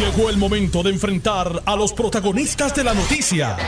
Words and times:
Llegó 0.00 0.30
el 0.30 0.38
momento 0.38 0.82
de 0.82 0.88
enfrentar 0.88 1.62
a 1.66 1.76
los 1.76 1.92
protagonistas 1.92 2.74
de 2.74 2.84
la 2.84 2.94
noticia. 2.94 3.58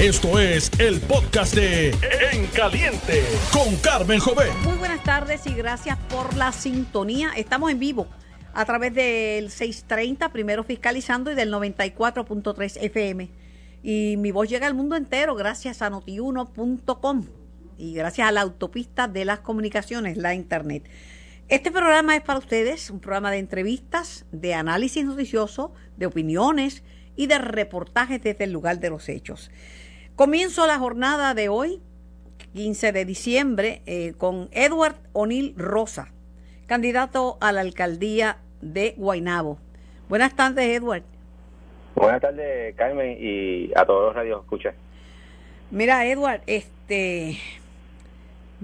Esto 0.00 0.40
es 0.40 0.68
el 0.80 1.00
podcast 1.00 1.54
de 1.54 1.90
En 2.32 2.48
Caliente 2.48 3.22
con 3.52 3.76
Carmen 3.76 4.18
Jovet. 4.18 4.52
Muy 4.64 4.76
buenas 4.78 5.04
tardes 5.04 5.46
y 5.46 5.54
gracias 5.54 5.96
por 6.08 6.34
la 6.34 6.50
sintonía. 6.50 7.30
Estamos 7.36 7.70
en 7.70 7.78
vivo 7.78 8.08
a 8.52 8.64
través 8.64 8.94
del 8.94 9.48
630, 9.48 10.32
primero 10.32 10.64
fiscalizando, 10.64 11.30
y 11.30 11.36
del 11.36 11.52
94.3 11.52 12.78
FM. 12.80 13.30
Y 13.84 14.16
mi 14.18 14.32
voz 14.32 14.48
llega 14.48 14.66
al 14.66 14.74
mundo 14.74 14.96
entero 14.96 15.36
gracias 15.36 15.82
a 15.82 15.90
notiuno.com 15.90 17.26
y 17.78 17.94
gracias 17.94 18.26
a 18.26 18.32
la 18.32 18.40
autopista 18.40 19.06
de 19.06 19.24
las 19.24 19.38
comunicaciones, 19.38 20.16
la 20.16 20.34
internet. 20.34 20.82
Este 21.48 21.70
programa 21.70 22.16
es 22.16 22.22
para 22.22 22.40
ustedes, 22.40 22.90
un 22.90 22.98
programa 22.98 23.30
de 23.30 23.38
entrevistas, 23.38 24.26
de 24.32 24.52
análisis 24.54 25.04
noticioso, 25.04 25.72
de 25.96 26.06
opiniones 26.06 26.82
y 27.14 27.28
de 27.28 27.38
reportajes 27.38 28.20
desde 28.20 28.42
el 28.42 28.52
lugar 28.52 28.80
de 28.80 28.90
los 28.90 29.08
hechos. 29.08 29.52
Comienzo 30.16 30.66
la 30.66 30.80
jornada 30.80 31.34
de 31.34 31.48
hoy, 31.48 31.80
15 32.52 32.90
de 32.90 33.04
diciembre, 33.04 33.82
eh, 33.86 34.14
con 34.18 34.48
Edward 34.50 34.96
O'Neill 35.12 35.54
Rosa, 35.56 36.12
candidato 36.66 37.38
a 37.40 37.52
la 37.52 37.60
alcaldía 37.60 38.38
de 38.60 38.94
Guaynabo. 38.96 39.60
Buenas 40.08 40.34
tardes, 40.34 40.66
Edward. 40.66 41.04
Buenas 41.94 42.22
tardes, 42.22 42.74
Carmen, 42.74 43.18
y 43.20 43.70
a 43.76 43.84
todos 43.84 44.06
los 44.06 44.16
radios 44.16 44.42
escucha. 44.42 44.74
Mira, 45.70 46.06
Edward, 46.06 46.40
este 46.48 47.38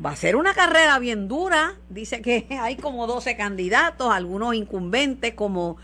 va 0.02 0.10
a 0.10 0.16
ser 0.16 0.36
una 0.36 0.54
carrera 0.54 0.98
bien 0.98 1.28
dura. 1.28 1.74
Dice 1.88 2.22
que 2.22 2.46
hay 2.60 2.76
como 2.76 3.06
12 3.06 3.36
candidatos, 3.36 4.12
algunos 4.12 4.54
incumbentes 4.54 5.34
como 5.34 5.76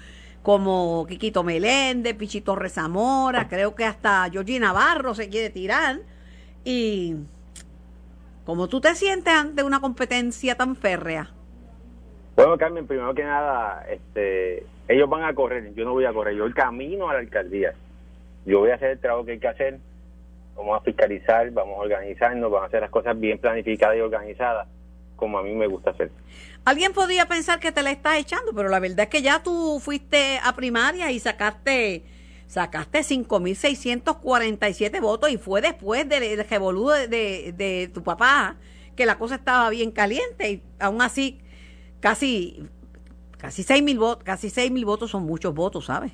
como 0.43 1.05
Quiquito 1.07 1.43
Meléndez, 1.43 2.15
Pichito 2.15 2.57
Rezamora, 2.57 3.49
creo 3.49 3.75
que 3.75 3.85
hasta 3.85 4.31
Georgie 4.31 4.59
Navarro 4.59 5.15
se 5.15 5.29
quiere 5.29 5.51
tirar. 5.51 5.99
Y 6.65 7.17
¿cómo 8.47 8.67
tú 8.67 8.81
te 8.81 8.95
sientes 8.95 9.35
ante 9.35 9.63
una 9.63 9.81
competencia 9.81 10.55
tan 10.55 10.75
férrea? 10.75 11.29
Bueno, 12.35 12.57
Carmen, 12.57 12.87
primero 12.87 13.13
que 13.15 13.25
nada, 13.25 13.85
este, 13.91 14.65
ellos 14.87 15.11
van 15.11 15.25
a 15.25 15.35
correr, 15.35 15.75
yo 15.75 15.85
no 15.85 15.93
voy 15.93 16.07
a 16.07 16.13
correr, 16.13 16.35
yo 16.35 16.47
el 16.47 16.55
camino 16.55 17.11
a 17.11 17.15
la 17.15 17.19
alcaldía. 17.19 17.75
Yo 18.47 18.61
voy 18.61 18.71
a 18.71 18.77
hacer 18.77 18.93
el 18.93 19.01
trabajo 19.01 19.27
que 19.27 19.33
hay 19.33 19.41
que 19.41 19.49
hacer, 19.49 19.81
vamos 20.59 20.81
a 20.81 20.85
fiscalizar, 20.85 21.51
vamos 21.53 21.79
a 21.79 21.83
organizarnos, 21.83 22.51
vamos 22.51 22.65
a 22.65 22.67
hacer 22.67 22.81
las 22.83 22.91
cosas 22.91 23.19
bien 23.19 23.39
planificadas 23.39 23.97
y 23.97 24.01
organizadas, 24.01 24.69
como 25.17 25.39
a 25.39 25.43
mí 25.43 25.55
me 25.55 25.67
gusta 25.67 25.91
hacer. 25.91 26.11
Alguien 26.65 26.93
podría 26.93 27.27
pensar 27.27 27.61
que 27.61 27.73
te 27.73 27.83
la 27.83 27.91
estás 27.93 28.19
echando, 28.19 28.53
pero 28.55 28.69
la 28.69 28.81
verdad 28.81 29.01
es 29.01 29.09
que 29.09 29.23
ya 29.23 29.43
tú 29.43 29.81
fuiste 29.81 30.39
a 30.43 30.55
primaria 30.55 31.11
y 31.11 31.21
sacaste 31.21 32.05
sacaste 32.47 33.01
5.647 33.01 35.01
votos 35.03 35.31
y 35.31 35.37
fue 35.37 35.61
después 35.61 36.09
del 36.09 36.43
revolú 36.49 36.89
de, 36.89 37.07
de, 37.07 37.53
de 37.53 37.91
tu 37.93 38.03
papá 38.03 38.57
que 38.97 39.05
la 39.05 39.19
cosa 39.19 39.35
estaba 39.35 39.69
bien 39.69 39.91
caliente 39.91 40.51
y 40.51 40.63
aún 40.81 41.03
así 41.03 41.43
casi 42.01 42.67
casi 43.37 43.63
seis 43.63 43.83
mil 43.83 43.99
votos, 43.99 44.25
casi 44.25 44.49
seis 44.51 44.71
mil 44.71 44.87
votos 44.87 45.11
son 45.11 45.25
muchos 45.25 45.55
votos, 45.55 45.87
¿sabes? 45.87 46.13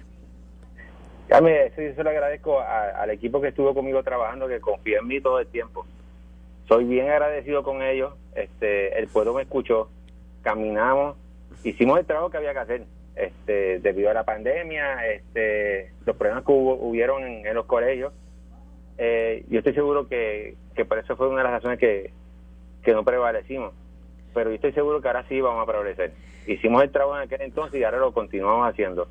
Carmen, 1.29 1.55
eso 1.55 1.81
yo 1.81 1.95
se 1.95 2.05
lo 2.05 2.11
agradezco 2.11 2.61
al 2.61 3.11
equipo 3.11 3.41
que 3.41 3.49
estuvo 3.49 3.75
conmigo 3.75 4.03
trabajando, 4.03 4.47
que 4.47 4.61
confía 4.61 4.99
en 4.99 5.07
mí 5.07 5.21
todo 5.21 5.41
el 5.41 5.47
tiempo. 5.47 5.87
Soy 6.69 6.85
bien 6.85 7.09
agradecido 7.11 7.63
con 7.63 7.83
ellos. 7.83 8.15
Este, 8.35 8.99
el 8.99 9.09
pueblo 9.09 9.35
me 9.35 9.43
escuchó, 9.43 9.89
caminamos, 10.43 11.17
hicimos 11.63 11.99
el 11.99 12.07
trabajo 12.07 12.31
que 12.31 12.37
había 12.39 12.53
que 12.53 12.59
hacer. 12.59 12.83
Este, 13.17 13.79
debido 13.79 14.11
a 14.11 14.15
la 14.15 14.25
pandemia, 14.25 15.07
este, 15.07 15.93
los 16.05 16.17
problemas 16.17 16.45
que 16.45 16.51
hubo, 16.51 16.75
hubieron 16.75 17.23
en, 17.23 17.55
los 17.55 17.65
colegios, 17.65 18.13
eh, 18.99 19.45
yo 19.49 19.59
estoy 19.59 19.73
seguro 19.73 20.09
que, 20.09 20.57
que 20.75 20.85
por 20.85 20.99
eso 20.99 21.17
fue 21.17 21.29
una 21.29 21.39
de 21.39 21.45
las 21.45 21.53
razones 21.53 21.79
que, 21.79 22.11
que 22.83 22.93
no 22.93 23.05
prevalecimos 23.05 23.73
pero 24.35 24.51
yo 24.51 24.57
estoy 24.57 24.73
seguro 24.73 25.01
que 25.01 25.09
ahora 25.09 25.25
sí 25.29 25.41
vamos 25.41 25.63
a 25.63 25.71
prevalecer. 25.71 26.13
Hicimos 26.47 26.83
el 26.83 26.91
trabajo 26.91 27.17
en 27.17 27.23
aquel 27.23 27.41
entonces 27.41 27.81
y 27.81 27.85
ahora 27.85 27.99
lo 27.99 28.13
continuamos 28.13 28.69
haciendo. 28.69 29.09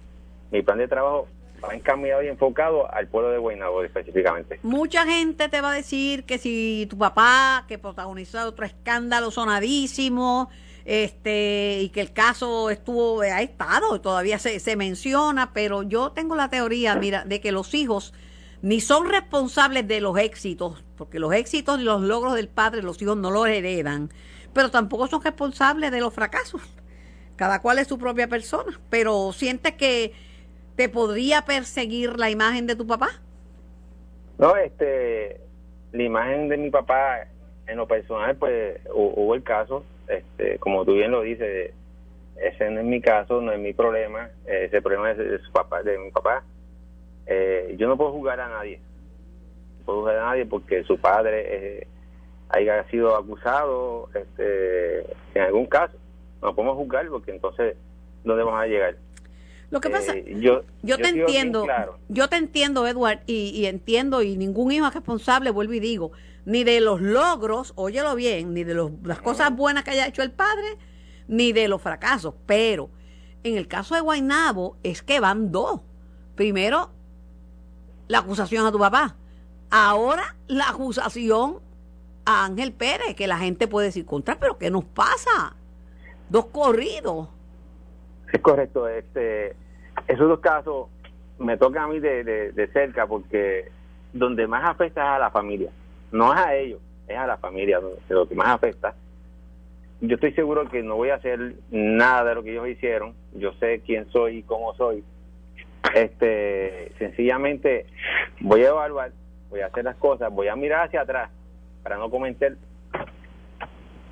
Mi 0.51 0.61
plan 0.61 0.77
de 0.77 0.87
trabajo 0.87 1.27
encaminado 1.71 2.23
y 2.23 2.27
enfocado 2.27 2.91
al 2.93 3.07
pueblo 3.07 3.29
de 3.29 3.37
Guaynabo 3.37 3.83
específicamente. 3.83 4.59
Mucha 4.63 5.05
gente 5.05 5.49
te 5.49 5.61
va 5.61 5.71
a 5.71 5.75
decir 5.75 6.25
que 6.25 6.37
si 6.37 6.87
tu 6.89 6.97
papá, 6.97 7.65
que 7.67 7.77
protagonizó 7.77 8.45
otro 8.47 8.65
escándalo 8.65 9.31
sonadísimo, 9.31 10.49
este 10.85 11.79
y 11.81 11.89
que 11.89 12.01
el 12.01 12.11
caso 12.11 12.69
estuvo 12.69 13.21
ha 13.21 13.41
estado 13.41 14.01
todavía 14.01 14.37
se, 14.37 14.59
se 14.59 14.75
menciona 14.75 15.53
pero 15.53 15.81
yo 15.81 16.11
tengo 16.11 16.35
la 16.35 16.49
teoría 16.49 16.93
mira 16.97 17.23
de 17.23 17.39
que 17.39 17.53
los 17.53 17.73
hijos 17.73 18.13
ni 18.61 18.81
son 18.81 19.09
responsables 19.09 19.87
de 19.87 20.01
los 20.01 20.17
éxitos 20.17 20.83
porque 20.97 21.19
los 21.19 21.33
éxitos 21.33 21.79
y 21.79 21.83
los 21.83 22.01
logros 22.01 22.35
del 22.35 22.49
padre 22.49 22.83
los 22.83 23.01
hijos 23.01 23.15
no 23.15 23.31
los 23.31 23.47
heredan 23.47 24.09
pero 24.53 24.69
tampoco 24.69 25.07
son 25.07 25.21
responsables 25.21 25.91
de 25.91 25.99
los 25.99 26.13
fracasos. 26.13 26.61
Cada 27.35 27.61
cual 27.61 27.79
es 27.79 27.87
su 27.87 27.97
propia 27.97 28.27
persona, 28.27 28.79
pero 28.89 29.33
sientes 29.33 29.73
que 29.73 30.13
te 30.75 30.89
podría 30.89 31.43
perseguir 31.43 32.17
la 32.19 32.29
imagen 32.29 32.67
de 32.67 32.75
tu 32.75 32.87
papá. 32.87 33.09
No, 34.37 34.55
este, 34.55 35.39
la 35.91 36.03
imagen 36.03 36.49
de 36.49 36.57
mi 36.57 36.69
papá 36.69 37.27
en 37.67 37.77
lo 37.77 37.87
personal, 37.87 38.35
pues 38.35 38.79
hubo 38.93 39.35
el 39.35 39.43
caso, 39.43 39.83
este, 40.07 40.57
como 40.59 40.83
tú 40.85 40.93
bien 40.93 41.11
lo 41.11 41.21
dices, 41.21 41.73
ese 42.35 42.69
no 42.71 42.79
es 42.81 42.85
mi 42.85 42.99
caso, 43.01 43.41
no 43.41 43.51
es 43.51 43.59
mi 43.59 43.73
problema, 43.73 44.29
ese 44.45 44.81
problema 44.81 45.11
es 45.11 45.17
de 45.17 45.39
su 45.39 45.51
papá, 45.51 45.83
de 45.83 45.97
mi 45.97 46.11
papá. 46.11 46.43
Eh, 47.25 47.75
yo 47.77 47.87
no 47.87 47.95
puedo 47.95 48.11
jugar 48.11 48.39
a 48.39 48.49
nadie, 48.49 48.79
no 49.79 49.85
puedo 49.85 49.99
jugar 49.99 50.17
a 50.17 50.25
nadie 50.25 50.45
porque 50.45 50.83
su 50.83 50.97
padre 50.97 51.45
eh, 51.45 51.87
haya 52.49 52.83
sido 52.89 53.15
acusado 53.15 54.09
este, 54.13 55.01
en 55.35 55.41
algún 55.41 55.67
caso. 55.67 55.97
No 56.41 56.53
podemos 56.53 56.75
juzgar 56.75 57.07
porque 57.07 57.31
entonces, 57.31 57.77
¿dónde 58.23 58.43
vamos 58.43 58.61
a 58.61 58.67
llegar? 58.67 58.95
Lo 59.73 59.81
que 59.81 59.89
pasa, 59.89 60.13
eh, 60.13 60.37
yo, 60.39 60.61
yo, 60.83 60.99
te 60.99 61.07
entiendo, 61.07 61.65
yo 62.07 62.29
te 62.29 62.35
entiendo, 62.35 62.85
Edward, 62.85 63.21
y, 63.25 63.65
entiendo, 63.65 64.21
y 64.21 64.37
ningún 64.37 64.71
hijo 64.71 64.85
es 64.85 64.93
responsable, 64.93 65.49
vuelvo 65.49 65.73
y 65.73 65.79
digo, 65.79 66.11
ni 66.45 66.63
de 66.63 66.79
los 66.79 67.01
logros, 67.01 67.73
óyelo 67.75 68.13
bien, 68.13 68.53
ni 68.53 68.63
de 68.63 68.75
los, 68.75 68.91
las 69.01 69.19
cosas 69.19 69.51
buenas 69.55 69.83
que 69.83 69.89
haya 69.89 70.05
hecho 70.05 70.21
el 70.21 70.29
padre, 70.29 70.77
ni 71.27 71.53
de 71.53 71.67
los 71.67 71.81
fracasos. 71.81 72.35
Pero 72.45 72.91
en 73.43 73.57
el 73.57 73.67
caso 73.67 73.95
de 73.95 74.01
Guainabo 74.01 74.77
es 74.83 75.01
que 75.01 75.19
van 75.19 75.51
dos. 75.51 75.81
Primero, 76.35 76.91
la 78.07 78.19
acusación 78.19 78.67
a 78.67 78.71
tu 78.71 78.77
papá. 78.77 79.15
Ahora, 79.71 80.35
la 80.45 80.69
acusación 80.69 81.61
a 82.25 82.45
Ángel 82.45 82.73
Pérez, 82.73 83.15
que 83.15 83.25
la 83.25 83.39
gente 83.39 83.67
puede 83.67 83.87
decir 83.87 84.05
contra, 84.05 84.39
pero 84.39 84.59
¿qué 84.59 84.69
nos 84.69 84.85
pasa? 84.85 85.55
Dos 86.29 86.45
corridos. 86.45 87.27
Es 88.31 88.39
correcto. 88.39 88.87
Este, 88.87 89.55
esos 90.07 90.27
dos 90.27 90.39
casos 90.39 90.87
me 91.39 91.57
tocan 91.57 91.83
a 91.83 91.87
mí 91.87 91.99
de, 91.99 92.23
de, 92.23 92.67
cerca 92.67 93.07
porque 93.07 93.71
donde 94.13 94.47
más 94.47 94.63
afecta 94.69 95.01
es 95.01 95.07
a 95.07 95.19
la 95.19 95.31
familia. 95.31 95.69
No 96.11 96.33
es 96.33 96.39
a 96.39 96.55
ellos, 96.55 96.79
es 97.07 97.17
a 97.17 97.27
la 97.27 97.37
familia 97.37 97.79
lo 98.09 98.27
que 98.27 98.35
más 98.35 98.49
afecta. 98.49 98.95
Yo 100.01 100.15
estoy 100.15 100.33
seguro 100.33 100.67
que 100.69 100.83
no 100.83 100.95
voy 100.95 101.09
a 101.09 101.15
hacer 101.15 101.55
nada 101.71 102.25
de 102.25 102.35
lo 102.35 102.43
que 102.43 102.51
ellos 102.51 102.67
hicieron. 102.67 103.13
Yo 103.33 103.53
sé 103.53 103.81
quién 103.85 104.09
soy 104.11 104.39
y 104.39 104.43
cómo 104.43 104.73
soy. 104.75 105.03
Este, 105.95 106.91
sencillamente 106.97 107.85
voy 108.41 108.63
a 108.63 108.69
evaluar, 108.69 109.11
voy 109.49 109.61
a 109.61 109.67
hacer 109.67 109.83
las 109.83 109.95
cosas, 109.97 110.31
voy 110.31 110.47
a 110.47 110.55
mirar 110.55 110.87
hacia 110.87 111.01
atrás 111.01 111.29
para 111.83 111.97
no 111.97 112.09
cometer 112.09 112.57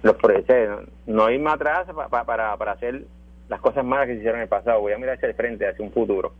los 0.03 0.15
proyectos, 0.15 0.87
no 1.05 1.29
irme 1.29 1.49
atrás 1.51 1.87
para, 2.09 2.23
para, 2.23 2.57
para 2.57 2.71
hacer 2.73 3.03
las 3.51 3.59
cosas 3.59 3.83
malas 3.83 4.07
que 4.07 4.13
se 4.13 4.19
hicieron 4.19 4.39
en 4.39 4.43
el 4.43 4.49
pasado. 4.49 4.79
Voy 4.79 4.93
a 4.93 4.97
mirar 4.97 5.17
hacia 5.17 5.27
el 5.27 5.35
frente, 5.35 5.67
hacia 5.67 5.83
un 5.83 5.91
futuro, 5.91 6.33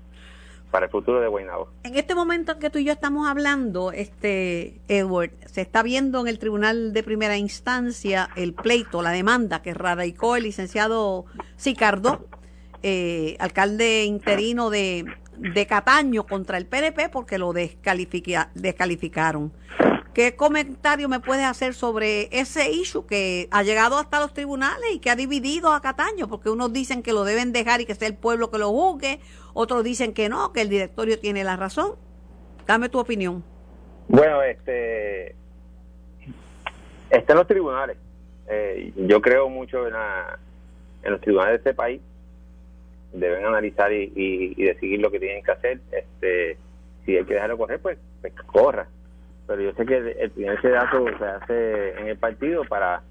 para 0.71 0.85
el 0.85 0.91
futuro 0.91 1.19
de 1.19 1.27
Guaynabo. 1.27 1.67
En 1.83 1.95
este 1.95 2.15
momento 2.15 2.57
que 2.57 2.69
tú 2.69 2.79
y 2.79 2.85
yo 2.85 2.93
estamos 2.93 3.27
hablando, 3.27 3.91
este 3.91 4.79
Edward, 4.87 5.31
se 5.45 5.59
está 5.59 5.83
viendo 5.83 6.21
en 6.21 6.29
el 6.29 6.39
Tribunal 6.39 6.93
de 6.93 7.03
Primera 7.03 7.35
Instancia 7.35 8.29
el 8.37 8.53
pleito, 8.53 9.01
la 9.01 9.11
demanda 9.11 9.61
que 9.61 9.73
radicó 9.73 10.37
el 10.37 10.43
licenciado 10.43 11.25
Sicardo, 11.57 12.29
eh, 12.81 13.35
alcalde 13.41 14.05
interino 14.05 14.69
de, 14.69 15.03
de 15.37 15.67
Cataño 15.67 16.25
contra 16.25 16.57
el 16.57 16.65
PNP 16.65 17.09
porque 17.09 17.37
lo 17.37 17.51
descalificaron. 17.51 19.51
¿Qué 20.13 20.35
comentario 20.35 21.07
me 21.07 21.21
puedes 21.21 21.45
hacer 21.45 21.73
sobre 21.73 22.27
ese 22.37 22.69
issue 22.69 23.05
que 23.05 23.47
ha 23.49 23.63
llegado 23.63 23.97
hasta 23.97 24.19
los 24.19 24.33
tribunales 24.33 24.91
y 24.93 24.99
que 24.99 25.09
ha 25.09 25.15
dividido 25.15 25.71
a 25.71 25.81
Cataño? 25.81 26.27
Porque 26.27 26.49
unos 26.49 26.73
dicen 26.73 27.01
que 27.01 27.13
lo 27.13 27.23
deben 27.23 27.53
dejar 27.53 27.79
y 27.79 27.85
que 27.85 27.95
sea 27.95 28.09
el 28.09 28.15
pueblo 28.15 28.51
que 28.51 28.57
lo 28.57 28.69
juzgue, 28.71 29.21
otros 29.53 29.85
dicen 29.85 30.13
que 30.13 30.27
no, 30.27 30.51
que 30.51 30.61
el 30.61 30.69
directorio 30.69 31.17
tiene 31.17 31.45
la 31.45 31.55
razón. 31.55 31.95
Dame 32.67 32.89
tu 32.89 32.99
opinión. 32.99 33.41
Bueno, 34.09 34.43
este 34.43 35.35
está 37.09 37.31
en 37.33 37.37
los 37.37 37.47
tribunales. 37.47 37.97
Eh, 38.49 38.91
yo 38.97 39.21
creo 39.21 39.47
mucho 39.47 39.87
en, 39.87 39.93
en 41.03 41.11
los 41.11 41.21
tribunales 41.21 41.53
de 41.53 41.57
este 41.69 41.73
país. 41.73 42.01
deben 43.13 43.45
analizar 43.45 43.93
y, 43.93 44.11
y, 44.13 44.63
decidir 44.63 44.99
lo 44.99 45.09
que 45.09 45.19
tienen 45.19 45.41
que 45.41 45.51
hacer. 45.51 45.79
Este, 45.89 46.57
si 47.05 47.15
hay 47.15 47.23
que 47.23 47.33
dejarlo 47.35 47.57
correr, 47.57 47.79
pues, 47.79 47.97
pues 48.19 48.33
corra. 48.45 48.87
Pero 49.51 49.63
yo 49.63 49.73
sé 49.73 49.85
que 49.85 49.97
el, 49.97 50.31
primer 50.31 50.61
dato 50.61 51.05
se 51.17 51.25
hace 51.25 51.99
en 51.99 52.07
el 52.07 52.17
partido 52.17 52.63
para, 52.63 53.01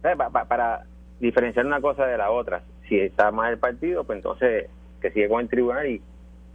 para, 0.00 0.44
para 0.46 0.86
diferenciar 1.20 1.66
una 1.66 1.82
cosa 1.82 2.06
de 2.06 2.16
la 2.16 2.30
otra. 2.30 2.62
Si 2.88 2.98
está 2.98 3.30
mal 3.30 3.52
el 3.52 3.58
partido, 3.58 4.04
pues 4.04 4.16
entonces 4.16 4.70
que 5.02 5.10
sigue 5.10 5.28
con 5.28 5.42
el 5.42 5.48
tribunal 5.50 5.86
y 5.86 6.00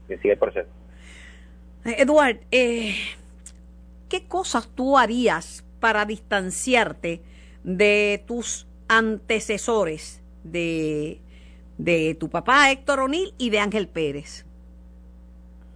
que 0.07 0.17
siga 0.17 0.33
el 0.33 0.39
proceso. 0.39 0.67
Eduard, 1.85 2.37
eh, 2.49 2.95
¿qué 4.09 4.27
cosas 4.27 4.67
tú 4.73 4.97
harías 4.97 5.63
para 5.79 6.05
distanciarte 6.05 7.21
de 7.63 8.23
tus 8.25 8.67
antecesores, 8.87 10.23
de, 10.43 11.21
de 11.77 12.17
tu 12.19 12.31
papá 12.31 12.71
Héctor 12.71 13.01
O'Neill 13.01 13.31
y 13.37 13.51
de 13.51 13.59
Ángel 13.59 13.87
Pérez? 13.87 14.43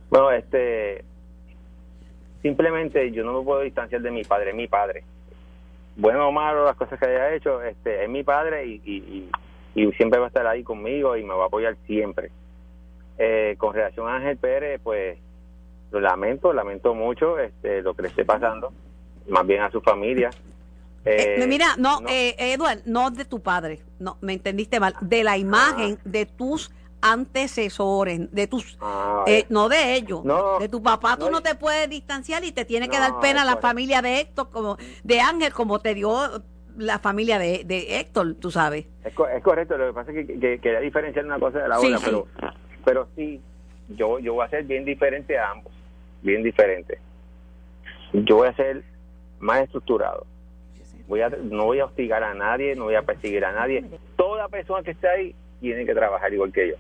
Bueno, 0.10 0.31
este, 0.31 1.06
simplemente 2.44 3.12
yo 3.12 3.24
no 3.24 3.40
me 3.40 3.44
puedo 3.44 3.62
distanciar 3.62 4.01
de 4.01 4.12
mi 4.12 4.24
padre, 4.24 4.54
mi 4.54 4.68
padre. 4.68 5.04
Bueno 5.95 6.28
o 6.28 6.31
malo 6.31 6.66
las 6.66 6.75
cosas 6.75 7.00
que 7.00 7.06
haya 7.06 7.34
hecho, 7.34 7.63
este, 7.63 8.04
es 8.04 8.10
mi 8.10 8.24
padre 8.24 8.66
y, 8.66 8.81
y, 8.86 9.30
y 9.75 9.92
siempre 9.94 10.19
va 10.19 10.25
a 10.25 10.28
estar 10.28 10.45
ahí 10.45 10.63
conmigo 10.63 11.18
y 11.18 11.24
me 11.24 11.34
va 11.34 11.45
a 11.45 11.48
apoyar 11.48 11.75
siempre. 11.88 12.30
Eh, 13.18 13.56
con 13.57 13.74
relación 13.74 14.07
a 14.07 14.16
Ángel 14.16 14.38
Pérez, 14.38 14.81
pues 14.84 15.18
lo 15.92 16.00
lamento, 16.00 16.51
lamento 16.51 16.94
mucho 16.94 17.40
este, 17.40 17.81
lo 17.81 17.94
que 17.94 18.04
le 18.04 18.07
esté 18.10 18.25
pasando, 18.25 18.74
más 19.30 19.45
bien 19.45 19.62
a 19.62 19.72
su 19.72 19.81
familia. 19.81 20.30
Eh, 21.06 21.36
eh, 21.38 21.48
mira, 21.48 21.75
no, 21.78 22.01
no. 22.01 22.07
Eduard, 22.10 22.80
no 22.86 23.12
de 23.12 23.25
tu 23.25 23.42
padre, 23.42 23.81
no, 24.00 24.18
me 24.22 24.34
entendiste 24.34 24.80
mal, 24.80 24.95
de 25.01 25.24
la 25.24 25.38
imagen 25.38 25.98
ah. 26.00 26.01
de 26.06 26.25
tus 26.25 26.72
antecesores, 27.04 28.32
de 28.32 28.48
tus, 28.48 28.78
ah, 28.82 29.26
no 29.50 29.70
de 29.70 29.96
ellos, 29.96 30.22
de 30.60 30.70
tu 30.70 30.82
papá, 30.82 31.18
tú 31.18 31.30
no, 31.30 31.42
te 31.42 31.56
puedes 31.56 31.90
distanciar 31.90 32.44
y 32.44 32.52
te 32.52 32.66
tiene 32.66 32.90
que 32.90 32.98
dar 32.98 33.20
pena 33.20 33.44
la 33.44 33.58
familia 33.58 34.02
de 34.02 34.22
Héctor, 34.22 34.50
como 34.50 34.78
de 35.04 35.20
Ángel, 35.20 35.54
como 35.54 35.80
te 35.80 35.94
dio 35.94 36.16
la 36.78 37.00
familia 37.00 37.38
de, 37.38 37.64
de 37.66 38.00
Héctor, 38.00 38.36
tú 38.36 38.50
sabes. 38.50 38.86
Es, 39.04 39.14
correcto, 39.14 39.78
lo 39.78 39.88
que 39.88 39.94
pasa 39.94 40.12
es 40.12 40.26
que, 40.26 40.40
que, 40.40 40.60
quería 40.60 40.80
diferenciar 40.80 41.26
una 41.26 41.40
cosa 41.40 41.60
de 41.60 41.68
la 41.68 41.80
otra, 41.80 42.00
pero 42.04 42.28
pero 42.84 43.08
sí, 43.16 43.42
yo, 43.90 44.20
yo 44.20 44.34
voy 44.34 44.46
a 44.46 44.50
ser 44.50 44.64
bien 44.66 44.86
diferente 44.86 45.38
a 45.38 45.52
ambos, 45.52 45.72
bien 46.22 46.44
diferente. 46.44 47.00
Yo 48.14 48.38
voy 48.38 48.48
a 48.48 48.56
ser 48.56 48.84
más 49.40 49.62
estructurado. 49.64 50.26
Voy 51.08 51.22
a, 51.22 51.30
no 51.30 51.66
voy 51.66 51.80
a 51.80 51.86
hostigar 51.86 52.24
a 52.24 52.34
nadie, 52.34 52.76
no 52.76 52.86
voy 52.86 52.96
a 52.96 53.02
perseguir 53.02 53.44
a 53.46 53.52
nadie. 53.52 53.84
Toda 54.16 54.48
persona 54.48 54.84
que 54.84 54.92
esté 54.92 55.08
ahí 55.08 55.36
tiene 55.60 55.86
que 55.86 55.94
trabajar 55.94 56.34
igual 56.34 56.52
que 56.52 56.70
yo. 56.70 56.76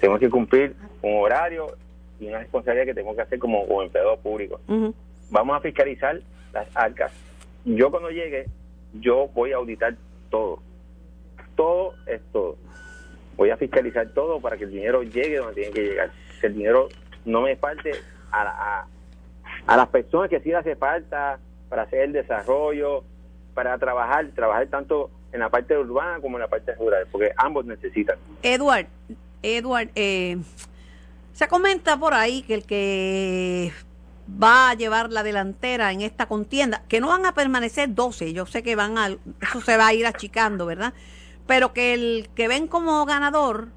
Tenemos 0.00 0.20
que 0.20 0.30
cumplir 0.30 0.74
un 1.02 1.22
horario 1.22 1.76
y 2.20 2.28
una 2.28 2.38
responsabilidad 2.38 2.86
que 2.86 2.94
tengo 2.94 3.14
que 3.14 3.22
hacer 3.22 3.38
como, 3.38 3.66
como 3.66 3.82
empleado 3.82 4.16
público. 4.18 4.60
Vamos 5.30 5.56
a 5.56 5.60
fiscalizar 5.60 6.20
las 6.52 6.68
arcas. 6.76 7.12
Yo 7.64 7.90
cuando 7.90 8.10
llegue, 8.10 8.46
yo 8.94 9.28
voy 9.34 9.52
a 9.52 9.56
auditar 9.56 9.94
todo. 10.30 10.60
Todo 11.54 11.94
es 12.06 12.20
todo 12.32 12.56
voy 13.36 13.50
a 13.50 13.56
fiscalizar 13.56 14.08
todo 14.08 14.40
para 14.40 14.56
que 14.56 14.64
el 14.64 14.70
dinero 14.70 15.02
llegue 15.02 15.36
donde 15.38 15.54
tiene 15.54 15.72
que 15.72 15.82
llegar. 15.82 16.10
Que 16.40 16.46
el 16.48 16.54
dinero 16.54 16.88
no 17.24 17.42
me 17.42 17.56
falte 17.56 17.92
a, 18.32 18.86
a, 19.66 19.76
las 19.76 19.88
personas 19.88 20.30
que 20.30 20.40
sí 20.40 20.50
le 20.50 20.56
hace 20.56 20.76
falta 20.76 21.38
para 21.68 21.82
hacer 21.82 22.00
el 22.02 22.12
desarrollo, 22.12 23.04
para 23.54 23.76
trabajar, 23.78 24.26
trabajar 24.34 24.66
tanto 24.68 25.10
en 25.32 25.40
la 25.40 25.50
parte 25.50 25.76
urbana 25.76 26.20
como 26.20 26.36
en 26.36 26.42
la 26.42 26.48
parte 26.48 26.74
rural, 26.74 27.06
porque 27.10 27.32
ambos 27.36 27.66
necesitan. 27.66 28.16
Edward, 28.42 28.86
Edward, 29.42 29.90
eh, 29.94 30.38
se 31.32 31.48
comenta 31.48 31.98
por 31.98 32.14
ahí 32.14 32.42
que 32.42 32.54
el 32.54 32.64
que 32.64 33.72
va 34.42 34.70
a 34.70 34.74
llevar 34.74 35.12
la 35.12 35.22
delantera 35.22 35.92
en 35.92 36.00
esta 36.00 36.26
contienda, 36.26 36.82
que 36.88 37.00
no 37.00 37.08
van 37.08 37.26
a 37.26 37.34
permanecer 37.34 37.94
12, 37.94 38.32
yo 38.32 38.46
sé 38.46 38.62
que 38.62 38.74
van 38.74 38.98
a, 38.98 39.08
eso 39.40 39.60
se 39.60 39.76
va 39.76 39.88
a 39.88 39.94
ir 39.94 40.06
achicando, 40.06 40.66
¿verdad? 40.66 40.92
pero 41.46 41.72
que 41.72 41.94
el 41.94 42.28
que 42.34 42.48
ven 42.48 42.66
como 42.66 43.04
ganador 43.06 43.68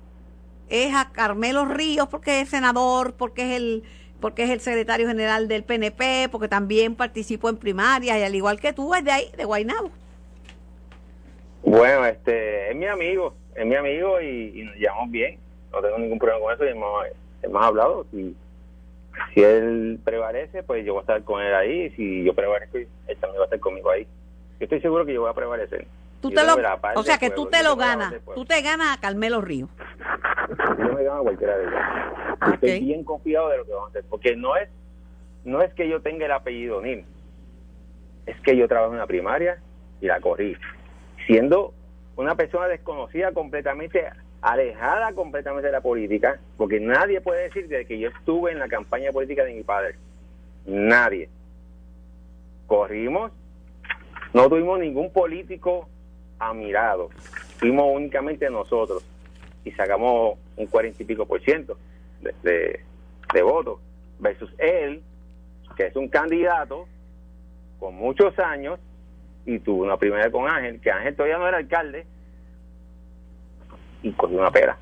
es 0.69 0.93
a 0.93 1.11
Carmelo 1.11 1.65
Ríos 1.65 2.07
porque 2.07 2.41
es 2.41 2.49
senador, 2.49 3.13
porque 3.13 3.43
es 3.43 3.61
el 3.61 3.83
porque 4.19 4.43
es 4.43 4.49
el 4.49 4.59
secretario 4.59 5.07
general 5.07 5.47
del 5.47 5.63
PNP, 5.63 6.27
porque 6.29 6.49
también 6.49 6.95
participó 6.95 7.47
en 7.47 7.55
primarias 7.55 8.17
y 8.17 8.23
al 8.23 8.35
igual 8.35 8.59
que 8.59 8.73
tú 8.73 8.93
es 8.93 9.01
de 9.05 9.11
ahí, 9.11 9.31
de 9.37 9.45
Guaynabo. 9.45 9.91
Bueno, 11.63 12.05
este 12.05 12.69
es 12.69 12.75
mi 12.75 12.85
amigo, 12.85 13.33
es 13.55 13.65
mi 13.65 13.75
amigo 13.75 14.19
y, 14.19 14.63
nos 14.63 14.75
llevamos 14.75 15.09
bien, 15.09 15.39
no 15.71 15.81
tengo 15.81 15.97
ningún 15.97 16.19
problema 16.19 16.41
con 16.43 16.53
eso 16.53 16.65
y 16.65 16.69
hemos, 16.69 17.05
hemos 17.41 17.63
hablado. 17.63 18.05
Si, 18.11 18.35
si 19.33 19.43
él 19.43 19.99
prevalece, 20.03 20.63
pues 20.63 20.85
yo 20.85 20.93
voy 20.93 20.99
a 20.99 21.03
estar 21.03 21.23
con 21.23 21.41
él 21.41 21.53
ahí, 21.53 21.89
si 21.91 22.23
yo 22.23 22.33
prevalezco, 22.33 22.77
él 22.77 23.17
también 23.19 23.39
va 23.39 23.43
a 23.43 23.45
estar 23.45 23.59
conmigo 23.59 23.89
ahí. 23.89 24.03
Yo 24.59 24.65
estoy 24.65 24.81
seguro 24.81 25.05
que 25.05 25.13
yo 25.13 25.21
voy 25.21 25.29
a 25.29 25.33
prevalecer. 25.33 25.87
Tú 26.21 26.31
te 26.31 26.43
lo, 26.43 26.55
o 26.95 27.03
sea 27.03 27.17
que 27.17 27.29
tú 27.29 27.45
te 27.45 27.63
lo 27.63 27.77
ganas, 27.77 28.13
tú 28.35 28.43
te 28.43 28.61
ganas 28.61 28.97
a 28.97 28.99
Carmelo 28.99 29.39
Río. 29.39 29.69
Yo 30.77 30.93
me 30.93 31.03
gano 31.03 31.21
a 31.21 31.23
cualquiera 31.23 31.57
de 31.57 31.63
ellos. 31.63 31.79
Estoy 32.53 32.79
bien 32.81 33.05
confiado 33.05 33.49
de 33.49 33.57
lo 33.57 33.65
que 33.65 33.71
vamos 33.71 33.87
a 33.87 33.89
hacer, 33.91 34.03
porque 34.09 34.35
no 34.35 34.57
es 34.57 34.69
no 35.45 35.61
es 35.61 35.73
que 35.73 35.87
yo 35.87 36.01
tenga 36.01 36.25
el 36.25 36.31
apellido 36.31 36.81
Nil, 36.81 37.05
es 38.25 38.39
que 38.41 38.55
yo 38.55 38.67
trabajo 38.67 38.93
en 38.93 38.99
la 38.99 39.07
primaria 39.07 39.59
y 40.01 40.07
la 40.07 40.19
corrí, 40.19 40.55
siendo 41.25 41.73
una 42.15 42.35
persona 42.35 42.67
desconocida 42.67 43.31
completamente, 43.31 44.05
alejada 44.41 45.13
completamente 45.13 45.67
de 45.67 45.73
la 45.73 45.81
política, 45.81 46.39
porque 46.57 46.79
nadie 46.79 47.21
puede 47.21 47.43
decir 47.43 47.67
de 47.67 47.85
que 47.85 47.99
yo 47.99 48.09
estuve 48.09 48.51
en 48.51 48.59
la 48.59 48.67
campaña 48.67 49.11
política 49.11 49.43
de 49.43 49.53
mi 49.53 49.63
padre, 49.63 49.95
nadie. 50.65 51.29
Corrimos, 52.67 53.31
no 54.33 54.47
tuvimos 54.47 54.79
ningún 54.79 55.11
político 55.11 55.89
mirado 56.55 57.09
Fuimos 57.57 57.87
únicamente 57.93 58.49
nosotros 58.49 59.03
y 59.65 59.71
sacamos 59.71 60.37
un 60.55 60.65
cuarenta 60.67 61.03
y 61.03 61.05
pico 61.05 61.25
por 61.25 61.41
ciento 61.41 61.77
de, 62.21 62.79
de, 63.33 63.41
votos 63.41 63.79
versus 64.19 64.49
él, 64.57 65.01
que 65.75 65.87
es 65.87 65.95
un 65.97 66.07
candidato 66.07 66.87
con 67.79 67.95
muchos 67.95 68.37
años 68.39 68.79
y 69.45 69.59
tuvo 69.59 69.83
una 69.83 69.97
primera 69.97 70.31
con 70.31 70.47
Ángel, 70.47 70.79
que 70.79 70.89
Ángel 70.89 71.15
todavía 71.15 71.37
no 71.37 71.47
era 71.47 71.57
alcalde 71.57 72.05
y 74.03 74.11
cogió 74.11 74.37
una 74.37 74.51
pera. 74.51 74.77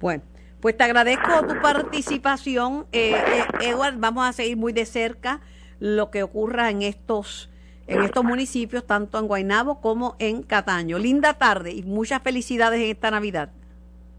Bueno, 0.00 0.22
pues 0.60 0.76
te 0.76 0.84
agradezco 0.84 1.46
tu 1.46 1.60
participación, 1.60 2.86
eh, 2.92 3.12
eh, 3.12 3.68
Edward. 3.68 3.96
Vamos 3.98 4.28
a 4.28 4.32
seguir 4.32 4.56
muy 4.56 4.72
de 4.72 4.86
cerca 4.86 5.40
lo 5.80 6.10
que 6.10 6.22
ocurra 6.22 6.70
en 6.70 6.82
estos 6.82 7.48
en 7.88 8.02
estos 8.02 8.24
municipios, 8.24 8.86
tanto 8.86 9.18
en 9.18 9.26
Guaynabo 9.26 9.80
como 9.80 10.16
en 10.18 10.42
Cataño. 10.42 10.98
Linda 10.98 11.34
tarde 11.34 11.72
y 11.72 11.82
muchas 11.82 12.22
felicidades 12.22 12.80
en 12.80 12.90
esta 12.90 13.10
Navidad. 13.10 13.50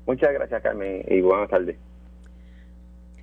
Muchas 0.06 0.34
gracias, 0.34 0.62
Carmen, 0.62 1.03
y 1.08 1.22
buenas 1.22 1.50
tardes. 1.50 1.77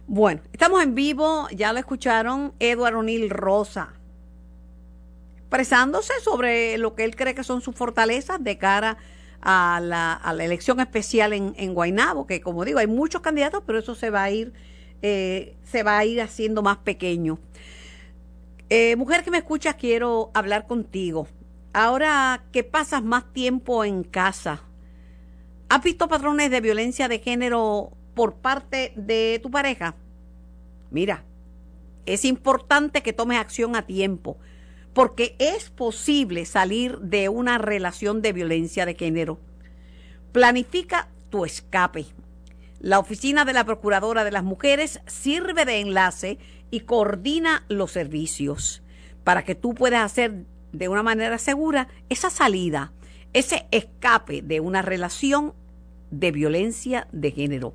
Bueno, 0.06 0.40
estamos 0.52 0.82
en 0.82 0.94
vivo, 0.94 1.46
ya 1.54 1.72
lo 1.72 1.78
escucharon, 1.78 2.52
Eduardo 2.58 2.98
O'Neill 2.98 3.30
Rosa, 3.30 3.92
expresándose 5.38 6.14
sobre 6.20 6.78
lo 6.78 6.94
que 6.94 7.04
él 7.04 7.14
cree 7.14 7.34
que 7.34 7.44
son 7.44 7.60
sus 7.60 7.76
fortalezas 7.76 8.42
de 8.42 8.58
cara 8.58 8.90
a 8.90 8.96
la, 9.42 10.12
a 10.12 10.32
la 10.32 10.44
elección 10.44 10.80
especial 10.80 11.32
en, 11.32 11.54
en 11.56 11.74
Guaynabo, 11.74 12.26
que 12.26 12.40
como 12.40 12.64
digo, 12.64 12.78
hay 12.78 12.86
muchos 12.86 13.22
candidatos, 13.22 13.62
pero 13.66 13.78
eso 13.78 13.94
se 13.94 14.10
va 14.10 14.24
a 14.24 14.30
ir, 14.30 14.52
eh, 15.02 15.56
se 15.64 15.82
va 15.82 15.98
a 15.98 16.04
ir 16.04 16.20
haciendo 16.20 16.62
más 16.62 16.78
pequeño. 16.78 17.38
Eh, 18.68 18.94
mujer 18.96 19.24
que 19.24 19.30
me 19.30 19.38
escuchas, 19.38 19.74
quiero 19.74 20.30
hablar 20.34 20.66
contigo. 20.66 21.26
Ahora 21.72 22.44
que 22.52 22.64
pasas 22.64 23.02
más 23.02 23.32
tiempo 23.32 23.84
en 23.84 24.02
casa, 24.04 24.62
¿has 25.68 25.82
visto 25.82 26.08
patrones 26.08 26.50
de 26.50 26.60
violencia 26.60 27.08
de 27.08 27.18
género 27.18 27.92
por 28.14 28.34
parte 28.34 28.92
de 28.96 29.40
tu 29.42 29.50
pareja? 29.50 29.94
Mira, 30.90 31.24
es 32.06 32.24
importante 32.24 33.02
que 33.02 33.12
tomes 33.12 33.38
acción 33.38 33.76
a 33.76 33.86
tiempo, 33.86 34.36
porque 34.92 35.36
es 35.38 35.70
posible 35.70 36.44
salir 36.44 36.98
de 36.98 37.28
una 37.28 37.58
relación 37.58 38.22
de 38.22 38.32
violencia 38.32 38.86
de 38.86 38.94
género. 38.94 39.38
Planifica 40.32 41.08
tu 41.30 41.44
escape. 41.44 42.06
La 42.80 42.98
oficina 42.98 43.44
de 43.44 43.52
la 43.52 43.64
Procuradora 43.64 44.24
de 44.24 44.30
las 44.30 44.42
Mujeres 44.42 45.00
sirve 45.06 45.64
de 45.64 45.80
enlace 45.80 46.38
y 46.70 46.80
coordina 46.80 47.64
los 47.68 47.92
servicios 47.92 48.82
para 49.24 49.44
que 49.44 49.54
tú 49.54 49.74
puedas 49.74 50.02
hacer 50.02 50.44
de 50.72 50.88
una 50.88 51.02
manera 51.02 51.38
segura 51.38 51.88
esa 52.08 52.30
salida, 52.30 52.92
ese 53.32 53.66
escape 53.70 54.42
de 54.42 54.60
una 54.60 54.82
relación 54.82 55.54
de 56.10 56.32
violencia 56.32 57.06
de 57.12 57.30
género. 57.30 57.74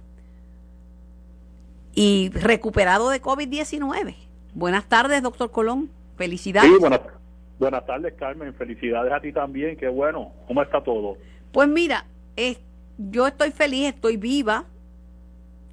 y 1.96 2.30
recuperado 2.30 3.10
de 3.10 3.22
COVID-19. 3.22 4.16
Buenas 4.54 4.88
tardes, 4.88 5.22
doctor 5.24 5.52
Colón. 5.52 5.90
Felicidades. 6.16 6.72
Sí, 6.72 6.78
buenas, 6.80 7.02
buenas 7.60 7.86
tardes, 7.86 8.14
Carmen. 8.14 8.54
Felicidades 8.54 9.12
a 9.12 9.20
ti 9.20 9.32
también. 9.32 9.78
Qué 9.78 9.88
bueno. 9.88 10.32
¿Cómo 10.48 10.62
está 10.62 10.84
todo? 10.84 11.18
Pues 11.52 11.68
mira, 11.68 12.06
yo 12.98 13.28
estoy 13.28 13.52
feliz, 13.52 13.94
estoy 13.94 14.18
viva, 14.18 14.66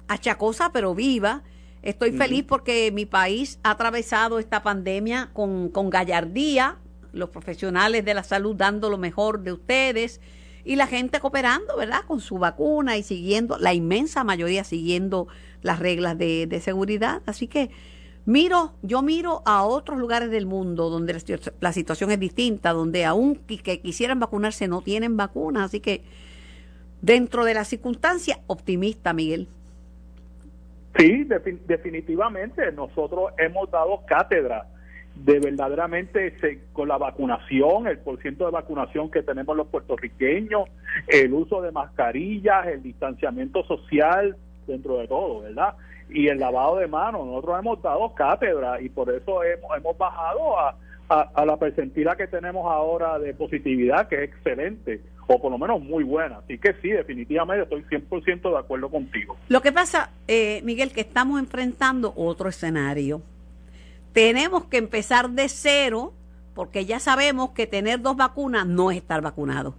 achacosa, 0.07 0.71
pero 0.71 0.95
viva. 0.95 1.43
Estoy 1.81 2.11
feliz 2.11 2.43
porque 2.47 2.91
mi 2.91 3.07
país 3.07 3.59
ha 3.63 3.71
atravesado 3.71 4.37
esta 4.37 4.61
pandemia 4.61 5.31
con, 5.33 5.69
con 5.69 5.89
gallardía, 5.89 6.77
los 7.11 7.29
profesionales 7.29 8.05
de 8.05 8.13
la 8.13 8.23
salud 8.23 8.55
dando 8.55 8.89
lo 8.89 8.99
mejor 8.99 9.39
de 9.39 9.51
ustedes 9.51 10.21
y 10.63 10.75
la 10.75 10.85
gente 10.85 11.19
cooperando, 11.19 11.75
¿verdad? 11.75 12.01
Con 12.05 12.19
su 12.19 12.37
vacuna 12.37 12.97
y 12.97 13.03
siguiendo, 13.03 13.57
la 13.57 13.73
inmensa 13.73 14.23
mayoría 14.23 14.63
siguiendo 14.63 15.27
las 15.63 15.79
reglas 15.79 16.19
de, 16.19 16.45
de 16.45 16.59
seguridad. 16.59 17.23
Así 17.25 17.47
que 17.47 17.71
miro, 18.25 18.73
yo 18.81 19.01
miro 19.01 19.41
a 19.45 19.63
otros 19.63 19.99
lugares 19.99 20.29
del 20.31 20.45
mundo 20.45 20.89
donde 20.89 21.13
la, 21.59 21.73
situación 21.73 22.11
es 22.11 22.19
distinta, 22.19 22.71
donde 22.71 23.05
aún 23.05 23.35
que 23.35 23.79
quisieran 23.79 24.19
vacunarse 24.19 24.67
no 24.67 24.81
tienen 24.81 25.17
vacunas. 25.17 25.65
Así 25.65 25.79
que 25.79 26.01
dentro 27.01 27.45
de 27.45 27.53
la 27.53 27.63
circunstancia, 27.63 28.39
optimista, 28.47 29.13
Miguel. 29.13 29.47
Sí, 30.97 31.27
definitivamente. 31.67 32.71
Nosotros 32.71 33.31
hemos 33.37 33.71
dado 33.71 34.01
cátedra 34.05 34.67
de 35.15 35.39
verdaderamente 35.39 36.35
con 36.73 36.87
la 36.87 36.97
vacunación, 36.97 37.87
el 37.87 37.99
porciento 37.99 38.45
de 38.45 38.51
vacunación 38.51 39.11
que 39.11 39.23
tenemos 39.23 39.55
los 39.55 39.67
puertorriqueños, 39.67 40.69
el 41.07 41.33
uso 41.33 41.61
de 41.61 41.71
mascarillas, 41.71 42.67
el 42.67 42.83
distanciamiento 42.83 43.63
social 43.65 44.35
dentro 44.67 44.97
de 44.97 45.07
todo, 45.07 45.41
¿verdad? 45.41 45.75
Y 46.11 46.27
el 46.27 46.39
lavado 46.39 46.77
de 46.77 46.87
manos. 46.87 47.25
Nosotros 47.25 47.59
hemos 47.59 47.81
dado 47.81 48.13
cátedra 48.13 48.81
y 48.81 48.89
por 48.89 49.09
eso 49.09 49.43
hemos, 49.43 49.77
hemos 49.77 49.97
bajado 49.97 50.59
a, 50.59 50.77
a, 51.11 51.45
la 51.45 51.57
percentila 51.57 52.15
que 52.15 52.27
tenemos 52.27 52.65
ahora 52.71 53.19
de 53.19 53.33
positividad, 53.33 54.07
que 54.07 54.15
es 54.15 54.29
excelente, 54.29 55.01
o 55.27 55.41
por 55.41 55.51
lo 55.51 55.57
menos 55.57 55.81
muy 55.81 56.03
buena. 56.03 56.37
Así 56.37 56.57
que 56.57 56.73
sí, 56.81 56.89
definitivamente 56.89 57.63
estoy 57.63 57.83
100% 57.83 58.51
de 58.51 58.57
acuerdo 58.57 58.89
contigo. 58.89 59.37
Lo 59.49 59.61
que 59.61 59.71
pasa, 59.71 60.11
eh, 60.27 60.61
Miguel, 60.63 60.91
que 60.91 61.01
estamos 61.01 61.39
enfrentando 61.39 62.13
otro 62.15 62.49
escenario. 62.49 63.21
Tenemos 64.13 64.65
que 64.65 64.77
empezar 64.77 65.29
de 65.29 65.49
cero, 65.49 66.13
porque 66.53 66.85
ya 66.85 66.99
sabemos 66.99 67.51
que 67.51 67.67
tener 67.67 68.01
dos 68.01 68.15
vacunas 68.15 68.65
no 68.65 68.91
es 68.91 68.97
estar 68.97 69.21
vacunado. 69.21 69.75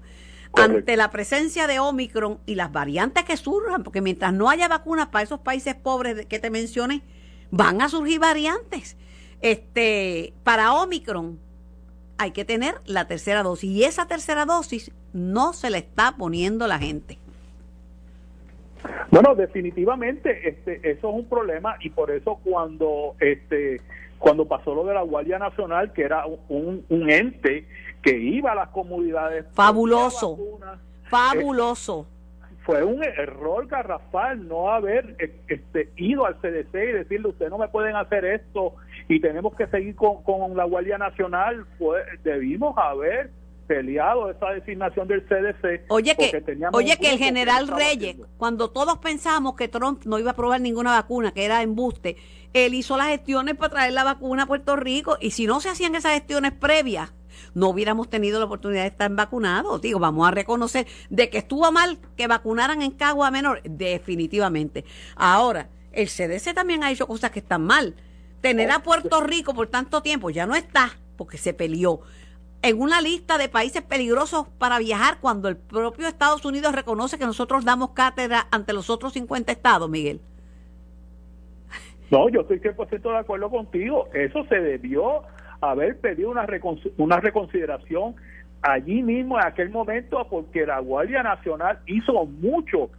Ante 0.54 0.96
la 0.96 1.10
presencia 1.10 1.66
de 1.66 1.78
Omicron 1.78 2.38
y 2.46 2.54
las 2.56 2.70
variantes 2.72 3.24
que 3.24 3.36
surjan, 3.36 3.82
porque 3.82 4.00
mientras 4.00 4.32
no 4.32 4.50
haya 4.50 4.68
vacunas 4.68 5.08
para 5.08 5.24
esos 5.24 5.40
países 5.40 5.74
pobres 5.74 6.26
que 6.26 6.38
te 6.38 6.50
mencioné, 6.50 7.02
van 7.50 7.80
a 7.80 7.88
surgir 7.88 8.20
variantes. 8.20 8.96
Este, 9.40 10.34
para 10.44 10.74
Omicron 10.74 11.38
hay 12.18 12.30
que 12.30 12.44
tener 12.44 12.74
la 12.84 13.06
tercera 13.06 13.42
dosis 13.42 13.70
y 13.70 13.84
esa 13.84 14.06
tercera 14.06 14.44
dosis 14.44 14.92
no 15.12 15.52
se 15.52 15.70
le 15.70 15.78
está 15.78 16.16
poniendo 16.16 16.66
la 16.66 16.78
gente. 16.78 17.18
Bueno, 19.10 19.34
definitivamente 19.34 20.48
este, 20.48 20.76
eso 20.90 21.08
es 21.08 21.14
un 21.14 21.26
problema 21.26 21.76
y 21.80 21.90
por 21.90 22.10
eso 22.10 22.40
cuando 22.42 23.14
este 23.20 23.80
cuando 24.18 24.46
pasó 24.46 24.72
lo 24.72 24.84
de 24.84 24.94
la 24.94 25.02
Guardia 25.02 25.40
Nacional, 25.40 25.92
que 25.92 26.02
era 26.02 26.24
un, 26.26 26.84
un 26.88 27.10
ente 27.10 27.66
que 28.02 28.18
iba 28.18 28.52
a 28.52 28.54
las 28.54 28.68
comunidades. 28.68 29.46
Fabuloso. 29.54 30.38
fabuloso 31.04 32.06
fue 32.64 32.84
un 32.84 33.02
error 33.02 33.66
garrafal 33.66 34.46
no 34.46 34.70
haber 34.70 35.16
eh, 35.18 35.34
este, 35.48 35.90
ido 35.96 36.26
al 36.26 36.36
CDC 36.36 36.74
y 36.74 36.92
decirle, 36.92 37.28
usted 37.28 37.48
no 37.48 37.58
me 37.58 37.68
pueden 37.68 37.96
hacer 37.96 38.24
esto 38.24 38.74
y 39.08 39.20
tenemos 39.20 39.54
que 39.56 39.66
seguir 39.66 39.96
con, 39.96 40.22
con 40.22 40.56
la 40.56 40.64
Guardia 40.64 40.98
Nacional. 40.98 41.66
Fue, 41.78 42.00
debimos 42.22 42.76
haber 42.78 43.30
peleado 43.66 44.30
esa 44.30 44.50
designación 44.50 45.08
del 45.08 45.22
CDC. 45.26 45.86
Oye 45.88 46.14
que, 46.16 46.42
oye 46.72 46.96
que 46.98 47.12
el 47.12 47.18
general 47.18 47.68
Reyes, 47.68 48.16
cuando 48.36 48.70
todos 48.70 48.98
pensábamos 48.98 49.56
que 49.56 49.68
Trump 49.68 50.04
no 50.04 50.18
iba 50.18 50.32
a 50.32 50.36
probar 50.36 50.60
ninguna 50.60 50.92
vacuna, 50.92 51.32
que 51.32 51.44
era 51.44 51.62
embuste, 51.62 52.16
él 52.52 52.74
hizo 52.74 52.96
las 52.96 53.08
gestiones 53.08 53.56
para 53.56 53.70
traer 53.70 53.92
la 53.92 54.04
vacuna 54.04 54.44
a 54.44 54.46
Puerto 54.46 54.76
Rico 54.76 55.16
y 55.20 55.30
si 55.30 55.46
no 55.46 55.60
se 55.60 55.70
hacían 55.70 55.94
esas 55.94 56.12
gestiones 56.12 56.52
previas, 56.52 57.12
no 57.54 57.68
hubiéramos 57.68 58.08
tenido 58.08 58.38
la 58.38 58.46
oportunidad 58.46 58.82
de 58.82 58.88
estar 58.88 59.10
vacunados. 59.10 59.80
Digo, 59.80 59.98
vamos 59.98 60.26
a 60.26 60.30
reconocer 60.30 60.86
de 61.10 61.30
que 61.30 61.38
estuvo 61.38 61.70
mal 61.72 61.98
que 62.16 62.26
vacunaran 62.26 62.82
en 62.82 62.92
Cagua 62.92 63.30
Menor, 63.30 63.62
definitivamente. 63.62 64.84
Ahora, 65.16 65.68
el 65.92 66.08
CDC 66.08 66.54
también 66.54 66.84
ha 66.84 66.90
hecho 66.90 67.06
cosas 67.06 67.30
que 67.30 67.40
están 67.40 67.62
mal. 67.62 67.94
Tener 68.40 68.70
a 68.70 68.82
Puerto 68.82 69.20
Rico 69.20 69.54
por 69.54 69.68
tanto 69.68 70.02
tiempo 70.02 70.30
ya 70.30 70.46
no 70.46 70.54
está, 70.54 70.98
porque 71.16 71.38
se 71.38 71.54
peleó 71.54 72.00
en 72.62 72.80
una 72.80 73.00
lista 73.00 73.38
de 73.38 73.48
países 73.48 73.82
peligrosos 73.82 74.46
para 74.58 74.78
viajar 74.78 75.18
cuando 75.20 75.48
el 75.48 75.56
propio 75.56 76.06
Estados 76.06 76.44
Unidos 76.44 76.72
reconoce 76.74 77.18
que 77.18 77.26
nosotros 77.26 77.64
damos 77.64 77.90
cátedra 77.90 78.46
ante 78.50 78.72
los 78.72 78.88
otros 78.88 79.12
50 79.14 79.50
estados, 79.50 79.90
Miguel. 79.90 80.20
No, 82.10 82.28
yo 82.28 82.42
estoy 82.42 82.60
100% 82.60 83.02
de 83.02 83.16
acuerdo 83.16 83.50
contigo. 83.50 84.08
Eso 84.12 84.44
se 84.48 84.60
debió 84.60 85.22
haber 85.62 85.98
pedido 85.98 86.30
una, 86.30 86.46
una 86.98 87.20
reconsideración 87.20 88.16
allí 88.60 89.02
mismo 89.02 89.38
en 89.38 89.46
aquel 89.46 89.70
momento 89.70 90.26
porque 90.28 90.66
la 90.66 90.80
Guardia 90.80 91.22
Nacional 91.22 91.78
hizo 91.86 92.26
mucho 92.26 92.90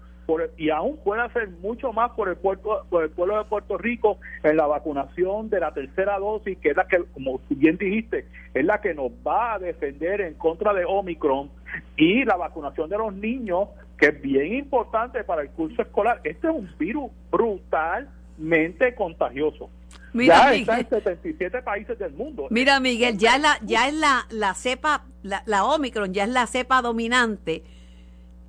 y 0.58 0.70
aún 0.70 0.98
puede 1.03 1.22
hacer 1.22 1.50
mucho 1.62 1.91
más 1.91 2.12
por 2.12 2.29
el, 2.29 2.38
puerto, 2.38 2.86
por 2.89 3.03
el 3.03 3.10
pueblo 3.10 3.38
de 3.38 3.46
Puerto 3.46 3.77
Rico 3.77 4.20
en 4.41 4.58
la 4.58 4.67
vacunación 4.67 5.50
de 5.50 5.60
la 5.60 5.74
tercera 5.74 6.17
dosis, 6.17 6.58
que 6.60 6.70
es 6.70 6.77
la 6.77 6.88
que, 6.88 7.03
como 7.13 7.41
bien 7.50 7.77
dijiste, 7.77 8.25
es 8.53 8.65
la 8.65 8.79
que 8.79 8.93
nos 8.93 9.12
va 9.25 9.55
a 9.55 9.60
defender 9.60 10.22
en 10.22 10.36
contra 10.36 10.74
de 10.74 10.86
Omicron 10.86 11.50
y 11.98 12.24
la 12.24 12.38
vacunación 12.38 12.89
de 12.89 12.98
los 12.98 13.13
niños, 13.13 13.70
que 13.98 14.08
es 14.08 14.22
bien 14.22 14.53
importante 14.53 15.24
para 15.24 15.41
el 15.41 15.50
curso 15.50 15.82
escolar. 15.82 16.22
Este 16.24 16.48
es 16.48 16.53
un 16.53 16.70
virus 16.77 17.12
brutalmente 17.29 18.96
contagioso. 18.96 19.70
Mira, 20.13 20.55
ya 20.55 20.79
está 20.79 20.79
en 20.79 20.89
77 20.89 21.62
países 21.62 21.98
del 22.00 22.13
mundo. 22.13 22.48
Mira, 22.50 22.79
Miguel, 22.79 23.17
ya 23.17 23.36
es 23.36 23.41
la, 23.41 23.58
ya 23.63 23.88
es 23.88 23.93
la, 23.96 24.25
la 24.29 24.53
cepa, 24.53 25.05
la, 25.24 25.43
la 25.46 25.65
Omicron, 25.65 26.13
ya 26.13 26.24
es 26.24 26.29
la 26.29 26.48
cepa 26.48 26.82
dominante 26.82 27.63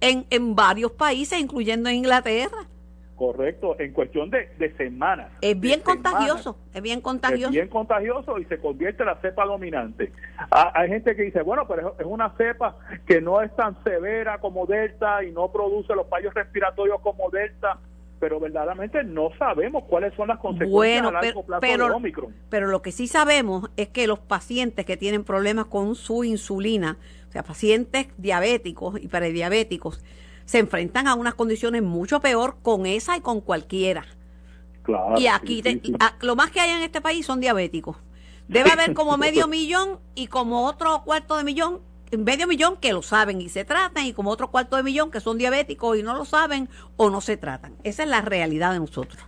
en, 0.01 0.27
en 0.31 0.55
varios 0.55 0.93
países, 0.93 1.39
incluyendo 1.41 1.91
Inglaterra. 1.91 2.67
Correcto, 3.17 3.77
en 3.79 3.93
cuestión 3.93 4.29
de, 4.29 4.49
de 4.59 4.77
semanas. 4.77 5.31
Es 5.41 5.59
bien 5.59 5.81
contagioso, 5.81 6.59
es 6.75 6.83
bien 6.83 7.01
contagioso. 7.01 7.47
Es 7.47 7.53
bien 7.53 7.69
contagioso 7.69 8.39
y 8.41 8.45
se 8.47 8.59
convierte 8.59 9.05
en 9.05 9.07
la 9.07 9.21
cepa 9.21 9.45
dominante. 9.45 10.13
Ah, 10.51 10.73
hay 10.75 10.89
gente 10.89 11.15
que 11.15 11.23
dice, 11.23 11.43
bueno, 11.43 11.67
pero 11.69 11.95
es 11.99 12.05
una 12.05 12.31
cepa 12.37 12.77
que 13.07 13.21
no 13.21 13.41
es 13.41 13.55
tan 13.55 13.83
severa 13.85 14.39
como 14.39 14.67
Delta 14.67 15.23
y 15.23 15.31
no 15.31 15.53
produce 15.53 15.95
los 15.95 16.09
fallos 16.09 16.35
respiratorios 16.35 17.01
como 17.03 17.31
Delta 17.31 17.79
pero 18.21 18.41
verdaderamente 18.41 19.05
no 19.05 19.31
sabemos 19.39 19.85
cuáles 19.85 20.15
son 20.15 20.29
las 20.29 20.39
consecuencias 20.39 21.07
a 21.07 21.11
largo 21.11 21.45
plazo 21.45 21.61
pero, 21.61 21.89
de 21.89 21.95
Omicron. 21.95 22.35
Pero 22.49 22.69
lo 22.69 22.83
que 22.83 22.93
sí 22.93 23.07
sabemos 23.07 23.71
es 23.77 23.89
que 23.89 24.07
los 24.07 24.19
pacientes 24.19 24.87
que 24.87 24.97
tienen 24.97 25.25
problemas 25.25 25.67
con 25.67 25.95
su 25.95 26.25
insulina, 26.25 26.99
o 27.29 27.33
sea, 27.33 27.43
pacientes 27.43 28.09
diabéticos 28.17 29.03
y 29.03 29.09
prediabéticos, 29.09 30.03
se 30.45 30.59
enfrentan 30.59 31.09
a 31.09 31.15
unas 31.15 31.35
condiciones 31.35 31.83
mucho 31.83 32.21
peor 32.21 32.57
con 32.63 32.87
esa 32.87 33.17
y 33.17 33.21
con 33.21 33.41
cualquiera. 33.41 34.05
Claro, 34.83 35.19
y 35.19 35.27
aquí 35.27 35.63
lo 36.21 36.37
más 36.37 36.51
que 36.51 36.61
hay 36.61 36.71
en 36.71 36.83
este 36.83 37.01
país 37.01 37.25
son 37.25 37.41
diabéticos. 37.41 37.97
Debe 38.49 38.71
haber 38.71 38.93
como 38.95 39.17
medio 39.17 39.49
millón 39.49 39.99
y 40.15 40.27
como 40.27 40.67
otro 40.67 41.03
cuarto 41.05 41.37
de 41.37 41.45
millón 41.45 41.81
medio 42.17 42.47
millón 42.47 42.77
que 42.77 42.93
lo 42.93 43.03
saben 43.03 43.41
y 43.41 43.49
se 43.49 43.65
tratan 43.65 44.07
y 44.07 44.13
como 44.13 44.31
otro 44.31 44.51
cuarto 44.51 44.77
de 44.77 44.83
millón 44.83 45.11
que 45.11 45.21
son 45.21 45.39
diabéticos 45.39 45.99
y 45.99 46.03
no 46.03 46.15
lo 46.15 46.25
saben 46.25 46.69
o 46.97 47.11
no 47.11 47.21
se 47.21 47.37
tratan. 47.37 47.75
Esa 47.85 48.03
es 48.05 48.09
la 48.09 48.21
realidad 48.21 48.73
de 48.73 48.81
nosotros. 48.81 49.23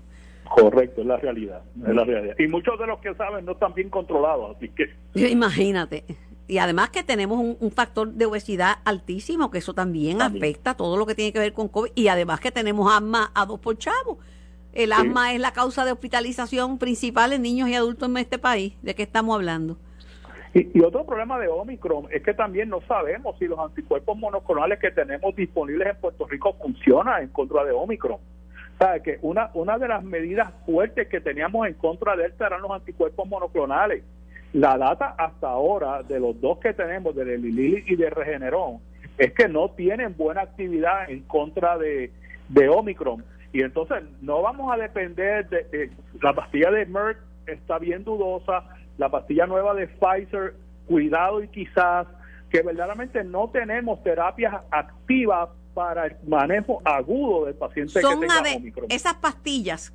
Correcto, 0.55 1.01
es 1.01 1.07
la 1.07 1.17
realidad, 1.17 1.63
es 1.87 1.95
la 1.95 2.05
realidad. 2.05 2.37
Y 2.39 2.47
muchos 2.47 2.79
de 2.79 2.87
los 2.87 3.01
que 3.01 3.15
saben 3.15 3.45
no 3.45 3.53
están 3.53 3.75
bien 3.75 3.91
controlados, 3.91 4.57
así 4.57 4.69
que... 4.69 4.95
Imagínate. 5.31 6.05
Y 6.49 6.59
además 6.59 6.91
que 6.91 7.03
tenemos 7.03 7.41
un, 7.41 7.71
factor 7.73 8.13
de 8.13 8.27
obesidad 8.27 8.79
altísimo, 8.85 9.51
que 9.51 9.59
eso 9.59 9.75
también, 9.75 10.23
afecta 10.23 10.75
todo 10.75 10.97
lo 10.97 11.05
que 11.05 11.17
tiene 11.17 11.33
que 11.33 11.41
ver 11.41 11.53
con 11.53 11.69
COVID. 11.69 11.91
Y 11.97 12.07
además 12.07 12.39
que 12.39 12.53
tenemos 12.53 12.93
asma 12.93 13.33
a 13.35 13.47
dos 13.47 13.59
por 13.59 13.77
chavo. 13.77 14.19
El 14.73 14.93
asma 14.93 15.33
es 15.33 15.41
la 15.41 15.53
causa 15.53 15.85
de 15.85 15.93
hospitalización 15.93 16.79
principal 16.79 17.33
en 17.33 17.43
niños 17.43 17.69
y 17.69 17.75
adultos 17.75 18.09
en 18.09 18.19
este 18.19 18.39
país. 18.39 18.75
¿De 18.83 18.95
qué 18.95 19.03
estamos 19.03 19.35
hablando? 19.35 19.79
Y, 20.59 20.81
otro 20.81 21.05
problema 21.05 21.39
de 21.39 21.49
Omicron 21.49 22.07
es 22.11 22.23
que 22.23 22.33
también 22.33 22.71
no 22.71 22.81
sabemos 22.89 23.39
si 23.39 23.45
los 23.45 23.59
anticuerpos 23.59 24.17
monoclonales 24.17 24.79
que 24.79 24.91
tenemos 24.91 25.37
disponibles 25.37 25.87
en 25.87 25.97
Puerto 25.97 26.27
Rico 26.27 26.55
funcionan 26.55 27.25
en 27.25 27.29
contra 27.29 27.63
de 27.63 27.73
Omicron. 27.73 28.17
¿Sabe 28.79 29.03
que 29.03 29.19
una, 29.21 29.51
una 29.53 29.77
de 29.77 29.87
las 29.87 30.03
medidas 30.03 30.51
fuertes 30.65 31.09
que 31.09 31.21
teníamos 31.21 31.67
en 31.67 31.75
contra 31.75 32.17
de 32.17 32.23
Delta 32.23 32.47
eran 32.47 32.63
los 32.63 32.71
anticuerpos 32.71 33.29
monoclonales? 33.29 34.03
La 34.55 34.79
data 34.79 35.15
hasta 35.19 35.47
ahora 35.47 36.03
de 36.03 36.19
los 36.19 36.41
dos 36.41 36.57
que 36.59 36.73
tenemos, 36.73 37.15
de 37.15 37.37
Lili 37.37 37.85
y 37.87 37.97
de 37.97 38.09
Regeneron, 38.09 38.79
es 39.19 39.35
que 39.35 39.49
no 39.49 39.73
tienen 39.73 40.17
buena 40.17 40.41
actividad 40.41 41.11
en 41.11 41.21
contra 41.25 41.77
de, 41.77 42.11
de 42.49 42.69
Omicron. 42.71 43.23
Y 43.53 43.61
entonces 43.61 44.05
no 44.23 44.41
vamos 44.41 44.73
a 44.73 44.79
depender 44.79 45.51
de, 45.51 45.91
la 46.23 46.33
pastilla 46.33 46.71
de 46.71 46.87
Merck 46.87 47.19
está 47.47 47.79
bien 47.79 48.05
dudosa, 48.05 48.65
la 48.99 49.11
pastilla 49.11 49.47
nueva 49.47 49.75
de 49.75 49.89
Pfizer, 49.89 50.55
cuidado 50.87 51.43
y 51.43 51.49
quizás 51.49 52.07
que 52.51 52.63
verdaderamente 52.63 53.25
no 53.25 53.51
tenemos 53.51 54.03
terapias 54.03 54.55
activas 54.71 55.49
para 55.75 56.07
el 56.07 56.17
manejo 56.27 56.81
agudo 56.85 57.47
del 57.47 57.55
paciente 57.55 57.95
que 57.95 58.01
tenga 58.01 58.41
Omicron. 58.57 58.87
Esas 58.89 59.15
pastillas 59.15 59.93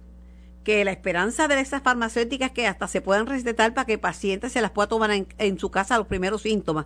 que 0.63 0.85
la 0.85 0.91
esperanza 0.91 1.47
de 1.47 1.59
esas 1.59 1.81
farmacéuticas 1.81 2.51
que 2.51 2.67
hasta 2.67 2.87
se 2.87 3.01
puedan 3.01 3.25
recetar 3.25 3.73
para 3.73 3.85
que 3.85 3.93
el 3.93 3.99
paciente 3.99 4.49
se 4.49 4.61
las 4.61 4.71
pueda 4.71 4.87
tomar 4.87 5.09
en, 5.11 5.59
su 5.59 5.71
casa 5.71 5.97
los 5.97 6.07
primeros 6.07 6.43
síntomas. 6.43 6.85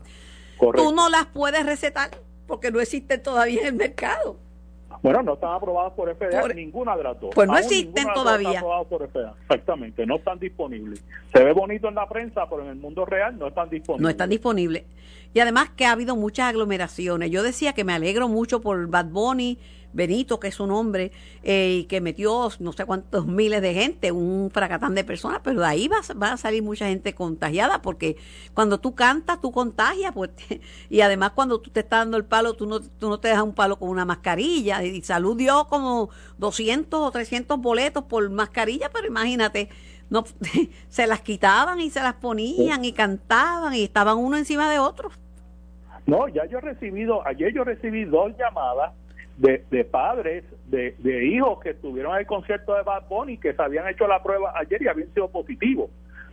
Tú 0.60 0.94
no 0.94 1.10
las 1.10 1.26
puedes 1.26 1.66
recetar 1.66 2.12
porque 2.48 2.72
no 2.72 2.80
existen 2.80 3.22
todavía 3.22 3.62
en 3.62 3.68
el 3.68 3.74
mercado. 3.74 4.40
Bueno, 5.06 5.22
no 5.22 5.34
están 5.36 5.54
aprobadas 5.54 5.94
por 5.94 6.12
FDA, 6.16 6.48
ninguna 6.56 6.98
de 6.98 7.04
las 7.04 7.22
dos. 7.22 7.30
Pues 7.36 7.48
no 7.48 7.56
existen 7.56 8.08
todavía. 8.16 8.60
por 8.90 9.08
FDA. 9.08 9.36
Exactamente, 9.44 10.04
no 10.04 10.16
están 10.16 10.40
disponibles. 10.40 11.04
Se 11.32 11.44
ve 11.44 11.54
bonito 11.54 11.90
en 11.90 11.94
la 11.94 12.10
prensa, 12.10 12.50
pero 12.50 12.64
en 12.64 12.70
el 12.70 12.78
mundo 12.78 13.06
real 13.06 13.38
no 13.38 13.50
están 13.50 13.70
disponibles. 13.70 14.02
No 14.02 14.10
están 14.10 14.32
disponibles. 14.32 14.84
Y 15.32 15.40
además 15.42 15.70
que 15.70 15.86
ha 15.86 15.92
habido 15.92 16.16
muchas 16.16 16.48
aglomeraciones. 16.48 17.30
Yo 17.30 17.44
decía 17.44 17.74
que 17.74 17.84
me 17.84 17.94
alegro 17.94 18.28
mucho 18.30 18.62
por 18.62 18.88
Bad 18.88 19.12
Bunny, 19.12 19.60
Benito, 19.96 20.40
que 20.40 20.50
es 20.50 20.60
un 20.60 20.72
hombre, 20.72 21.12
eh, 21.42 21.80
y 21.80 21.84
que 21.86 22.02
metió 22.02 22.50
no 22.60 22.74
sé 22.74 22.86
cuántos 22.86 23.26
miles 23.26 23.62
de 23.62 23.74
gente, 23.74 24.12
un 24.12 24.52
fracatán 24.52 24.94
de 24.94 25.06
personas, 25.06 25.40
pero 25.42 25.62
de 25.62 25.66
ahí 25.66 25.88
va, 25.88 26.32
a 26.32 26.38
salir 26.38 26.62
mucha 26.62 26.88
gente 26.88 27.16
contagiada, 27.16 27.82
porque 27.82 28.18
cuando 28.54 28.80
tú 28.80 28.94
cantas, 28.94 29.40
tú 29.40 29.52
contagias, 29.54 30.12
pues, 30.14 30.32
y 30.90 31.00
además 31.00 31.32
cuando 31.32 31.60
tú 31.62 31.72
te 31.72 31.80
estás 31.80 32.02
dando 32.02 32.18
el 32.18 32.26
palo, 32.26 32.54
tú 32.54 32.68
no, 32.68 32.82
tú 32.82 33.08
no 33.10 33.20
te 33.20 33.30
dejas 33.30 33.44
un 33.44 33.54
palo 33.54 33.78
con 33.78 33.90
una 33.90 34.04
mascarilla, 34.04 34.84
y 34.84 35.02
Salud 35.02 35.38
dio 35.38 35.66
como 35.70 36.10
200 36.38 37.00
o 37.00 37.12
300 37.12 37.58
boletos 37.60 38.04
por 38.04 38.30
mascarilla, 38.30 38.90
pero 38.92 39.08
imagínate, 39.08 39.70
no 40.10 40.26
se 40.90 41.08
las 41.08 41.22
quitaban 41.22 41.80
y 41.80 41.90
se 41.90 42.02
las 42.02 42.16
ponían 42.16 42.84
y 42.84 42.92
cantaban 42.92 43.74
y 43.74 43.86
estaban 43.86 44.18
uno 44.18 44.36
encima 44.36 44.70
de 44.70 44.80
otro. 44.80 45.10
No, 46.06 46.28
ya 46.28 46.46
yo 46.46 46.58
he 46.58 46.62
recibido, 46.62 47.26
ayer 47.26 47.54
yo 47.54 47.64
recibí 47.64 48.04
dos 48.04 48.34
llamadas 48.38 48.92
de, 49.38 49.84
padres, 49.86 50.44
de, 50.68 50.96
de, 51.00 51.26
hijos 51.26 51.60
que 51.60 51.72
estuvieron 51.72 52.14
en 52.14 52.20
el 52.20 52.28
concierto 52.28 52.74
de 52.76 52.84
Bad 52.84 53.08
Bunny, 53.10 53.38
que 53.38 53.54
se 53.54 53.62
habían 53.62 53.88
hecho 53.88 54.08
la 54.08 54.24
prueba 54.24 54.54
ayer 54.56 54.82
y 54.82 54.88
habían 54.88 55.14
sido 55.14 55.30
positivos. 55.30 55.90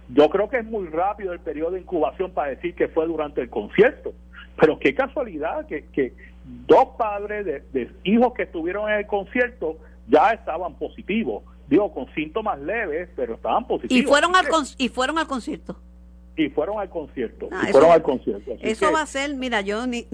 Yo 0.08 0.28
creo 0.28 0.48
que 0.48 0.58
es 0.58 0.64
muy 0.64 0.86
rápido 0.88 1.32
el 1.32 1.40
periodo 1.40 1.72
de 1.72 1.80
incubación 1.80 2.32
para 2.32 2.50
decir 2.50 2.74
que 2.74 2.88
fue 2.88 3.06
durante 3.06 3.40
el 3.40 3.50
concierto, 3.50 4.12
pero 4.60 4.78
qué 4.78 4.94
casualidad 4.94 5.66
que, 5.66 5.86
que 5.86 6.12
dos 6.44 6.90
padres 6.98 7.44
de, 7.72 7.90
hijos 8.04 8.34
que 8.34 8.42
estuvieron 8.42 8.90
en 8.90 8.98
el 8.98 9.06
concierto 9.06 9.78
ya 10.08 10.30
estaban 10.30 10.74
positivos, 10.74 11.44
digo, 11.68 11.92
con 11.92 12.12
síntomas 12.14 12.60
leves, 12.60 13.08
pero 13.16 13.34
estaban 13.34 13.66
positivos. 13.66 14.04
Y 14.04 14.06
fueron 14.06 14.36
al, 14.36 14.46
y 14.78 14.88
fueron 14.88 15.18
al 15.18 15.26
concierto 15.26 15.76
y 16.36 16.48
fueron 16.48 16.78
al 16.78 16.88
concierto. 16.88 17.48
Ah, 17.52 17.66
fueron 17.70 17.90
al 17.90 18.02
concierto. 18.02 18.56
eso 18.60 18.90
va 18.92 19.02
a 19.02 19.06
ser, 19.06 19.34
mira, 19.34 19.60
yo 19.60 19.86
ni, 19.86 20.06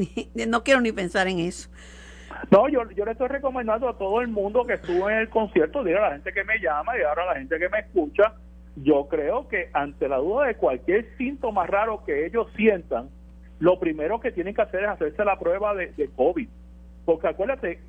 no 0.48 0.64
quiero 0.64 0.80
ni 0.80 0.92
pensar 0.92 1.28
en 1.28 1.38
eso. 1.38 1.68
No, 2.50 2.68
yo, 2.68 2.88
yo 2.92 3.04
le 3.04 3.12
estoy 3.12 3.28
recomendando 3.28 3.88
a 3.88 3.98
todo 3.98 4.20
el 4.20 4.28
mundo 4.28 4.64
que 4.64 4.74
estuvo 4.74 5.10
en 5.10 5.18
el 5.18 5.28
concierto, 5.28 5.82
diga 5.82 5.98
a 5.98 6.08
la 6.10 6.14
gente 6.14 6.32
que 6.32 6.44
me 6.44 6.58
llama 6.60 6.96
y 6.96 7.02
ahora 7.02 7.24
a 7.24 7.34
la 7.34 7.34
gente 7.34 7.58
que 7.58 7.68
me 7.68 7.80
escucha, 7.80 8.34
yo 8.76 9.08
creo 9.08 9.48
que 9.48 9.70
ante 9.72 10.08
la 10.08 10.18
duda 10.18 10.46
de 10.46 10.54
cualquier 10.54 11.06
síntoma 11.16 11.66
raro 11.66 12.04
que 12.04 12.26
ellos 12.26 12.48
sientan, 12.56 13.08
lo 13.58 13.78
primero 13.80 14.20
que 14.20 14.30
tienen 14.30 14.54
que 14.54 14.62
hacer 14.62 14.84
es 14.84 14.90
hacerse 14.90 15.24
la 15.24 15.38
prueba 15.38 15.74
de, 15.74 15.88
de 15.92 16.08
COVID. 16.14 16.48
Porque 17.04 17.28
acuérdate, 17.28 17.80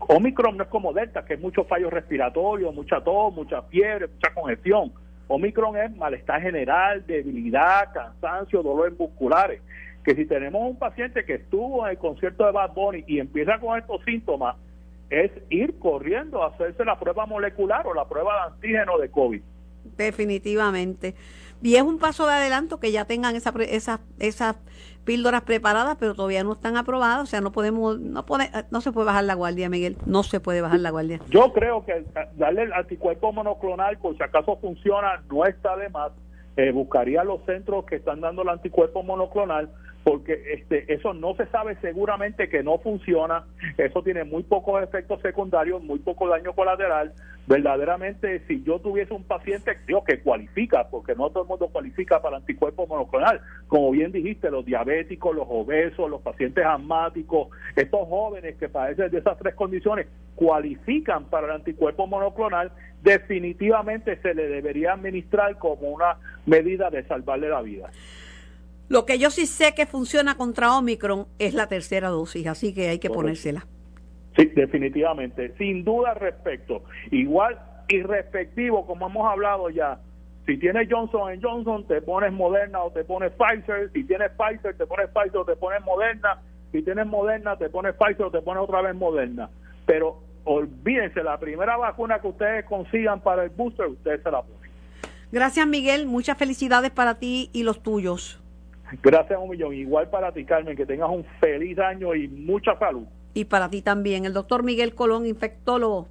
Omicron 0.00 0.56
no 0.56 0.64
es 0.64 0.68
como 0.68 0.92
Delta, 0.92 1.24
que 1.24 1.34
es 1.34 1.40
mucho 1.40 1.64
fallo 1.64 1.88
respiratorio, 1.88 2.72
mucha 2.72 3.00
tos, 3.00 3.32
mucha 3.32 3.62
fiebre, 3.62 4.08
mucha 4.08 4.34
congestión. 4.34 4.92
Omicron 5.28 5.76
es 5.76 5.94
malestar 5.96 6.42
general, 6.42 7.06
debilidad, 7.06 7.92
cansancio, 7.92 8.62
dolores 8.62 8.98
musculares 8.98 9.62
que 10.04 10.14
si 10.14 10.26
tenemos 10.26 10.62
un 10.62 10.76
paciente 10.76 11.24
que 11.24 11.34
estuvo 11.34 11.86
en 11.86 11.92
el 11.92 11.98
concierto 11.98 12.44
de 12.44 12.52
Bad 12.52 12.72
Bunny 12.74 13.04
y 13.06 13.20
empieza 13.20 13.58
con 13.58 13.78
estos 13.78 14.02
síntomas, 14.04 14.56
es 15.10 15.30
ir 15.50 15.78
corriendo 15.78 16.42
a 16.42 16.48
hacerse 16.48 16.84
la 16.84 16.98
prueba 16.98 17.26
molecular 17.26 17.86
o 17.86 17.94
la 17.94 18.08
prueba 18.08 18.34
de 18.34 18.54
antígeno 18.54 18.98
de 18.98 19.10
COVID. 19.10 19.42
Definitivamente. 19.96 21.14
Y 21.62 21.76
es 21.76 21.82
un 21.82 21.98
paso 21.98 22.26
de 22.26 22.32
adelanto 22.32 22.80
que 22.80 22.90
ya 22.90 23.04
tengan 23.04 23.36
esa, 23.36 23.52
esas, 23.68 24.00
esas 24.18 24.56
píldoras 25.04 25.42
preparadas, 25.42 25.96
pero 25.98 26.14
todavía 26.14 26.42
no 26.42 26.54
están 26.54 26.76
aprobadas. 26.76 27.22
O 27.22 27.26
sea, 27.26 27.40
no 27.40 27.52
podemos, 27.52 28.00
no, 28.00 28.26
puede, 28.26 28.50
no 28.70 28.80
se 28.80 28.90
puede 28.90 29.06
bajar 29.06 29.24
la 29.24 29.34
guardia, 29.34 29.68
Miguel. 29.68 29.96
No 30.06 30.22
se 30.22 30.40
puede 30.40 30.60
bajar 30.60 30.80
la 30.80 30.90
guardia. 30.90 31.20
Yo 31.28 31.52
creo 31.52 31.84
que 31.84 32.04
darle 32.36 32.62
el 32.62 32.72
anticuerpo 32.72 33.32
monoclonal, 33.32 33.98
por 33.98 34.16
si 34.16 34.22
acaso 34.22 34.56
funciona, 34.56 35.22
no 35.30 35.44
está 35.44 35.76
de 35.76 35.88
más. 35.90 36.10
Eh, 36.56 36.70
buscaría 36.72 37.22
los 37.22 37.44
centros 37.46 37.84
que 37.86 37.96
están 37.96 38.20
dando 38.20 38.42
el 38.42 38.48
anticuerpo 38.48 39.02
monoclonal 39.02 39.70
porque 40.04 40.54
este, 40.54 40.92
eso 40.92 41.14
no 41.14 41.34
se 41.36 41.46
sabe 41.46 41.76
seguramente 41.80 42.48
que 42.48 42.62
no 42.62 42.78
funciona, 42.78 43.44
eso 43.78 44.02
tiene 44.02 44.24
muy 44.24 44.42
pocos 44.42 44.82
efectos 44.82 45.20
secundarios, 45.22 45.82
muy 45.82 46.00
poco 46.00 46.28
daño 46.28 46.52
colateral. 46.54 47.12
Verdaderamente, 47.46 48.40
si 48.46 48.62
yo 48.62 48.78
tuviese 48.78 49.12
un 49.12 49.24
paciente 49.24 49.76
digo, 49.86 50.04
que 50.04 50.20
cualifica, 50.20 50.88
porque 50.88 51.14
no 51.14 51.30
todo 51.30 51.42
el 51.42 51.48
mundo 51.48 51.68
cualifica 51.68 52.22
para 52.22 52.36
anticuerpo 52.36 52.86
monoclonal, 52.86 53.40
como 53.66 53.90
bien 53.90 54.12
dijiste, 54.12 54.50
los 54.50 54.64
diabéticos, 54.64 55.34
los 55.34 55.46
obesos, 55.48 56.08
los 56.08 56.20
pacientes 56.22 56.64
asmáticos, 56.64 57.48
estos 57.74 58.08
jóvenes 58.08 58.56
que 58.56 58.68
padecen 58.68 59.10
de 59.10 59.18
esas 59.18 59.38
tres 59.38 59.54
condiciones, 59.54 60.06
cualifican 60.36 61.24
para 61.24 61.48
el 61.48 61.52
anticuerpo 61.54 62.06
monoclonal, 62.06 62.72
definitivamente 63.02 64.16
se 64.22 64.34
le 64.34 64.46
debería 64.48 64.92
administrar 64.92 65.58
como 65.58 65.90
una 65.90 66.16
medida 66.46 66.90
de 66.90 67.04
salvarle 67.04 67.48
la 67.48 67.62
vida. 67.62 67.90
Lo 68.88 69.06
que 69.06 69.18
yo 69.18 69.30
sí 69.30 69.46
sé 69.46 69.74
que 69.74 69.86
funciona 69.86 70.36
contra 70.36 70.76
Omicron 70.76 71.26
es 71.38 71.54
la 71.54 71.66
tercera 71.66 72.08
dosis, 72.08 72.46
así 72.46 72.74
que 72.74 72.88
hay 72.88 72.98
que 72.98 73.10
ponérsela. 73.10 73.66
Sí, 74.36 74.46
definitivamente, 74.54 75.54
sin 75.58 75.84
duda 75.84 76.10
al 76.10 76.16
respecto. 76.16 76.84
Igual, 77.10 77.58
irrespectivo, 77.88 78.86
como 78.86 79.08
hemos 79.08 79.30
hablado 79.30 79.70
ya, 79.70 79.98
si 80.46 80.58
tienes 80.58 80.88
Johnson 80.90 81.40
Johnson, 81.40 81.86
te 81.86 82.02
pones 82.02 82.32
Moderna 82.32 82.82
o 82.82 82.90
te 82.90 83.04
pones 83.04 83.32
Pfizer. 83.32 83.90
Si 83.92 84.04
tienes 84.04 84.32
Pfizer, 84.32 84.76
te 84.76 84.86
pones 84.86 85.08
Pfizer 85.10 85.36
o 85.36 85.44
te 85.44 85.54
pones 85.54 85.84
Moderna. 85.84 86.40
Si 86.72 86.82
tienes 86.82 87.06
Moderna, 87.06 87.56
te 87.56 87.68
pones 87.68 87.94
Pfizer 87.94 88.26
o 88.26 88.30
te 88.30 88.42
pones 88.42 88.64
otra 88.64 88.82
vez 88.82 88.94
Moderna. 88.94 89.48
Pero 89.86 90.20
olvídense, 90.44 91.22
la 91.22 91.38
primera 91.38 91.76
vacuna 91.76 92.20
que 92.20 92.28
ustedes 92.28 92.64
consigan 92.64 93.20
para 93.20 93.44
el 93.44 93.50
booster, 93.50 93.86
ustedes 93.86 94.22
se 94.22 94.30
la 94.30 94.42
ponen. 94.42 94.70
Gracias, 95.30 95.66
Miguel. 95.66 96.06
Muchas 96.06 96.36
felicidades 96.36 96.90
para 96.90 97.18
ti 97.18 97.50
y 97.52 97.62
los 97.62 97.82
tuyos. 97.82 98.41
Gracias 99.02 99.38
un 99.40 99.50
millón. 99.50 99.74
Igual 99.74 100.08
para 100.10 100.32
ti, 100.32 100.44
Carmen, 100.44 100.76
que 100.76 100.86
tengas 100.86 101.10
un 101.10 101.24
feliz 101.40 101.78
año 101.78 102.14
y 102.14 102.28
mucha 102.28 102.78
salud. 102.78 103.06
Y 103.34 103.46
para 103.46 103.70
ti 103.70 103.82
también, 103.82 104.24
el 104.24 104.32
doctor 104.32 104.62
Miguel 104.62 104.94
Colón, 104.94 105.26
infectólogo. 105.26 106.08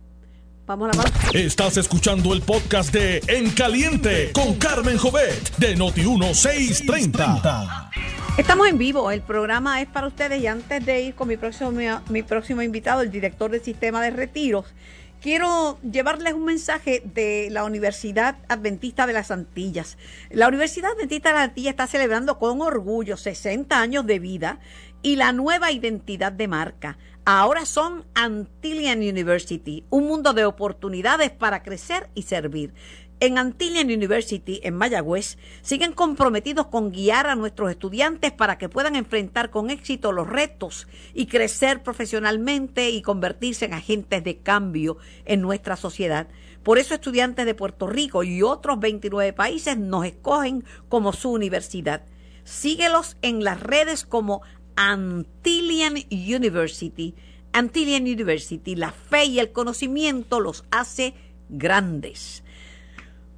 Vamos 0.66 0.90
a 0.90 0.98
la 0.98 1.04
pausa. 1.04 1.30
Estás 1.34 1.78
escuchando 1.78 2.34
el 2.34 2.42
podcast 2.42 2.94
de 2.94 3.22
En 3.28 3.52
Caliente 3.52 4.32
con 4.34 4.56
Carmen 4.56 4.98
Jovet 4.98 5.56
de 5.58 5.76
Noti1630. 5.76 7.90
Estamos 8.38 8.70
en 8.70 8.78
vivo, 8.78 9.12
el 9.12 9.22
programa 9.22 9.82
es 9.82 9.90
para 9.90 10.08
ustedes 10.08 10.42
y 10.42 10.48
antes 10.48 10.86
de 10.86 11.02
ir 11.02 11.16
con 11.16 11.28
mi 11.28 11.36
próximo, 11.36 11.74
mi 12.10 12.24
próximo 12.24 12.62
invitado, 12.62 13.02
el 13.02 13.12
director 13.12 13.52
del 13.52 13.62
sistema 13.62 14.02
de 14.02 14.12
retiros, 14.12 14.74
quiero 15.22 15.80
llevarles 15.82 16.34
un 16.34 16.46
mensaje 16.46 17.04
de 17.06 17.50
la 17.52 17.64
Universidad 17.64 18.38
Adventista 18.50 19.06
de 19.06 19.14
las 19.14 19.32
Antillas. 19.32 19.98
La 20.32 20.48
Universidad 20.48 20.92
Adventista 20.92 21.30
de 21.30 21.36
las 21.36 21.44
Antillas 21.50 21.72
está 21.72 21.88
celebrando 21.88 22.40
con 22.40 22.62
orgullo 22.62 23.16
60 23.16 23.80
años 23.80 24.06
de 24.06 24.20
vida 24.20 24.60
y 25.04 25.16
la 25.16 25.32
nueva 25.32 25.72
identidad 25.72 26.32
de 26.32 26.48
marca. 26.48 26.98
Ahora 27.24 27.66
son 27.66 28.04
Antillian 28.16 29.00
University, 29.00 29.86
un 29.92 30.08
mundo 30.08 30.34
de 30.34 30.46
oportunidades 30.46 31.30
para 31.30 31.62
crecer 31.62 32.10
y 32.16 32.24
servir 32.24 32.74
en 33.22 33.38
Antillian 33.38 33.92
University, 33.92 34.60
en 34.64 34.74
Mayagüez, 34.74 35.38
siguen 35.62 35.94
comprometidos 35.94 36.66
con 36.68 36.92
guiar 36.92 37.28
a 37.28 37.36
nuestros 37.36 37.70
estudiantes 37.70 38.32
para 38.32 38.58
que 38.58 38.68
puedan 38.68 38.96
enfrentar 38.96 39.52
con 39.52 39.70
éxito 39.70 40.12
los 40.12 40.28
retos 40.28 40.88
y 41.14 41.28
crecer 41.28 41.84
profesionalmente 41.84 42.90
y 42.90 43.04
convertirse 43.04 43.66
en 43.66 43.76
agentes 43.76 44.24
de 44.24 44.40
cambio 44.40 44.98
en 45.26 45.40
nuestra 45.40 45.76
sociedad. 45.76 46.30
Por 46.64 46.80
eso 46.80 46.96
estudiantes 46.96 47.46
de 47.46 47.54
Puerto 47.54 47.86
Rico 47.86 48.24
y 48.24 48.42
otros 48.42 48.80
29 48.80 49.34
países 49.34 49.78
nos 49.78 50.04
escogen 50.06 50.66
como 50.90 51.14
su 51.14 51.32
universidad. 51.32 52.04
Síguelos 52.44 53.18
en 53.22 53.44
las 53.44 53.62
redes 53.62 54.04
como 54.04 54.42
Antillian 54.76 55.94
University. 56.10 57.14
Antillian 57.54 58.04
University, 58.04 58.76
la 58.76 58.92
fe 58.92 59.26
y 59.26 59.40
el 59.40 59.52
conocimiento 59.52 60.40
los 60.40 60.64
hace 60.72 61.14
grandes. 61.50 62.44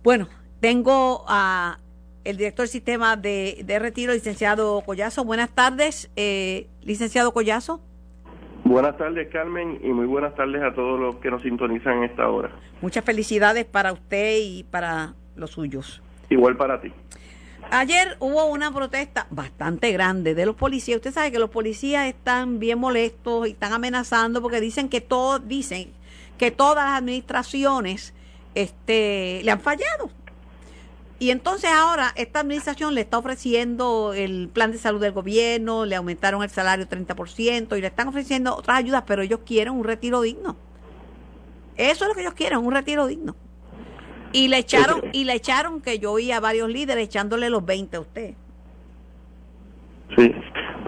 Bueno, 0.04 0.28
tengo 0.60 1.24
a 1.30 1.78
el 2.26 2.36
director 2.36 2.64
del 2.64 2.72
sistema 2.72 3.16
de, 3.16 3.66
retiro, 3.80 4.14
licenciado 4.14 4.82
Collazo. 4.82 5.24
Buenas 5.24 5.50
tardes, 5.50 6.12
eh, 6.18 6.68
licenciado 6.82 7.34
Collazo. 7.34 7.82
Buenas 8.66 8.98
tardes, 8.98 9.30
Carmen, 9.32 9.80
y 9.82 9.88
muy 9.90 10.06
buenas 10.06 10.36
tardes 10.36 10.62
a 10.62 10.74
todos 10.74 11.00
los 11.00 11.16
que 11.18 11.32
nos 11.32 11.42
sintonizan 11.42 12.00
en 12.00 12.04
esta 12.04 12.28
hora. 12.30 12.52
Muchas 12.82 13.06
felicidades 13.06 13.64
para 13.64 13.94
usted 13.94 14.40
y 14.42 14.64
para 14.64 15.14
los 15.38 15.52
suyos. 15.52 16.02
Igual 16.30 16.58
para 16.58 16.82
ti. 16.82 16.92
Ayer 17.72 18.18
hubo 18.20 18.46
una 18.48 18.74
protesta 18.74 19.28
bastante 19.30 19.92
grande 19.94 20.36
de 20.36 20.46
los 20.46 20.56
policías. 20.56 20.98
Usted 20.98 21.12
sabe 21.12 21.32
que 21.32 21.40
los 21.40 21.50
policías 21.50 22.08
están 22.08 22.60
bien 22.60 22.78
molestos 22.78 23.48
y 23.48 23.52
están 23.52 23.72
amenazando 23.72 24.42
porque 24.42 24.60
dicen 24.60 24.90
que 24.90 25.00
todos 25.00 25.48
dicen 25.48 25.94
que 26.38 26.52
todas 26.52 26.86
las 26.86 27.00
administraciones 27.00 28.14
este, 28.56 29.42
le 29.44 29.52
han 29.52 29.60
fallado. 29.60 30.10
Y 31.20 31.32
entonces 31.32 31.70
ahora 31.70 32.12
esta 32.16 32.42
administración 32.42 32.96
le 32.96 33.02
está 33.02 33.18
ofreciendo 33.18 34.14
el 34.14 34.50
plan 34.50 34.72
de 34.72 34.78
salud 34.78 35.00
del 35.00 35.14
gobierno, 35.14 35.86
le 35.86 35.96
aumentaron 35.96 36.44
el 36.44 36.50
salario 36.50 36.88
30% 36.88 37.78
y 37.78 37.82
le 37.82 37.88
están 37.88 38.10
ofreciendo 38.10 38.56
otras 38.56 38.78
ayudas, 38.78 39.04
pero 39.08 39.22
ellos 39.22 39.40
quieren 39.46 39.74
un 39.74 39.86
retiro 39.86 40.22
digno. 40.22 40.58
Eso 41.78 42.04
es 42.04 42.10
lo 42.10 42.14
que 42.14 42.22
ellos 42.22 42.34
quieren, 42.34 42.60
un 42.60 42.72
retiro 42.72 43.08
digno. 43.08 43.36
Y 44.34 44.48
le 44.48 44.58
echaron, 44.58 45.02
y 45.14 45.24
le 45.24 45.34
echaron 45.34 45.80
que 45.80 46.00
yo 46.00 46.12
oí 46.12 46.32
a 46.32 46.40
varios 46.40 46.70
líderes 46.70 47.06
echándole 47.06 47.50
los 47.50 47.64
20 47.64 47.98
a 47.98 48.00
usted. 48.02 48.34
Sí, 50.16 50.32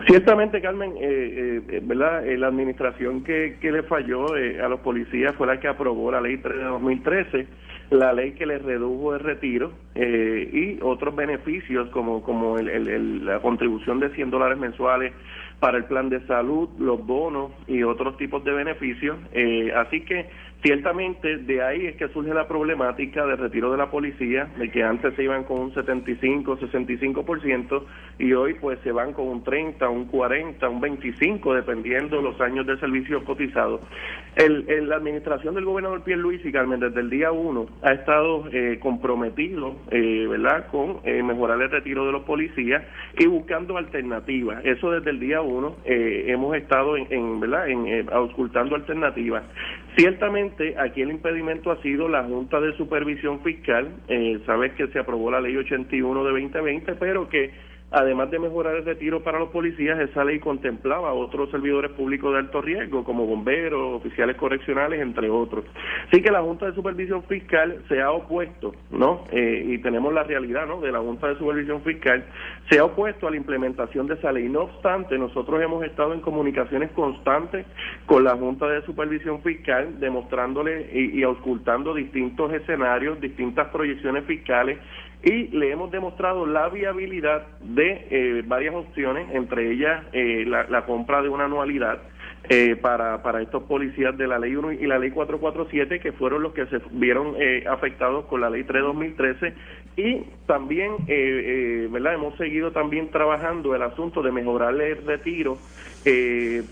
ciertamente 0.07 0.61
Carmen, 0.61 0.91
eh, 0.97 0.99
eh, 1.01 1.61
eh 1.69 1.81
¿verdad? 1.83 2.27
Eh, 2.27 2.37
la 2.37 2.47
administración 2.47 3.23
que, 3.23 3.57
que 3.59 3.71
le 3.71 3.83
falló 3.83 4.33
a 4.33 4.67
los 4.67 4.79
policías 4.81 5.35
fue 5.35 5.47
la 5.47 5.59
que 5.59 5.67
aprobó 5.67 6.11
la 6.11 6.21
ley 6.21 6.37
3 6.37 6.57
de 6.57 6.63
2013 6.63 7.47
la 7.89 8.13
ley 8.13 8.31
que 8.33 8.45
les 8.45 8.61
redujo 8.61 9.13
el 9.13 9.19
retiro 9.19 9.71
eh, 9.93 10.49
y 10.51 10.83
otros 10.83 11.15
beneficios 11.15 11.89
como, 11.89 12.23
como 12.23 12.57
el, 12.57 13.25
la 13.25 13.39
contribución 13.39 13.99
de 13.99 14.09
100 14.09 14.31
dólares 14.31 14.57
mensuales 14.57 15.13
para 15.59 15.77
el 15.77 15.85
plan 15.85 16.09
de 16.09 16.25
salud, 16.27 16.69
los 16.79 17.05
bonos 17.05 17.51
y 17.67 17.83
otros 17.83 18.17
tipos 18.17 18.43
de 18.43 18.51
beneficios. 18.51 19.17
Eh, 19.31 19.71
así 19.75 20.01
que 20.01 20.29
Ciertamente 20.65 21.37
de 21.37 21.61
ahí 21.61 21.85
es 21.85 21.95
que 21.95 22.07
surge 22.07 22.33
la 22.33 22.47
problemática 22.47 23.23
de 23.23 23.35
retiro 23.35 23.71
de 23.71 23.77
la 23.77 23.91
policía, 23.91 24.47
de 24.57 24.71
que 24.71 24.81
antes 24.83 25.13
se 25.13 25.21
iban 25.21 25.43
con 25.43 25.59
un 25.59 25.73
75, 25.75 26.57
65% 26.57 27.83
y 28.17 28.33
hoy 28.33 28.55
pues 28.55 28.79
se 28.79 28.91
van 28.91 29.13
con 29.13 29.27
un 29.27 29.43
30, 29.43 29.87
un 29.87 30.05
40, 30.05 30.67
un 30.67 30.81
25 30.81 31.53
dependiendo 31.53 32.19
los 32.19 32.41
años 32.41 32.65
de 32.65 32.79
servicio 32.79 33.23
cotizado. 33.25 33.79
El, 34.35 34.89
la 34.89 34.95
administración 34.95 35.53
del 35.53 35.65
gobernador 35.65 36.03
Pierre 36.03 36.21
Luis 36.21 36.43
y 36.43 36.51
Carmen 36.51 36.79
desde 36.79 36.99
el 36.99 37.11
día 37.11 37.31
uno 37.31 37.67
ha 37.83 37.91
estado 37.91 38.45
eh, 38.51 38.79
comprometido, 38.81 39.75
eh, 39.91 40.25
¿verdad?, 40.27 40.67
con 40.71 40.97
eh, 41.03 41.21
mejorar 41.21 41.61
el 41.61 41.69
retiro 41.69 42.07
de 42.07 42.11
los 42.11 42.23
policías 42.23 42.83
y 43.19 43.27
buscando 43.27 43.77
alternativas. 43.77 44.65
Eso 44.65 44.89
desde 44.89 45.11
el 45.11 45.19
día 45.19 45.41
uno 45.41 45.75
hemos 45.85 46.55
estado 46.57 46.97
en, 46.97 47.39
¿verdad?, 47.39 47.69
en, 47.69 48.09
auscultando 48.11 48.75
alternativas. 48.75 49.43
Ciertamente, 49.95 50.54
aquí 50.77 51.01
el 51.01 51.11
impedimento 51.11 51.71
ha 51.71 51.81
sido 51.81 52.07
la 52.07 52.23
Junta 52.23 52.59
de 52.59 52.75
Supervisión 52.77 53.41
Fiscal. 53.41 53.89
Eh, 54.07 54.39
sabes 54.45 54.73
que 54.73 54.87
se 54.87 54.99
aprobó 54.99 55.31
la 55.31 55.41
Ley 55.41 55.55
81 55.55 56.23
de 56.23 56.29
2020, 56.31 56.95
pero 56.95 57.29
que 57.29 57.51
Además 57.95 58.29
de 58.29 58.39
mejorar 58.39 58.75
el 58.75 58.83
retiro 58.83 59.23
para 59.23 59.39
los 59.39 59.51
policías, 59.51 59.97
esa 59.97 60.25
ley 60.25 60.39
contemplaba 60.39 61.13
otros 61.13 61.49
servidores 61.49 61.91
públicos 61.91 62.33
de 62.33 62.39
alto 62.39 62.61
riesgo, 62.61 63.05
como 63.05 63.25
bomberos, 63.25 63.95
oficiales 63.95 64.35
correccionales, 64.35 65.01
entre 65.01 65.29
otros. 65.29 65.63
Así 66.09 66.21
que 66.21 66.29
la 66.29 66.41
Junta 66.41 66.65
de 66.65 66.75
Supervisión 66.75 67.23
Fiscal 67.23 67.85
se 67.87 68.01
ha 68.01 68.11
opuesto, 68.11 68.75
¿no? 68.91 69.23
Eh, 69.31 69.63
y 69.67 69.77
tenemos 69.77 70.13
la 70.13 70.23
realidad, 70.23 70.67
¿no? 70.67 70.81
De 70.81 70.91
la 70.91 70.99
Junta 70.99 71.29
de 71.29 71.37
Supervisión 71.37 71.83
Fiscal, 71.83 72.25
se 72.69 72.79
ha 72.79 72.83
opuesto 72.83 73.29
a 73.29 73.31
la 73.31 73.37
implementación 73.37 74.07
de 74.07 74.15
esa 74.15 74.29
ley. 74.33 74.49
No 74.49 74.63
obstante, 74.63 75.17
nosotros 75.17 75.61
hemos 75.61 75.81
estado 75.85 76.13
en 76.13 76.19
comunicaciones 76.19 76.91
constantes 76.91 77.65
con 78.07 78.25
la 78.25 78.35
Junta 78.35 78.67
de 78.67 78.81
Supervisión 78.81 79.41
Fiscal, 79.41 80.01
demostrándole 80.01 80.89
y, 80.91 81.19
y 81.19 81.23
auscultando 81.23 81.93
distintos 81.93 82.51
escenarios, 82.51 83.21
distintas 83.21 83.69
proyecciones 83.69 84.25
fiscales 84.25 84.79
y 85.25 85.47
le 85.47 85.71
hemos 85.71 85.89
demostrado 85.89 86.45
la 86.45 86.69
viabilidad 86.69 87.47
de 87.59 88.07
eh, 88.11 88.43
varias 88.45 88.75
opciones, 88.75 89.27
entre 89.33 89.71
ellas 89.71 90.05
eh, 90.13 90.45
la, 90.45 90.85
compra 90.85 91.23
de 91.23 91.29
una 91.29 91.45
anualidad 91.45 91.97
eh, 92.47 92.75
para, 92.75 93.23
para 93.23 93.41
estos 93.41 93.63
policías 93.63 94.15
de 94.19 94.27
la 94.27 94.37
Ley 94.37 94.55
1 94.55 94.73
y 94.73 94.85
la 94.85 94.99
Ley 94.99 95.09
447, 95.09 95.99
que 95.99 96.11
fueron 96.11 96.43
los 96.43 96.53
que 96.53 96.67
se 96.67 96.79
vieron 96.91 97.35
afectados 97.67 98.25
con 98.25 98.39
la 98.39 98.51
Ley 98.51 98.65
3 98.65 98.83
2013. 98.83 99.53
Y 99.97 100.25
también, 100.45 100.91
¿verdad? 101.89 102.13
Hemos 102.13 102.37
seguido 102.37 102.71
también 102.71 103.09
trabajando 103.09 103.73
el 103.73 103.81
asunto 103.81 104.21
de 104.21 104.31
mejorarle 104.31 104.91
el 104.91 105.07
retiro 105.07 105.57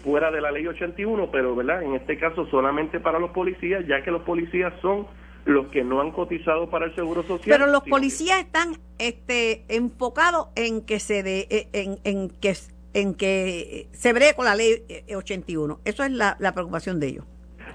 fuera 0.03 0.29
de 0.29 0.41
la 0.41 0.51
Ley 0.51 0.67
81, 0.67 1.29
pero, 1.31 1.55
¿verdad? 1.55 1.81
En 1.81 1.95
este 1.95 2.19
caso 2.19 2.45
solamente 2.47 2.99
para 2.99 3.17
los 3.17 3.31
policías, 3.31 3.87
ya 3.87 4.03
que 4.03 4.11
los 4.11 4.21
policías 4.21 4.73
son 4.81 5.07
los 5.45 5.67
que 5.67 5.83
no 5.83 6.01
han 6.01 6.11
cotizado 6.11 6.69
para 6.69 6.85
el 6.85 6.95
seguro 6.95 7.23
social. 7.23 7.57
Pero 7.57 7.71
los 7.71 7.83
policías 7.83 8.39
están 8.39 8.77
este, 8.97 9.65
enfocados 9.67 10.47
en 10.55 10.81
que 10.81 10.99
se 10.99 11.23
de, 11.23 11.47
eh, 11.49 11.67
en, 11.73 11.99
en 12.03 12.29
que 12.29 12.55
en 12.93 13.15
que 13.15 13.87
se 13.91 14.13
bree 14.13 14.35
con 14.35 14.45
la 14.45 14.55
ley 14.55 14.85
81. 15.13 15.73
Eh, 15.73 15.89
Eso 15.89 16.03
es 16.03 16.11
la, 16.11 16.37
la 16.39 16.53
preocupación 16.53 16.99
de 16.99 17.07
ellos. 17.07 17.25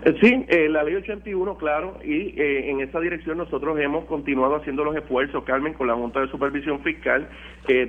Eh, 0.04 0.16
sí, 0.20 0.44
eh, 0.46 0.68
la 0.68 0.84
ley 0.84 0.94
81, 0.94 1.56
claro, 1.56 1.98
y 2.04 2.40
eh, 2.40 2.70
en 2.70 2.80
esa 2.80 3.00
dirección 3.00 3.36
nosotros 3.36 3.80
hemos 3.80 4.04
continuado 4.04 4.54
haciendo 4.54 4.84
los 4.84 4.94
esfuerzos, 4.94 5.42
Carmen, 5.42 5.74
con 5.74 5.88
la 5.88 5.94
Junta 5.94 6.20
de 6.20 6.28
Supervisión 6.28 6.80
Fiscal. 6.80 7.28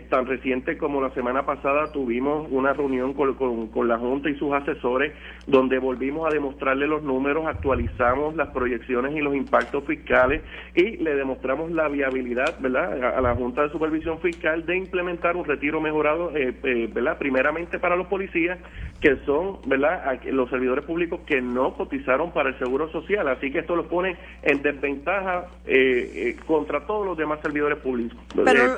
tan 0.10 0.26
reciente 0.26 0.78
como 0.78 1.02
la 1.02 1.12
semana 1.12 1.46
pasada 1.46 1.92
tuvimos 1.94 2.48
una 2.52 2.74
reunión 2.74 3.14
con, 3.14 3.68
con, 3.68 3.88
la 3.88 3.98
Junta 4.00 4.30
y 4.30 4.36
sus 4.36 4.52
asesores, 4.52 5.14
donde 5.46 5.78
volvimos 5.78 6.28
a 6.28 6.34
demostrarle 6.34 6.88
los 6.88 7.04
números, 7.04 7.46
actualizamos 7.46 8.36
las 8.36 8.50
proyecciones 8.50 9.16
y 9.16 9.20
los 9.20 9.36
impactos 9.36 9.86
fiscales 9.86 10.42
y 10.76 10.98
le 10.98 11.16
demostramos 11.16 11.72
la 11.72 11.88
viabilidad, 11.88 12.60
¿verdad?, 12.60 13.18
a, 13.18 13.22
la 13.22 13.36
Junta 13.36 13.64
de 13.64 13.70
Supervisión 13.70 14.20
Fiscal 14.20 14.66
de 14.66 14.78
implementar 14.78 15.38
un 15.38 15.46
retiro 15.46 15.80
mejorado, 15.80 16.32
¿verdad?, 16.34 17.18
primeramente 17.20 17.78
para 17.78 17.96
los 17.96 18.08
policías, 18.08 18.58
que 19.00 19.16
son, 19.26 19.60
¿verdad?, 19.68 20.20
los 20.26 20.50
servidores 20.50 20.84
públicos 20.86 21.22
que 21.26 21.40
no 21.40 21.74
cotizan 21.76 21.99
para 22.34 22.50
el 22.50 22.60
Seguro 22.60 22.92
Social, 22.92 23.28
así 23.28 23.52
que 23.52 23.60
esto 23.60 23.76
lo 23.76 23.88
pone 23.88 24.18
en 24.42 24.62
desventaja 24.62 25.48
eh, 25.66 26.12
eh, 26.16 26.38
contra 26.46 26.86
todos 26.86 27.06
los 27.06 27.18
demás 27.18 27.40
servidores 27.42 27.80
públicos. 27.80 28.18
Pero 28.44 28.78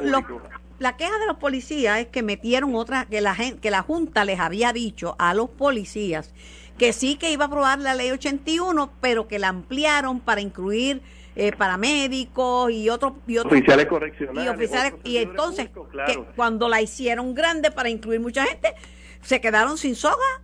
la 0.80 0.98
queja 0.98 1.18
de 1.20 1.28
los 1.28 1.38
policías 1.38 2.00
es 2.00 2.08
que 2.08 2.24
metieron 2.24 2.76
otra, 2.76 3.06
que 3.06 3.22
la, 3.22 3.36
que 3.62 3.72
la 3.72 3.84
Junta 3.84 4.26
les 4.26 4.40
había 4.40 4.74
dicho 4.74 5.16
a 5.20 5.34
los 5.34 5.50
policías 5.50 6.34
que 6.78 6.94
sí 6.94 7.16
que 7.16 7.32
iba 7.32 7.46
a 7.46 7.48
aprobar 7.48 7.78
la 7.78 7.94
ley 7.94 8.10
81, 8.10 8.92
pero 9.02 9.28
que 9.28 9.38
la 9.38 9.50
ampliaron 9.50 10.20
para 10.20 10.42
incluir 10.42 11.02
eh, 11.36 11.52
paramédicos 11.56 12.72
y 12.72 12.90
otros 12.90 13.14
y 13.28 13.38
oficiales 13.38 13.86
correccionales 13.86 14.44
y 14.44 14.48
oficiales 14.48 14.94
y 15.04 15.18
entonces 15.18 15.70
que 16.08 16.24
cuando 16.36 16.68
la 16.68 16.82
hicieron 16.82 17.36
grande 17.36 17.70
para 17.72 17.90
incluir 17.90 18.20
mucha 18.20 18.44
gente 18.46 18.74
se 19.22 19.40
quedaron 19.40 19.78
sin 19.78 19.96
soga 19.96 20.42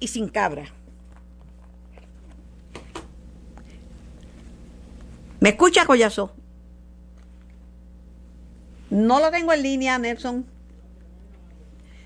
y 0.00 0.08
sin 0.08 0.28
cabra. 0.28 0.72
¿Me 5.44 5.50
escucha, 5.50 5.84
Collazo? 5.84 6.34
No 8.88 9.20
lo 9.20 9.30
tengo 9.30 9.52
en 9.52 9.62
línea, 9.62 9.98
Nelson. 9.98 10.46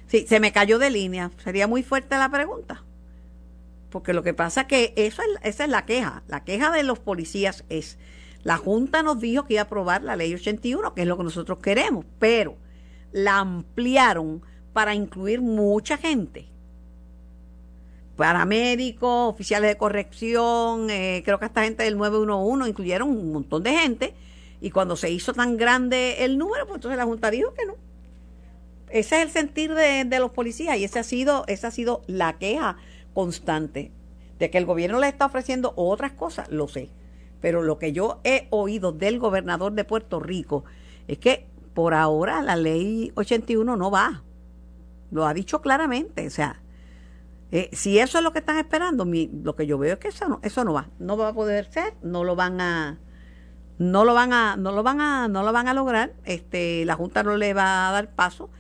Sí, 0.09 0.27
se 0.27 0.40
me 0.40 0.51
cayó 0.51 0.81
de 0.81 0.90
línea. 0.90 1.31
Sería 1.44 1.68
muy 1.68 1.85
fuerte 1.85 2.18
la 2.18 2.29
pregunta. 2.31 2.83
Porque 3.90 4.12
lo 4.12 4.24
que 4.24 4.35
pasa 4.35 4.62
es 4.62 4.66
que 4.66 4.92
eso 4.96 5.22
es, 5.22 5.29
esa 5.55 5.62
es 5.62 5.70
la 5.70 5.87
queja. 5.87 6.24
La 6.27 6.42
queja 6.42 6.72
de 6.72 6.83
los 6.83 6.98
policías 6.98 7.64
es, 7.68 7.96
la 8.42 8.57
Junta 8.57 9.05
nos 9.05 9.20
dijo 9.20 9.44
que 9.44 9.55
iba 9.55 9.62
a 9.62 9.66
aprobar 9.66 10.03
la 10.03 10.16
ley 10.16 10.35
81, 10.35 10.94
que 10.94 11.03
es 11.03 11.07
lo 11.07 11.16
que 11.16 11.22
nosotros 11.22 11.61
queremos, 11.61 12.07
pero 12.18 12.57
la 13.12 13.38
ampliaron 13.38 14.42
para 14.72 14.96
incluir 14.96 15.42
mucha 15.42 15.96
gente 15.96 16.48
paramédicos, 18.18 19.33
oficiales 19.33 19.70
de 19.70 19.78
corrección, 19.78 20.90
eh, 20.90 21.22
creo 21.24 21.38
que 21.38 21.44
hasta 21.44 21.62
gente 21.62 21.85
del 21.85 21.96
911 21.96 22.68
incluyeron 22.68 23.09
un 23.09 23.33
montón 23.33 23.62
de 23.62 23.70
gente. 23.70 24.14
Y 24.61 24.72
cuando 24.72 24.96
se 24.96 25.09
hizo 25.09 25.33
tan 25.33 25.57
grande 25.57 26.24
el 26.24 26.37
número, 26.37 26.66
pues 26.66 26.78
entonces 26.78 26.98
la 26.98 27.04
Junta 27.04 27.31
dijo 27.31 27.54
que 27.54 27.64
no. 27.64 27.76
Ese 28.90 29.18
es 29.18 29.22
el 29.22 29.31
sentir 29.31 29.72
de, 29.72 30.18
los 30.18 30.33
policías 30.33 30.76
y 30.78 30.83
esa 30.83 31.00
ha 31.00 31.04
sido, 31.04 31.44
esa 31.46 31.68
ha 31.68 31.70
sido 31.70 32.02
la 32.09 32.38
queja 32.38 32.76
constante. 33.14 33.92
De 34.40 34.50
que 34.50 34.59
el 34.59 34.66
gobierno 34.66 34.98
le 34.98 35.07
está 35.07 35.26
ofreciendo 35.26 35.72
otras 35.76 36.11
cosas, 36.11 36.50
lo 36.50 36.66
sé. 36.66 36.90
Pero 37.40 37.62
lo 37.62 37.78
que 37.78 37.92
yo 37.92 38.18
he 38.24 38.48
oído 38.50 38.90
del 38.90 39.20
gobernador 39.20 39.74
de 39.74 39.85
Puerto 39.85 40.18
Rico 40.18 40.64
es 41.07 41.18
que 41.18 41.46
por 41.72 41.94
ahora 41.94 42.42
la 42.42 42.57
ley 42.57 43.12
81 43.14 43.76
no 43.76 43.92
va. 43.92 44.24
Lo 45.12 45.24
ha 45.24 45.35
dicho 45.35 45.61
claramente. 45.61 46.26
O 46.26 46.31
sea, 46.31 46.61
eh, 47.51 47.71
si 47.73 47.99
eso 47.99 48.19
es 48.19 48.25
lo 48.25 48.33
que 48.33 48.41
están 48.41 48.59
esperando, 48.59 49.05
mi, 49.07 49.31
lo 49.43 49.57
que 49.57 49.67
yo 49.67 49.79
veo 49.79 49.95
es 49.95 49.99
que 49.99 50.09
eso 50.09 50.29
no, 50.29 50.41
eso 50.43 50.65
no 50.65 50.75
va. 50.75 50.89
No 50.99 51.17
va 51.17 51.29
a 51.29 51.33
poder 51.33 51.71
ser, 51.71 51.95
no 52.03 52.25
lo 52.25 52.37
van 52.37 52.61
a 52.61 52.99
no 53.79 54.05
lo 54.05 54.13
van 54.13 54.33
a 54.33 54.57
no 54.57 54.73
lo 54.73 54.83
van 54.83 55.01
a 55.01 55.29
no 55.29 55.45
lo 55.45 55.53
van 55.53 55.69
a 55.69 55.75
lograr 55.75 56.13
este 56.25 56.85
la 56.85 56.97
junta 56.97 57.23
no 57.23 57.37
le 57.37 57.55
va 57.55 57.89
a 57.89 57.93
dar 57.93 58.15
paso. 58.15 58.51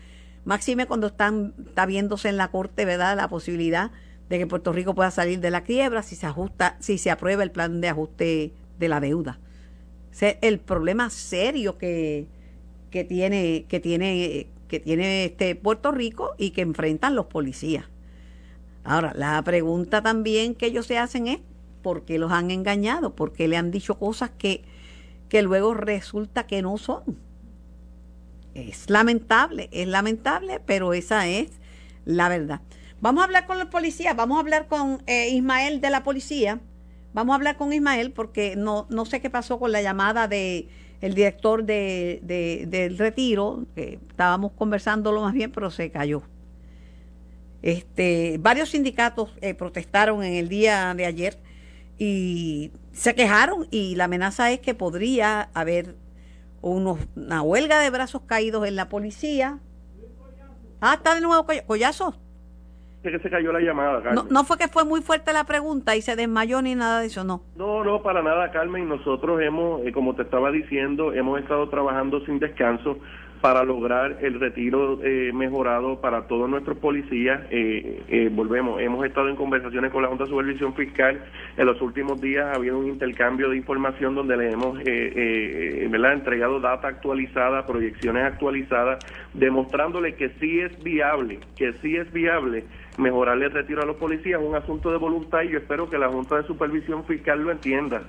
Máxime 0.44 0.86
cuando 0.86 1.08
están 1.08 1.54
está 1.66 1.86
viéndose 1.86 2.28
en 2.28 2.36
la 2.36 2.50
corte 2.50 2.84
verdad 2.84 3.16
la 3.16 3.28
posibilidad 3.28 3.90
de 4.28 4.38
que 4.38 4.46
Puerto 4.46 4.72
Rico 4.72 4.94
pueda 4.94 5.10
salir 5.10 5.40
de 5.40 5.50
la 5.50 5.64
quiebra 5.64 6.02
si 6.02 6.16
se 6.16 6.26
ajusta 6.26 6.76
si 6.80 6.98
se 6.98 7.10
aprueba 7.10 7.42
el 7.42 7.50
plan 7.50 7.80
de 7.80 7.88
ajuste 7.88 8.52
de 8.78 8.88
la 8.88 9.00
deuda. 9.00 9.38
El 10.20 10.58
problema 10.60 11.10
serio 11.10 11.78
que, 11.78 12.26
que 12.90 13.04
tiene 13.04 13.66
que 13.68 13.80
tiene 13.80 14.48
que 14.68 14.80
tiene 14.80 15.26
este 15.26 15.56
Puerto 15.56 15.90
Rico 15.90 16.34
y 16.38 16.50
que 16.50 16.62
enfrentan 16.62 17.14
los 17.14 17.26
policías 17.26 17.84
ahora 18.84 19.12
la 19.14 19.42
pregunta 19.42 20.02
también 20.02 20.54
que 20.54 20.66
ellos 20.66 20.86
se 20.86 20.98
hacen 20.98 21.26
es 21.26 21.40
¿por 21.82 22.04
qué 22.04 22.18
los 22.18 22.32
han 22.32 22.50
engañado? 22.50 23.14
¿por 23.14 23.32
qué 23.32 23.48
le 23.48 23.56
han 23.56 23.70
dicho 23.70 23.98
cosas 23.98 24.30
que 24.36 24.64
que 25.28 25.42
luego 25.42 25.74
resulta 25.74 26.46
que 26.46 26.62
no 26.62 26.76
son. 26.78 27.18
Es 28.54 28.90
lamentable, 28.90 29.68
es 29.72 29.86
lamentable, 29.86 30.60
pero 30.64 30.94
esa 30.94 31.28
es 31.28 31.50
la 32.04 32.28
verdad. 32.28 32.60
Vamos 33.00 33.22
a 33.22 33.24
hablar 33.26 33.46
con 33.46 33.58
los 33.58 33.68
policías, 33.68 34.16
vamos 34.16 34.38
a 34.38 34.40
hablar 34.40 34.66
con 34.66 35.02
eh, 35.06 35.28
Ismael 35.28 35.80
de 35.80 35.90
la 35.90 36.02
policía. 36.02 36.60
Vamos 37.12 37.32
a 37.32 37.36
hablar 37.36 37.56
con 37.56 37.72
Ismael 37.72 38.12
porque 38.12 38.56
no, 38.56 38.86
no 38.90 39.04
sé 39.04 39.20
qué 39.20 39.30
pasó 39.30 39.58
con 39.58 39.70
la 39.70 39.82
llamada 39.82 40.26
de 40.26 40.68
el 41.00 41.14
director 41.14 41.64
de, 41.64 42.20
del 42.66 42.98
retiro, 42.98 43.64
que 43.76 44.00
estábamos 44.08 44.50
conversándolo 44.52 45.22
más 45.22 45.32
bien, 45.32 45.52
pero 45.52 45.70
se 45.70 45.92
cayó. 45.92 46.22
Este, 47.62 48.36
varios 48.40 48.70
sindicatos 48.70 49.36
eh, 49.40 49.54
protestaron 49.54 50.22
en 50.22 50.34
el 50.34 50.48
día 50.48 50.94
de 50.94 51.06
ayer 51.06 51.38
y 51.98 52.70
se 52.92 53.14
quejaron 53.14 53.66
y 53.70 53.96
la 53.96 54.04
amenaza 54.04 54.50
es 54.52 54.60
que 54.60 54.74
podría 54.74 55.48
haber 55.54 55.96
unos, 56.60 56.98
una 57.16 57.42
huelga 57.42 57.80
de 57.80 57.90
brazos 57.90 58.22
caídos 58.22 58.66
en 58.66 58.76
la 58.76 58.88
policía. 58.88 59.58
Ah, 60.80 60.94
está 60.94 61.14
de 61.16 61.20
nuevo 61.20 61.44
collazo. 61.66 62.14
que 63.02 63.18
se 63.18 63.30
cayó 63.30 63.50
la 63.52 63.60
llamada, 63.60 64.02
Carmen. 64.02 64.14
No, 64.14 64.30
no 64.30 64.44
fue 64.44 64.58
que 64.58 64.68
fue 64.68 64.84
muy 64.84 65.02
fuerte 65.02 65.32
la 65.32 65.42
pregunta 65.42 65.96
y 65.96 66.02
se 66.02 66.14
desmayó 66.14 66.62
ni 66.62 66.76
nada 66.76 67.00
de 67.00 67.06
eso, 67.06 67.24
no. 67.24 67.42
No, 67.56 67.82
no, 67.82 68.02
para 68.02 68.22
nada, 68.22 68.52
Carmen. 68.52 68.88
Nosotros 68.88 69.40
hemos, 69.42 69.84
eh, 69.84 69.92
como 69.92 70.14
te 70.14 70.22
estaba 70.22 70.52
diciendo, 70.52 71.12
hemos 71.12 71.40
estado 71.40 71.68
trabajando 71.68 72.24
sin 72.26 72.38
descanso 72.38 72.98
para 73.40 73.62
lograr 73.64 74.18
el 74.20 74.40
retiro 74.40 75.00
eh, 75.02 75.30
mejorado 75.32 76.00
para 76.00 76.26
todos 76.26 76.48
nuestros 76.48 76.78
policías. 76.78 77.40
Eh, 77.50 78.02
eh, 78.08 78.30
volvemos, 78.32 78.80
hemos 78.80 79.04
estado 79.06 79.28
en 79.28 79.36
conversaciones 79.36 79.92
con 79.92 80.02
la 80.02 80.08
Junta 80.08 80.24
de 80.24 80.30
Supervisión 80.30 80.74
Fiscal. 80.74 81.24
En 81.56 81.66
los 81.66 81.80
últimos 81.80 82.20
días 82.20 82.46
ha 82.46 82.56
habido 82.56 82.78
un 82.78 82.88
intercambio 82.88 83.50
de 83.50 83.56
información 83.56 84.14
donde 84.14 84.36
le 84.36 84.52
hemos 84.52 84.78
¿verdad? 84.78 86.12
entregado 86.12 86.60
data 86.60 86.88
actualizada, 86.88 87.66
proyecciones 87.66 88.24
actualizadas, 88.24 88.98
demostrándole 89.34 90.14
que 90.14 90.30
sí 90.40 90.60
es 90.60 90.82
viable, 90.82 91.40
que 91.56 91.72
sí 91.74 91.96
es 91.96 92.12
viable 92.12 92.64
mejorarle 92.98 93.46
el 93.46 93.52
retiro 93.52 93.82
a 93.82 93.86
los 93.86 93.96
policías, 93.96 94.40
es 94.40 94.46
un 94.46 94.56
asunto 94.56 94.90
de 94.90 94.98
voluntad 94.98 95.42
y 95.42 95.50
yo 95.50 95.58
espero 95.58 95.88
que 95.88 95.96
la 95.96 96.08
Junta 96.08 96.36
de 96.36 96.42
Supervisión 96.42 97.04
Fiscal 97.04 97.42
lo 97.42 97.50
entienda. 97.50 98.02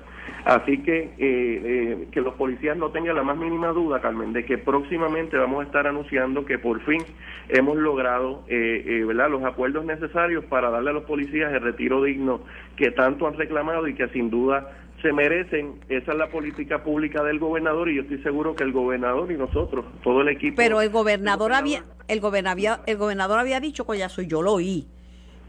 Así 0.45 0.81
que 0.83 0.97
eh, 0.97 1.11
eh, 1.17 2.07
que 2.11 2.21
los 2.21 2.33
policías 2.35 2.75
no 2.75 2.89
tengan 2.89 3.15
la 3.15 3.23
más 3.23 3.37
mínima 3.37 3.69
duda, 3.69 4.01
Carmen, 4.01 4.33
de 4.33 4.45
que 4.45 4.57
próximamente 4.57 5.37
vamos 5.37 5.61
a 5.61 5.65
estar 5.65 5.87
anunciando 5.87 6.45
que 6.45 6.57
por 6.57 6.81
fin 6.81 7.03
hemos 7.49 7.77
logrado 7.77 8.43
eh, 8.47 9.03
¿verdad? 9.07 9.29
los 9.29 9.43
acuerdos 9.43 9.85
necesarios 9.85 10.43
para 10.45 10.69
darle 10.69 10.89
a 10.89 10.93
los 10.93 11.03
policías 11.03 11.53
el 11.53 11.61
retiro 11.61 12.03
digno 12.03 12.41
que 12.75 12.91
tanto 12.91 13.27
han 13.27 13.35
reclamado 13.35 13.87
y 13.87 13.93
que 13.93 14.07
sin 14.09 14.29
duda 14.29 14.71
se 15.01 15.13
merecen. 15.13 15.79
Esa 15.89 16.11
es 16.11 16.17
la 16.17 16.27
política 16.27 16.83
pública 16.83 17.23
del 17.23 17.39
gobernador 17.39 17.89
y 17.89 17.95
yo 17.95 18.01
estoy 18.01 18.21
seguro 18.21 18.55
que 18.55 18.63
el 18.63 18.71
gobernador 18.71 19.31
y 19.31 19.37
nosotros, 19.37 19.85
todo 20.03 20.21
el 20.21 20.29
equipo. 20.29 20.55
Pero 20.57 20.81
el 20.81 20.89
gobernador, 20.89 21.53
había, 21.53 21.83
el 22.07 22.19
gobernador, 22.19 22.79
el 22.85 22.97
gobernador 22.97 23.39
había 23.39 23.59
dicho, 23.59 23.85
Collazo, 23.85 24.21
y 24.21 24.27
yo 24.27 24.41
lo 24.41 24.53
oí, 24.53 24.87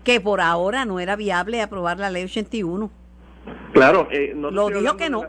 que 0.04 0.20
por 0.20 0.40
ahora 0.40 0.84
no 0.84 1.00
era 1.00 1.16
viable 1.16 1.62
aprobar 1.62 1.98
la 1.98 2.10
ley 2.10 2.24
81. 2.24 2.90
Claro, 3.72 4.08
eh, 4.10 4.32
no 4.34 4.50
lo 4.50 4.68
dijo 4.68 4.96
que 4.96 5.10
no. 5.10 5.24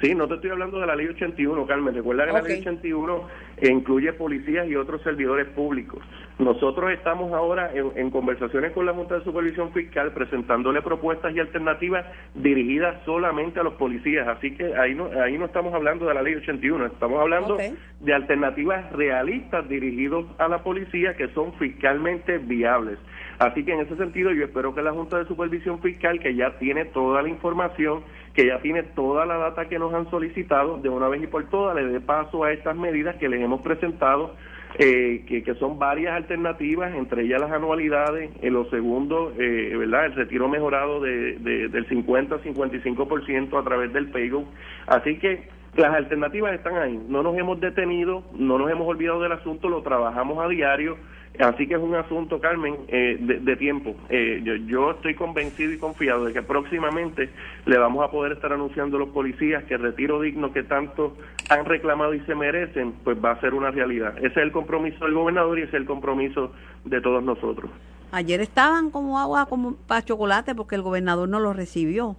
Sí, 0.00 0.14
no 0.14 0.28
te 0.28 0.34
estoy 0.34 0.50
hablando 0.50 0.78
de 0.78 0.86
la 0.86 0.94
ley 0.94 1.08
81, 1.08 1.66
Carmen. 1.66 1.94
Recuerda 1.94 2.26
que 2.26 2.32
la 2.32 2.42
ley 2.42 2.60
81 2.60 3.28
incluye 3.62 4.12
policías 4.12 4.68
y 4.68 4.76
otros 4.76 5.02
servidores 5.02 5.48
públicos. 5.48 6.00
Nosotros 6.40 6.90
estamos 6.92 7.34
ahora 7.34 7.70
en, 7.74 8.10
conversaciones 8.10 8.72
con 8.72 8.86
la 8.86 8.94
Junta 8.94 9.18
de 9.18 9.24
Supervisión 9.24 9.72
Fiscal 9.74 10.12
presentándole 10.12 10.80
propuestas 10.80 11.34
y 11.34 11.38
alternativas 11.38 12.06
dirigidas 12.34 12.96
solamente 13.04 13.60
a 13.60 13.62
los 13.62 13.74
policías. 13.74 14.26
Así 14.26 14.56
que 14.56 14.74
ahí 14.74 14.94
no, 14.94 15.10
ahí 15.22 15.36
no 15.36 15.44
estamos 15.44 15.74
hablando 15.74 16.06
de 16.06 16.14
la 16.14 16.22
ley 16.22 16.36
81, 16.36 16.86
estamos 16.86 17.20
hablando 17.20 17.58
de 17.58 18.14
alternativas 18.14 18.90
realistas 18.92 19.68
dirigidas 19.68 20.24
a 20.38 20.48
la 20.48 20.62
policía 20.62 21.14
que 21.14 21.28
son 21.34 21.52
fiscalmente 21.58 22.38
viables. 22.38 22.98
Así 23.38 23.62
que 23.62 23.74
en 23.74 23.80
ese 23.80 23.96
sentido 23.96 24.32
yo 24.32 24.46
espero 24.46 24.74
que 24.74 24.80
la 24.80 24.92
Junta 24.92 25.18
de 25.18 25.26
Supervisión 25.26 25.82
Fiscal, 25.82 26.20
que 26.20 26.34
ya 26.34 26.58
tiene 26.58 26.86
toda 26.86 27.20
la 27.20 27.28
información, 27.28 28.02
que 28.32 28.46
ya 28.46 28.60
tiene 28.60 28.82
toda 28.82 29.26
la 29.26 29.36
data 29.36 29.68
que 29.68 29.78
nos 29.78 29.92
han 29.92 30.08
solicitado, 30.08 30.78
de 30.78 30.88
una 30.88 31.08
vez 31.08 31.22
y 31.22 31.26
por 31.26 31.44
todas 31.50 31.76
le 31.76 31.84
dé 31.84 32.00
paso 32.00 32.44
a 32.44 32.52
estas 32.52 32.76
medidas 32.76 33.16
que 33.16 33.28
les 33.28 33.42
hemos 33.42 33.60
presentado 33.60 34.36
eh, 34.78 35.24
que, 35.26 35.54
son 35.54 35.78
varias 35.78 36.14
alternativas, 36.14 36.94
entre 36.94 37.24
ellas 37.24 37.40
las 37.40 37.50
anualidades, 37.50 38.30
en 38.40 38.52
lo 38.54 38.68
segundo, 38.70 39.32
eh, 39.38 39.74
¿verdad? 39.76 40.06
El 40.06 40.14
retiro 40.14 40.48
mejorado 40.48 41.00
de, 41.00 41.38
del 41.38 41.88
50 41.88 42.36
a 42.36 42.42
55% 42.42 43.60
a 43.60 43.64
través 43.64 43.92
del 43.92 44.10
PayGo. 44.10 44.44
Así 44.86 45.18
que 45.18 45.48
las 45.76 45.94
alternativas 45.94 46.54
están 46.54 46.76
ahí. 46.76 47.00
No 47.08 47.22
nos 47.22 47.36
hemos 47.36 47.60
detenido, 47.60 48.24
no 48.32 48.58
nos 48.58 48.70
hemos 48.70 48.86
olvidado 48.88 49.22
del 49.22 49.32
asunto, 49.32 49.68
lo 49.68 49.82
trabajamos 49.82 50.38
a 50.44 50.48
diario 50.48 50.96
Así 51.38 51.66
que 51.66 51.74
es 51.74 51.80
un 51.80 51.94
asunto, 51.94 52.40
Carmen, 52.40 52.76
eh, 52.88 53.16
de, 53.18 53.56
tiempo. 53.56 53.94
Eh, 54.08 54.42
yo, 54.66 54.90
estoy 54.90 55.14
convencido 55.14 55.72
y 55.72 55.78
confiado 55.78 56.24
de 56.24 56.32
que 56.32 56.42
próximamente 56.42 57.30
le 57.66 57.78
vamos 57.78 58.04
a 58.04 58.10
poder 58.10 58.32
estar 58.32 58.52
anunciando 58.52 58.96
a 58.96 59.00
los 59.00 59.08
policías 59.10 59.64
que 59.64 59.74
el 59.74 59.80
retiro 59.80 60.20
digno 60.20 60.52
que 60.52 60.64
tanto 60.64 61.16
han 61.48 61.64
reclamado 61.64 62.14
y 62.14 62.20
se 62.20 62.34
merecen, 62.34 62.92
pues 63.04 63.16
va 63.24 63.32
a 63.32 63.40
ser 63.40 63.54
una 63.54 63.70
realidad. 63.70 64.18
Ese 64.18 64.26
es 64.26 64.36
el 64.36 64.52
compromiso 64.52 65.04
del 65.04 65.14
gobernador 65.14 65.58
y 65.58 65.62
ese 65.62 65.76
es 65.76 65.80
el 65.82 65.86
compromiso 65.86 66.52
de 66.84 67.00
todos 67.00 67.22
nosotros. 67.22 67.70
Ayer 68.12 68.40
estaban 68.40 68.90
como 68.90 69.18
agua 69.18 69.46
como 69.46 69.76
para 69.86 70.02
chocolate 70.02 70.54
porque 70.54 70.74
el 70.74 70.82
gobernador 70.82 71.28
no 71.28 71.38
lo 71.38 71.52
recibió. 71.52 72.16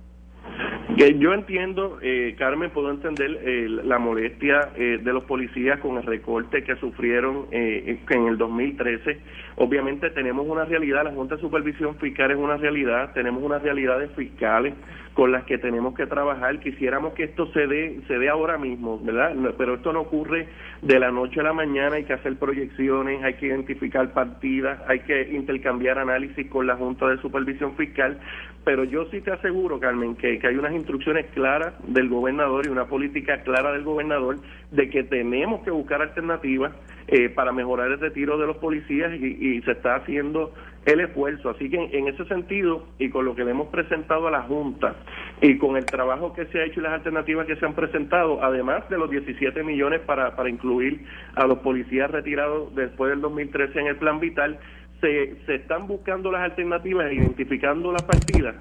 Yo 0.97 1.33
entiendo, 1.33 1.99
eh, 2.01 2.35
Carmen, 2.37 2.69
puedo 2.69 2.91
entender 2.91 3.39
eh, 3.43 3.67
la 3.69 3.97
molestia 3.97 4.69
eh, 4.75 4.99
de 5.01 5.13
los 5.13 5.23
policías 5.23 5.79
con 5.79 5.97
el 5.97 6.03
recorte 6.03 6.63
que 6.63 6.75
sufrieron 6.75 7.47
en 7.51 8.27
el 8.27 8.37
2013. 8.37 9.19
Obviamente 9.61 10.09
tenemos 10.09 10.47
una 10.47 10.65
realidad, 10.65 11.03
la 11.03 11.11
Junta 11.11 11.35
de 11.35 11.41
Supervisión 11.41 11.95
Fiscal 11.97 12.31
es 12.31 12.37
una 12.37 12.57
realidad, 12.57 13.13
tenemos 13.13 13.43
unas 13.43 13.61
realidades 13.61 14.09
fiscales 14.15 14.73
con 15.13 15.31
las 15.31 15.43
que 15.43 15.59
tenemos 15.59 15.93
que 15.93 16.07
trabajar. 16.07 16.59
Quisiéramos 16.59 17.13
que 17.13 17.25
esto 17.25 17.45
se 17.51 17.67
dé, 17.67 17.99
se 18.07 18.17
dé 18.17 18.27
ahora 18.27 18.57
mismo, 18.57 18.99
¿verdad? 19.03 19.35
Pero 19.59 19.75
esto 19.75 19.93
no 19.93 20.01
ocurre 20.01 20.47
de 20.81 20.99
la 20.99 21.11
noche 21.11 21.41
a 21.41 21.43
la 21.43 21.53
mañana, 21.53 21.97
hay 21.97 22.05
que 22.05 22.13
hacer 22.13 22.37
proyecciones, 22.37 23.23
hay 23.23 23.35
que 23.35 23.45
identificar 23.45 24.11
partidas, 24.13 24.79
hay 24.87 25.01
que 25.01 25.29
intercambiar 25.31 25.99
análisis 25.99 26.47
con 26.47 26.65
la 26.65 26.75
Junta 26.75 27.07
de 27.09 27.17
Supervisión 27.17 27.75
Fiscal, 27.75 28.19
pero 28.63 28.83
yo 28.83 29.05
sí 29.05 29.21
te 29.21 29.31
aseguro, 29.31 29.79
Carmen, 29.79 30.15
que, 30.15 30.39
hay 30.43 30.55
unas 30.55 30.73
instrucciones 30.73 31.25
claras 31.33 31.73
del 31.87 32.09
gobernador 32.09 32.67
y 32.67 32.69
una 32.69 32.85
política 32.85 33.41
clara 33.41 33.71
del 33.71 33.83
gobernador 33.83 34.37
de 34.71 34.89
que 34.89 35.03
tenemos 35.03 35.63
que 35.63 35.71
buscar 35.71 36.01
alternativas 36.01 36.71
eh, 37.07 37.29
para 37.29 37.51
mejorar 37.51 37.91
el 37.91 37.99
retiro 37.99 38.37
de 38.37 38.45
los 38.45 38.57
policías 38.57 39.11
y, 39.19 39.50
se 39.61 39.71
está 39.71 39.95
haciendo 39.95 40.53
el 40.85 40.99
esfuerzo. 41.01 41.49
Así 41.49 41.69
que 41.69 41.77
en, 41.77 42.07
ese 42.07 42.25
sentido, 42.25 42.85
y 42.97 43.09
con 43.09 43.25
lo 43.25 43.35
que 43.35 43.43
le 43.43 43.51
hemos 43.51 43.67
presentado 43.67 44.27
a 44.27 44.31
la 44.31 44.43
Junta 44.43 44.95
y 45.41 45.57
con 45.57 45.75
el 45.77 45.85
trabajo 45.85 46.33
que 46.33 46.45
se 46.45 46.59
ha 46.59 46.65
hecho 46.65 46.79
y 46.79 46.83
las 46.83 46.93
alternativas 46.93 47.45
que 47.47 47.55
se 47.55 47.65
han 47.65 47.73
presentado, 47.73 48.43
además 48.43 48.87
de 48.89 48.97
los 48.97 49.09
17 49.09 49.63
millones 49.63 50.01
para, 50.01 50.35
para 50.35 50.49
incluir 50.49 51.05
a 51.35 51.45
los 51.45 51.59
policías 51.59 52.09
retirados 52.09 52.73
después 52.75 53.11
del 53.11 53.21
2013 53.21 53.79
en 53.79 53.87
el 53.87 53.97
plan 53.97 54.19
vital, 54.19 54.59
se, 55.01 55.35
se 55.45 55.55
están 55.55 55.87
buscando 55.87 56.31
las 56.31 56.43
alternativas 56.43 57.07
e 57.07 57.15
identificando 57.15 57.91
las 57.91 58.03
partidas 58.03 58.55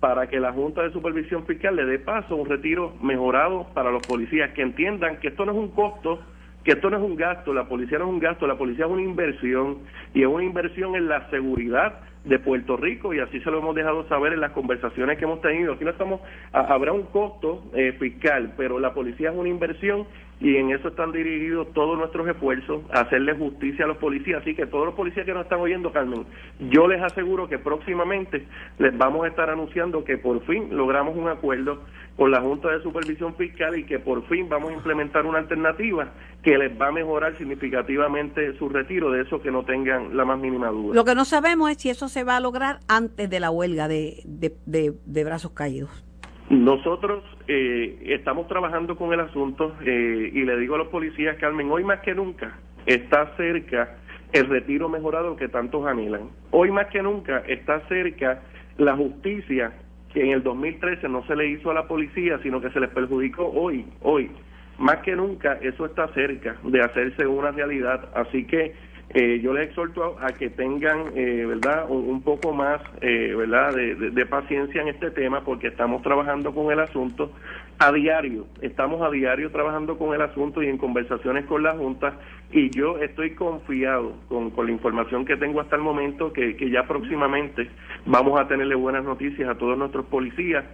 para 0.00 0.28
que 0.28 0.40
la 0.40 0.52
Junta 0.52 0.82
de 0.82 0.92
Supervisión 0.92 1.46
Fiscal 1.46 1.76
le 1.76 1.84
dé 1.84 1.98
paso 1.98 2.34
a 2.34 2.36
un 2.38 2.48
retiro 2.48 2.94
mejorado 3.02 3.66
para 3.74 3.90
los 3.90 4.02
policías, 4.06 4.50
que 4.52 4.62
entiendan 4.62 5.18
que 5.18 5.28
esto 5.28 5.44
no 5.44 5.52
es 5.52 5.58
un 5.58 5.68
costo, 5.68 6.20
que 6.64 6.72
esto 6.72 6.90
no 6.90 6.98
es 6.98 7.02
un 7.02 7.16
gasto, 7.16 7.54
la 7.54 7.68
policía 7.68 7.98
no 7.98 8.04
es 8.04 8.10
un 8.10 8.18
gasto, 8.18 8.46
la 8.46 8.58
policía 8.58 8.84
es 8.86 8.90
una 8.90 9.02
inversión 9.02 9.78
y 10.14 10.22
es 10.22 10.28
una 10.28 10.44
inversión 10.44 10.94
en 10.94 11.08
la 11.08 11.28
seguridad 11.30 12.00
de 12.24 12.38
Puerto 12.38 12.76
Rico 12.76 13.14
y 13.14 13.20
así 13.20 13.40
se 13.40 13.50
lo 13.50 13.58
hemos 13.58 13.74
dejado 13.74 14.06
saber 14.08 14.34
en 14.34 14.40
las 14.40 14.52
conversaciones 14.52 15.18
que 15.18 15.24
hemos 15.24 15.40
tenido. 15.40 15.72
Aquí 15.72 15.84
no 15.84 15.90
estamos, 15.90 16.20
habrá 16.52 16.92
un 16.92 17.04
costo 17.04 17.64
eh, 17.74 17.96
fiscal, 17.98 18.52
pero 18.56 18.78
la 18.78 18.92
policía 18.92 19.30
es 19.30 19.36
una 19.36 19.48
inversión 19.48 20.06
y 20.40 20.56
en 20.56 20.70
eso 20.70 20.88
están 20.88 21.12
dirigidos 21.12 21.72
todos 21.74 21.98
nuestros 21.98 22.26
esfuerzos 22.26 22.82
a 22.92 23.00
hacerle 23.00 23.34
justicia 23.34 23.84
a 23.84 23.88
los 23.88 23.98
policías. 23.98 24.40
Así 24.40 24.54
que 24.54 24.66
todos 24.66 24.86
los 24.86 24.94
policías 24.94 25.26
que 25.26 25.34
nos 25.34 25.44
están 25.44 25.60
oyendo, 25.60 25.92
Carmen, 25.92 26.24
yo 26.70 26.88
les 26.88 27.02
aseguro 27.02 27.48
que 27.48 27.58
próximamente 27.58 28.46
les 28.78 28.96
vamos 28.96 29.24
a 29.24 29.28
estar 29.28 29.50
anunciando 29.50 30.02
que 30.02 30.16
por 30.16 30.44
fin 30.46 30.74
logramos 30.74 31.16
un 31.16 31.28
acuerdo 31.28 31.80
con 32.16 32.30
la 32.30 32.40
Junta 32.40 32.70
de 32.70 32.82
Supervisión 32.82 33.34
Fiscal 33.34 33.78
y 33.78 33.84
que 33.84 33.98
por 33.98 34.26
fin 34.28 34.48
vamos 34.48 34.70
a 34.70 34.74
implementar 34.74 35.26
una 35.26 35.38
alternativa 35.38 36.12
que 36.42 36.56
les 36.56 36.78
va 36.80 36.88
a 36.88 36.92
mejorar 36.92 37.36
significativamente 37.36 38.56
su 38.58 38.68
retiro, 38.68 39.10
de 39.10 39.22
eso 39.22 39.40
que 39.40 39.50
no 39.50 39.64
tengan 39.64 40.16
la 40.16 40.24
más 40.24 40.38
mínima 40.38 40.68
duda. 40.68 40.94
Lo 40.94 41.04
que 41.04 41.14
no 41.14 41.24
sabemos 41.24 41.70
es 41.70 41.78
si 41.78 41.90
eso 41.90 42.08
se 42.08 42.24
va 42.24 42.36
a 42.36 42.40
lograr 42.40 42.80
antes 42.88 43.28
de 43.28 43.40
la 43.40 43.50
huelga 43.50 43.88
de, 43.88 44.22
de, 44.24 45.24
brazos 45.24 45.52
caídos. 45.52 46.04
Nosotros 46.50 47.22
eh, 47.46 47.96
estamos 48.06 48.48
trabajando 48.48 48.96
con 48.96 49.12
el 49.12 49.20
asunto 49.20 49.76
eh, 49.86 50.30
y 50.32 50.44
le 50.44 50.58
digo 50.58 50.74
a 50.74 50.78
los 50.78 50.88
policías, 50.88 51.36
Carmen, 51.36 51.70
hoy 51.70 51.84
más 51.84 52.00
que 52.00 52.12
nunca 52.12 52.58
está 52.86 53.36
cerca 53.36 53.96
el 54.32 54.46
retiro 54.48 54.88
mejorado 54.88 55.36
que 55.36 55.46
tantos 55.46 55.86
anhelan. 55.86 56.30
Hoy 56.50 56.72
más 56.72 56.88
que 56.88 57.04
nunca 57.04 57.44
está 57.46 57.86
cerca 57.86 58.42
la 58.78 58.96
justicia 58.96 59.72
que 60.12 60.24
en 60.24 60.30
el 60.30 60.42
2013 60.42 61.08
no 61.08 61.24
se 61.28 61.36
le 61.36 61.46
hizo 61.46 61.70
a 61.70 61.74
la 61.74 61.86
policía, 61.86 62.40
sino 62.42 62.60
que 62.60 62.70
se 62.70 62.80
les 62.80 62.90
perjudicó 62.90 63.46
hoy, 63.46 63.86
hoy. 64.02 64.28
Más 64.76 64.96
que 64.98 65.14
nunca 65.14 65.52
eso 65.62 65.86
está 65.86 66.08
cerca 66.14 66.56
de 66.64 66.80
hacerse 66.80 67.28
una 67.28 67.52
realidad, 67.52 68.08
así 68.12 68.44
que 68.44 68.74
eh, 69.12 69.40
yo 69.42 69.52
les 69.52 69.68
exhorto 69.68 70.16
a, 70.20 70.28
que 70.32 70.50
tengan, 70.50 71.06
eh, 71.16 71.44
¿verdad?, 71.44 71.86
un, 71.88 72.22
poco 72.22 72.52
más, 72.52 72.80
eh, 73.00 73.34
¿verdad?, 73.36 73.74
de, 73.74 74.26
paciencia 74.26 74.82
en 74.82 74.88
este 74.88 75.10
tema 75.10 75.44
porque 75.44 75.66
estamos 75.66 76.02
trabajando 76.02 76.54
con 76.54 76.70
el 76.70 76.78
asunto 76.78 77.32
a 77.80 77.90
diario, 77.90 78.46
estamos 78.62 79.02
a 79.02 79.10
diario 79.10 79.50
trabajando 79.50 79.98
con 79.98 80.14
el 80.14 80.20
asunto 80.20 80.62
y 80.62 80.68
en 80.68 80.78
conversaciones 80.78 81.46
con 81.46 81.64
la 81.64 81.72
Junta 81.72 82.20
y 82.52 82.70
yo 82.70 82.98
estoy 82.98 83.34
confiado 83.34 84.12
con, 84.28 84.50
con 84.50 84.66
la 84.66 84.72
información 84.72 85.24
que 85.24 85.36
tengo 85.36 85.60
hasta 85.60 85.74
el 85.74 85.82
momento 85.82 86.32
que, 86.32 86.56
que 86.56 86.70
ya 86.70 86.86
próximamente 86.86 87.68
vamos 88.06 88.38
a 88.38 88.46
tenerle 88.46 88.76
buenas 88.76 89.02
noticias 89.02 89.48
a 89.48 89.56
todos 89.56 89.76
nuestros 89.76 90.06
policías. 90.06 90.64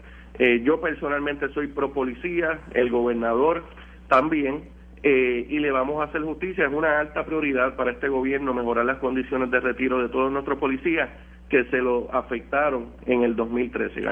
yo 0.63 0.79
personalmente 0.83 1.49
soy 1.55 1.69
pro 1.69 1.95
policía, 1.95 2.59
el 2.75 2.91
gobernador 2.91 3.63
también, 4.09 4.76
eh, 5.03 5.47
y 5.49 5.59
le 5.59 5.71
vamos 5.71 6.01
a 6.01 6.05
hacer 6.05 6.23
justicia. 6.23 6.67
Es 6.67 6.73
una 6.73 7.01
alta 7.01 7.25
prioridad 7.25 7.77
para 7.77 7.93
este 7.93 8.09
gobierno 8.09 8.55
mejorar 8.55 8.85
las 8.85 8.99
condiciones 8.99 9.51
de 9.51 9.61
retiro 9.61 10.03
de 10.03 10.09
todos 10.09 10.33
nuestros 10.33 10.59
policías 10.59 11.09
que 11.49 11.65
se 11.67 11.79
lo 11.79 12.13
afectaron 12.13 12.89
en 13.07 13.23
el 13.23 13.37
2013. 13.37 14.03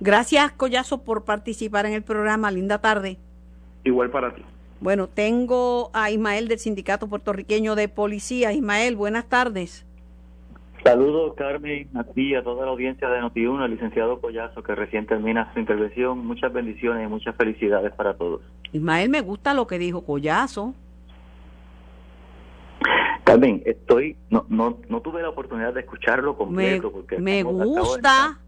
Gracias, 0.00 0.52
Collazo, 0.52 1.04
por 1.04 1.24
participar 1.24 1.86
en 1.86 1.92
el 1.92 2.02
programa. 2.02 2.50
Linda 2.50 2.80
tarde. 2.80 3.18
Igual 3.84 4.10
para 4.10 4.34
ti. 4.34 4.42
Bueno, 4.80 5.08
tengo 5.08 5.90
a 5.92 6.10
Ismael 6.10 6.46
del 6.48 6.58
Sindicato 6.58 7.08
Puertorriqueño 7.08 7.74
de 7.74 7.88
Policía. 7.88 8.52
Ismael, 8.52 8.96
buenas 8.96 9.28
tardes. 9.28 9.87
Saludos, 10.84 11.34
Carmen, 11.36 11.88
a 11.94 12.04
ti, 12.04 12.34
a 12.34 12.42
toda 12.42 12.64
la 12.64 12.70
audiencia 12.70 13.08
de 13.08 13.20
Noti1, 13.20 13.62
al 13.62 13.70
licenciado 13.70 14.20
Collazo, 14.20 14.62
que 14.62 14.74
recién 14.74 15.06
termina 15.06 15.52
su 15.52 15.60
intervención. 15.60 16.26
Muchas 16.26 16.52
bendiciones 16.52 17.06
y 17.06 17.10
muchas 17.10 17.34
felicidades 17.36 17.92
para 17.94 18.14
todos. 18.16 18.40
Ismael, 18.72 19.10
me 19.10 19.20
gusta 19.20 19.54
lo 19.54 19.66
que 19.66 19.78
dijo 19.78 20.04
Collazo. 20.04 20.74
Carmen, 23.24 23.62
estoy, 23.66 24.16
no, 24.30 24.46
no, 24.48 24.78
no 24.88 25.02
tuve 25.02 25.20
la 25.20 25.28
oportunidad 25.28 25.74
de 25.74 25.80
escucharlo 25.80 26.36
completo. 26.36 26.88
Me, 26.88 26.92
porque 26.92 27.18
me 27.18 27.42
gusta, 27.42 28.40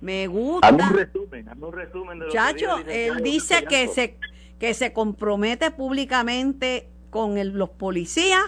me 0.00 0.26
gusta. 0.26 0.66
Hazme 0.66 0.82
un 0.82 0.96
resumen, 0.96 1.48
hazme 1.48 1.66
un 1.66 1.72
resumen 1.72 2.18
de 2.18 2.26
lo 2.26 2.32
Chacho, 2.32 2.78
él 2.88 3.22
dice 3.22 3.64
que 3.68 3.86
se, 3.86 4.16
que 4.58 4.74
se 4.74 4.92
compromete 4.92 5.70
públicamente 5.70 6.88
con 7.10 7.36
los 7.56 7.70
policías 7.70 8.42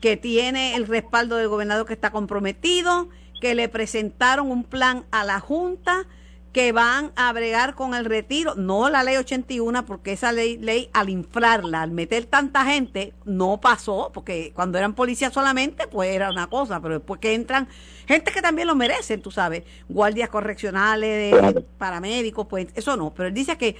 que 0.00 0.16
tiene 0.16 0.74
el 0.76 0.86
respaldo 0.86 1.36
del 1.36 1.48
gobernador 1.48 1.86
que 1.86 1.92
está 1.92 2.10
comprometido, 2.10 3.08
que 3.40 3.54
le 3.54 3.68
presentaron 3.68 4.50
un 4.50 4.64
plan 4.64 5.04
a 5.10 5.24
la 5.24 5.40
Junta, 5.40 6.06
que 6.52 6.72
van 6.72 7.12
a 7.14 7.32
bregar 7.32 7.74
con 7.76 7.94
el 7.94 8.04
retiro, 8.04 8.56
no 8.56 8.90
la 8.90 9.04
ley 9.04 9.16
81, 9.16 9.86
porque 9.86 10.12
esa 10.12 10.32
ley, 10.32 10.58
ley 10.58 10.90
al 10.92 11.08
inflarla, 11.08 11.82
al 11.82 11.92
meter 11.92 12.24
tanta 12.24 12.64
gente, 12.64 13.12
no 13.24 13.60
pasó, 13.60 14.10
porque 14.12 14.52
cuando 14.52 14.76
eran 14.76 14.94
policías 14.94 15.32
solamente, 15.32 15.86
pues 15.86 16.10
era 16.10 16.30
una 16.30 16.48
cosa, 16.48 16.80
pero 16.80 16.94
después 16.94 17.20
que 17.20 17.34
entran 17.34 17.68
gente 18.06 18.32
que 18.32 18.42
también 18.42 18.66
lo 18.66 18.74
merecen, 18.74 19.22
tú 19.22 19.30
sabes, 19.30 19.62
guardias 19.88 20.28
correccionales, 20.28 21.34
paramédicos, 21.78 22.48
pues 22.48 22.66
eso 22.74 22.96
no, 22.96 23.14
pero 23.14 23.28
él 23.28 23.34
dice 23.34 23.56
que, 23.56 23.76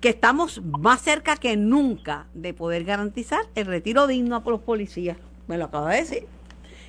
que 0.00 0.10
estamos 0.10 0.62
más 0.62 1.00
cerca 1.00 1.36
que 1.36 1.56
nunca 1.56 2.28
de 2.32 2.54
poder 2.54 2.84
garantizar 2.84 3.40
el 3.56 3.66
retiro 3.66 4.06
digno 4.06 4.36
a 4.36 4.48
los 4.48 4.60
policías 4.60 5.16
me 5.46 5.58
lo 5.58 5.66
acaba 5.66 5.90
de 5.90 5.98
decir, 5.98 6.26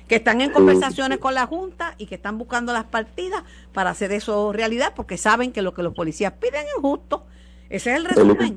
que 0.08 0.16
están 0.16 0.40
en 0.40 0.50
conversaciones 0.50 1.18
con 1.18 1.34
la 1.34 1.46
Junta 1.46 1.94
y 1.98 2.06
que 2.06 2.14
están 2.14 2.38
buscando 2.38 2.72
las 2.72 2.84
partidas 2.84 3.42
para 3.72 3.90
hacer 3.90 4.12
eso 4.12 4.52
realidad, 4.52 4.92
porque 4.94 5.16
saben 5.16 5.52
que 5.52 5.62
lo 5.62 5.74
que 5.74 5.82
los 5.82 5.94
policías 5.94 6.32
piden 6.34 6.66
es 6.66 6.80
justo. 6.80 7.24
Ese 7.68 7.92
es 7.92 7.96
el 7.96 8.04
resumen. 8.04 8.54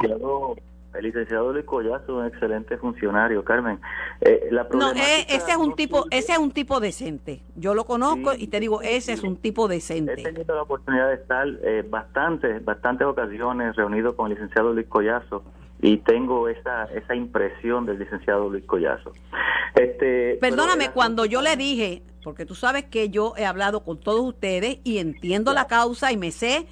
El 0.94 1.04
licenciado, 1.04 1.54
Luis 1.54 1.66
Collazo 1.66 2.04
es 2.04 2.10
un 2.10 2.26
excelente 2.26 2.76
funcionario, 2.78 3.44
Carmen. 3.44 3.80
Eh, 4.22 4.50
no, 4.74 4.92
eh, 4.92 5.26
ese 5.30 5.52
es 5.52 5.58
un 5.58 5.76
tipo, 5.76 6.06
ese 6.10 6.32
es 6.32 6.40
un 6.40 6.52
tipo 6.52 6.80
decente. 6.80 7.42
Yo 7.56 7.76
lo 7.76 7.86
conozco 7.86 8.34
y 8.36 8.48
te 8.48 8.60
digo, 8.60 8.82
ese 8.82 9.14
es 9.14 9.22
un 9.22 9.38
tipo 9.38 9.68
decente. 9.68 10.14
He 10.14 10.24
tenido 10.24 10.56
la 10.56 10.64
oportunidad 10.64 11.10
de 11.10 11.14
estar 11.14 11.48
eh, 11.62 11.86
bastantes, 11.88 12.66
bastantes 12.66 13.06
ocasiones 13.06 13.76
reunido 13.76 14.16
con 14.16 14.32
el 14.32 14.34
licenciado 14.34 14.74
Luis 14.74 14.88
Collazo 14.88 15.44
y 15.82 15.98
tengo 15.98 16.50
esa, 16.50 16.86
esa 16.86 17.16
impresión 17.16 17.86
del 17.86 18.00
licenciado 18.00 18.50
Luis 18.50 18.66
Collazo. 18.66 19.14
Este, 19.76 20.38
Perdóname, 20.42 20.92
cuando 20.92 21.26
yo 21.26 21.42
le 21.42 21.56
dije, 21.56 22.04
porque 22.24 22.46
tú 22.46 22.56
sabes 22.56 22.86
que 22.86 23.10
yo 23.10 23.34
he 23.38 23.46
hablado 23.46 23.84
con 23.84 24.00
todos 24.00 24.22
ustedes 24.22 24.80
y 24.84 24.98
entiendo 24.98 25.54
la 25.54 25.68
causa 25.68 26.12
y 26.12 26.18
me 26.18 26.32
sé 26.32 26.68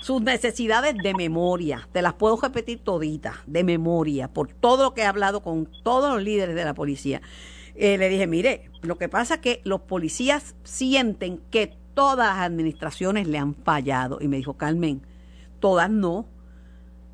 sus 0.00 0.22
necesidades 0.22 0.94
de 1.02 1.14
memoria, 1.14 1.88
te 1.92 2.00
las 2.00 2.14
puedo 2.14 2.36
repetir 2.36 2.78
toditas, 2.78 3.36
de 3.46 3.64
memoria, 3.64 4.28
por 4.28 4.48
todo 4.48 4.84
lo 4.84 4.94
que 4.94 5.02
he 5.02 5.06
hablado 5.06 5.42
con 5.42 5.68
todos 5.82 6.14
los 6.14 6.22
líderes 6.22 6.54
de 6.54 6.64
la 6.64 6.74
policía. 6.74 7.20
Eh, 7.74 7.98
le 7.98 8.08
dije, 8.08 8.26
mire, 8.26 8.70
lo 8.82 8.96
que 8.96 9.08
pasa 9.08 9.34
es 9.34 9.40
que 9.40 9.60
los 9.64 9.82
policías 9.82 10.54
sienten 10.64 11.40
que 11.50 11.74
todas 11.94 12.28
las 12.28 12.38
administraciones 12.38 13.26
le 13.26 13.38
han 13.38 13.54
fallado. 13.54 14.18
Y 14.20 14.28
me 14.28 14.36
dijo, 14.36 14.54
Carmen, 14.54 15.02
todas 15.60 15.90
no 15.90 16.26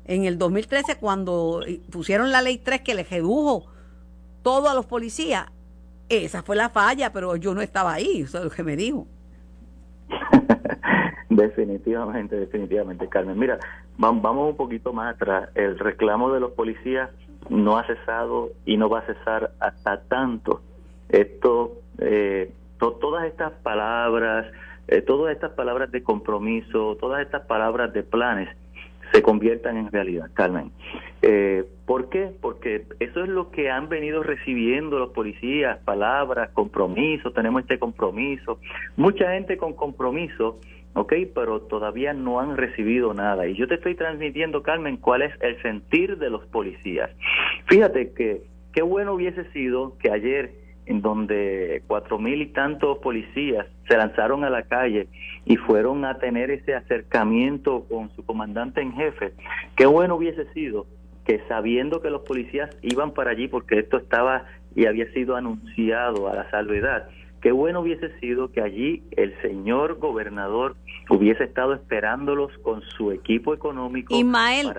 en 0.05 0.25
el 0.25 0.37
2013 0.37 0.97
cuando 0.97 1.61
pusieron 1.91 2.31
la 2.31 2.41
ley 2.41 2.57
3 2.57 2.81
que 2.81 2.95
le 2.95 3.03
redujo 3.03 3.65
todo 4.41 4.69
a 4.69 4.73
los 4.73 4.85
policías, 4.85 5.45
esa 6.09 6.43
fue 6.43 6.55
la 6.55 6.69
falla, 6.69 7.13
pero 7.13 7.35
yo 7.35 7.53
no 7.53 7.61
estaba 7.61 7.93
ahí, 7.93 8.21
eso 8.21 8.39
es 8.39 8.43
lo 8.43 8.49
que 8.49 8.63
me 8.63 8.75
dijo. 8.75 9.07
definitivamente, 11.29 12.35
definitivamente, 12.35 13.07
Carmen. 13.07 13.37
Mira, 13.37 13.59
vamos 13.97 14.49
un 14.49 14.57
poquito 14.57 14.93
más 14.93 15.15
atrás. 15.15 15.49
El 15.55 15.79
reclamo 15.79 16.31
de 16.31 16.39
los 16.39 16.51
policías 16.51 17.09
no 17.49 17.77
ha 17.77 17.85
cesado 17.85 18.51
y 18.65 18.77
no 18.77 18.89
va 18.89 18.99
a 18.99 19.05
cesar 19.05 19.51
hasta 19.59 20.01
tanto. 20.01 20.61
Esto, 21.09 21.73
eh, 21.99 22.51
todas 22.77 23.25
estas 23.25 23.53
palabras, 23.63 24.47
eh, 24.87 25.01
todas 25.01 25.33
estas 25.33 25.51
palabras 25.51 25.91
de 25.91 26.03
compromiso, 26.03 26.97
todas 26.99 27.21
estas 27.21 27.45
palabras 27.45 27.93
de 27.93 28.03
planes, 28.03 28.49
se 29.13 29.21
conviertan 29.21 29.77
en 29.77 29.91
realidad, 29.91 30.31
Carmen. 30.33 30.71
Eh, 31.21 31.63
¿Por 31.85 32.09
qué? 32.09 32.31
Porque 32.41 32.85
eso 32.99 33.23
es 33.23 33.29
lo 33.29 33.51
que 33.51 33.69
han 33.69 33.87
venido 33.87 34.23
recibiendo 34.23 34.97
los 34.97 35.11
policías, 35.11 35.77
palabras, 35.85 36.49
compromiso, 36.49 37.31
tenemos 37.31 37.61
este 37.61 37.77
compromiso. 37.77 38.59
Mucha 38.97 39.31
gente 39.33 39.55
con 39.57 39.73
compromiso, 39.73 40.59
¿ok? 40.95 41.13
Pero 41.35 41.61
todavía 41.61 42.13
no 42.13 42.39
han 42.39 42.57
recibido 42.57 43.13
nada. 43.13 43.47
Y 43.47 43.53
yo 43.53 43.67
te 43.67 43.75
estoy 43.75 43.93
transmitiendo, 43.93 44.63
Carmen, 44.63 44.97
cuál 44.97 45.21
es 45.21 45.31
el 45.41 45.61
sentir 45.61 46.17
de 46.17 46.31
los 46.31 46.43
policías. 46.47 47.11
Fíjate 47.67 48.13
que 48.13 48.41
qué 48.73 48.81
bueno 48.81 49.13
hubiese 49.13 49.45
sido 49.51 49.95
que 49.99 50.09
ayer 50.09 50.62
en 50.85 51.01
donde 51.01 51.83
cuatro 51.87 52.19
mil 52.19 52.41
y 52.41 52.47
tantos 52.47 52.97
policías 52.99 53.65
se 53.87 53.97
lanzaron 53.97 54.43
a 54.43 54.49
la 54.49 54.63
calle 54.63 55.07
y 55.45 55.57
fueron 55.57 56.05
a 56.05 56.17
tener 56.19 56.51
ese 56.51 56.75
acercamiento 56.75 57.85
con 57.89 58.09
su 58.15 58.25
comandante 58.25 58.81
en 58.81 58.93
jefe. 58.93 59.33
Qué 59.75 59.85
bueno 59.85 60.15
hubiese 60.15 60.51
sido 60.53 60.85
que 61.25 61.41
sabiendo 61.47 62.01
que 62.01 62.09
los 62.09 62.21
policías 62.23 62.69
iban 62.81 63.13
para 63.13 63.31
allí 63.31 63.47
porque 63.47 63.79
esto 63.79 63.97
estaba 63.97 64.45
y 64.75 64.85
había 64.85 65.11
sido 65.13 65.35
anunciado 65.35 66.27
a 66.27 66.35
la 66.35 66.49
salvedad, 66.49 67.07
qué 67.41 67.51
bueno 67.51 67.81
hubiese 67.81 68.17
sido 68.19 68.51
que 68.51 68.61
allí 68.61 69.03
el 69.11 69.39
señor 69.41 69.99
gobernador 69.99 70.75
hubiese 71.09 71.43
estado 71.43 71.73
esperándolos 71.73 72.51
con 72.59 72.81
su 72.81 73.11
equipo 73.11 73.53
económico 73.53 74.15
Ismael, 74.15 74.73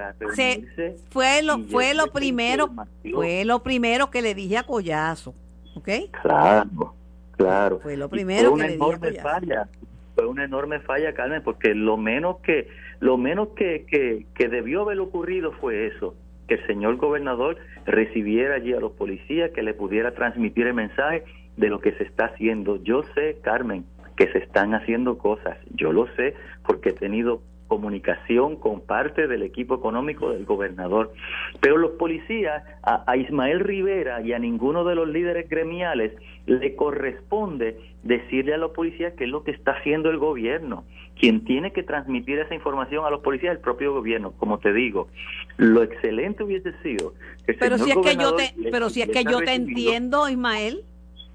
fue 1.11 1.42
lo 1.42 1.59
fue 1.59 1.94
lo 1.94 2.07
primero 2.09 2.70
fue 3.12 3.44
lo 3.44 3.62
primero 3.62 4.11
que 4.11 4.22
le 4.22 4.34
dije 4.34 4.57
a 4.59 4.62
Collazo 4.62 5.34
¿ok? 5.76 5.88
Claro. 6.22 6.94
Claro. 7.36 7.80
Fue 7.80 7.96
lo 7.96 8.08
primero 8.08 8.50
fue 8.50 8.54
una 8.54 8.64
que 8.64 8.70
le 8.70 8.76
enorme 8.76 9.08
Collazo. 9.08 9.28
falla. 9.28 9.68
Fue 10.14 10.26
una 10.26 10.44
enorme 10.44 10.78
falla, 10.80 11.12
Carmen, 11.14 11.42
porque 11.42 11.74
lo 11.74 11.96
menos 11.96 12.36
que 12.38 12.68
lo 13.00 13.18
menos 13.18 13.48
que, 13.56 13.84
que, 13.86 14.26
que 14.34 14.48
debió 14.48 14.82
haber 14.82 15.00
ocurrido 15.00 15.52
fue 15.60 15.88
eso, 15.88 16.14
que 16.46 16.54
el 16.54 16.66
señor 16.66 16.96
gobernador 16.96 17.56
recibiera 17.84 18.54
allí 18.54 18.72
a 18.72 18.80
los 18.80 18.92
policías, 18.92 19.50
que 19.50 19.62
le 19.62 19.74
pudiera 19.74 20.12
transmitir 20.14 20.66
el 20.68 20.74
mensaje 20.74 21.24
de 21.56 21.68
lo 21.68 21.80
que 21.80 21.92
se 21.92 22.04
está 22.04 22.26
haciendo. 22.26 22.82
Yo 22.82 23.02
sé, 23.14 23.38
Carmen, 23.42 23.84
que 24.16 24.30
se 24.32 24.38
están 24.38 24.74
haciendo 24.74 25.18
cosas. 25.18 25.58
Yo 25.74 25.92
lo 25.92 26.06
sé 26.14 26.34
porque 26.66 26.90
he 26.90 26.94
tenido 26.94 27.42
comunicación 27.68 28.56
con 28.56 28.80
parte 28.80 29.26
del 29.26 29.42
equipo 29.42 29.74
económico 29.74 30.30
del 30.30 30.44
gobernador. 30.44 31.12
Pero 31.60 31.76
los 31.78 31.92
policías, 31.92 32.62
a, 32.82 33.04
a 33.10 33.16
Ismael 33.16 33.60
Rivera 33.60 34.20
y 34.20 34.32
a 34.32 34.38
ninguno 34.38 34.84
de 34.84 34.94
los 34.94 35.08
líderes 35.08 35.48
gremiales 35.48 36.12
le 36.46 36.76
corresponde 36.76 37.78
decirle 38.02 38.54
a 38.54 38.58
los 38.58 38.72
policías 38.72 39.14
qué 39.14 39.24
es 39.24 39.30
lo 39.30 39.44
que 39.44 39.50
está 39.52 39.72
haciendo 39.72 40.10
el 40.10 40.18
gobierno. 40.18 40.84
Quien 41.18 41.44
tiene 41.44 41.72
que 41.72 41.82
transmitir 41.82 42.38
esa 42.38 42.54
información 42.54 43.04
a 43.06 43.10
los 43.10 43.20
policías 43.20 43.52
es 43.52 43.58
el 43.58 43.62
propio 43.62 43.92
gobierno. 43.94 44.32
Como 44.32 44.58
te 44.58 44.72
digo, 44.72 45.08
lo 45.56 45.82
excelente 45.82 46.42
hubiese 46.42 46.72
sido 46.82 47.14
que 47.46 47.54
Pero 47.54 47.78
si 47.78 47.90
es 47.90 47.96
que 47.96 48.16
yo 48.16 48.34
te, 48.34 48.52
le- 48.56 48.70
pero 48.70 48.90
si 48.90 49.00
es 49.02 49.08
que 49.08 49.24
yo 49.24 49.38
te 49.38 49.54
entiendo, 49.54 50.28
Ismael. 50.28 50.82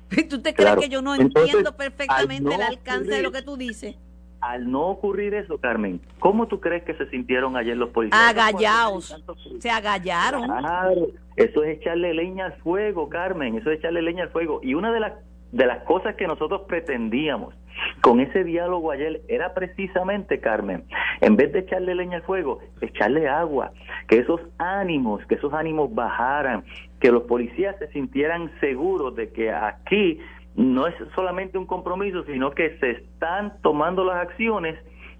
¿Tú 0.30 0.42
te 0.42 0.54
crees 0.54 0.72
Claro. 0.72 0.82
que 0.82 0.90
yo 0.90 1.02
no 1.02 1.14
Entonces, 1.16 1.54
entiendo 1.54 1.78
perfectamente 1.78 2.54
el 2.56 2.62
alcance 2.62 3.12
de 3.12 3.22
lo 3.22 3.32
que 3.32 3.42
tú 3.44 3.58
dices? 3.58 3.96
Al 4.42 4.72
no 4.72 4.88
ocurrir 4.88 5.34
eso, 5.34 5.58
Carmen, 5.58 6.00
¿cómo 6.20 6.48
tú 6.48 6.60
crees 6.60 6.84
que 6.84 6.94
se 6.94 7.10
sintieron 7.10 7.58
ayer 7.58 7.76
los 7.76 7.90
policías? 7.90 8.22
Agallaos. 8.30 9.22
Se 9.60 9.70
agallaron. 9.70 10.46
Claro, 10.46 11.08
eso 11.36 11.64
es 11.64 11.78
echarle 11.78 12.14
leña 12.14 12.46
al 12.46 12.54
fuego, 12.58 13.10
Carmen, 13.10 13.58
eso 13.58 13.70
es 13.72 13.80
echarle 13.80 14.02
leña 14.02 14.24
al 14.24 14.30
fuego. 14.30 14.62
Y 14.64 14.76
una 14.76 14.92
de 14.92 15.00
las 15.02 15.14
de 15.52 15.66
las 15.66 15.84
cosas 15.84 16.16
que 16.16 16.28
nosotros 16.28 16.62
pretendíamos 16.68 17.56
con 18.02 18.20
ese 18.20 18.44
diálogo 18.44 18.92
ayer 18.92 19.22
era 19.28 19.54
precisamente, 19.54 20.40
Carmen, 20.40 20.84
en 21.22 21.36
vez 21.36 21.52
de 21.54 21.60
echarle 21.60 21.96
leña 21.96 22.18
al 22.18 22.24
fuego, 22.24 22.60
echarle 22.82 23.28
agua, 23.28 23.72
que 24.08 24.20
esos 24.20 24.42
ánimos, 24.58 25.26
que 25.26 25.36
esos 25.36 25.54
ánimos 25.54 25.94
bajaran, 25.94 26.64
que 27.00 27.12
los 27.12 27.24
policías 27.24 27.78
se 27.80 27.88
sintieran 27.92 28.52
seguros 28.60 29.16
de 29.16 29.32
que 29.32 29.52
aquí 29.52 30.20
no 30.56 30.88
es 30.88 30.96
solamente 31.16 31.58
un 31.58 31.66
compromiso, 31.66 32.24
sino 32.26 32.52
que 32.52 32.78
se 32.80 32.92
están 32.92 33.54
tomando 33.62 34.04
las 34.04 34.18
acciones 34.18 34.78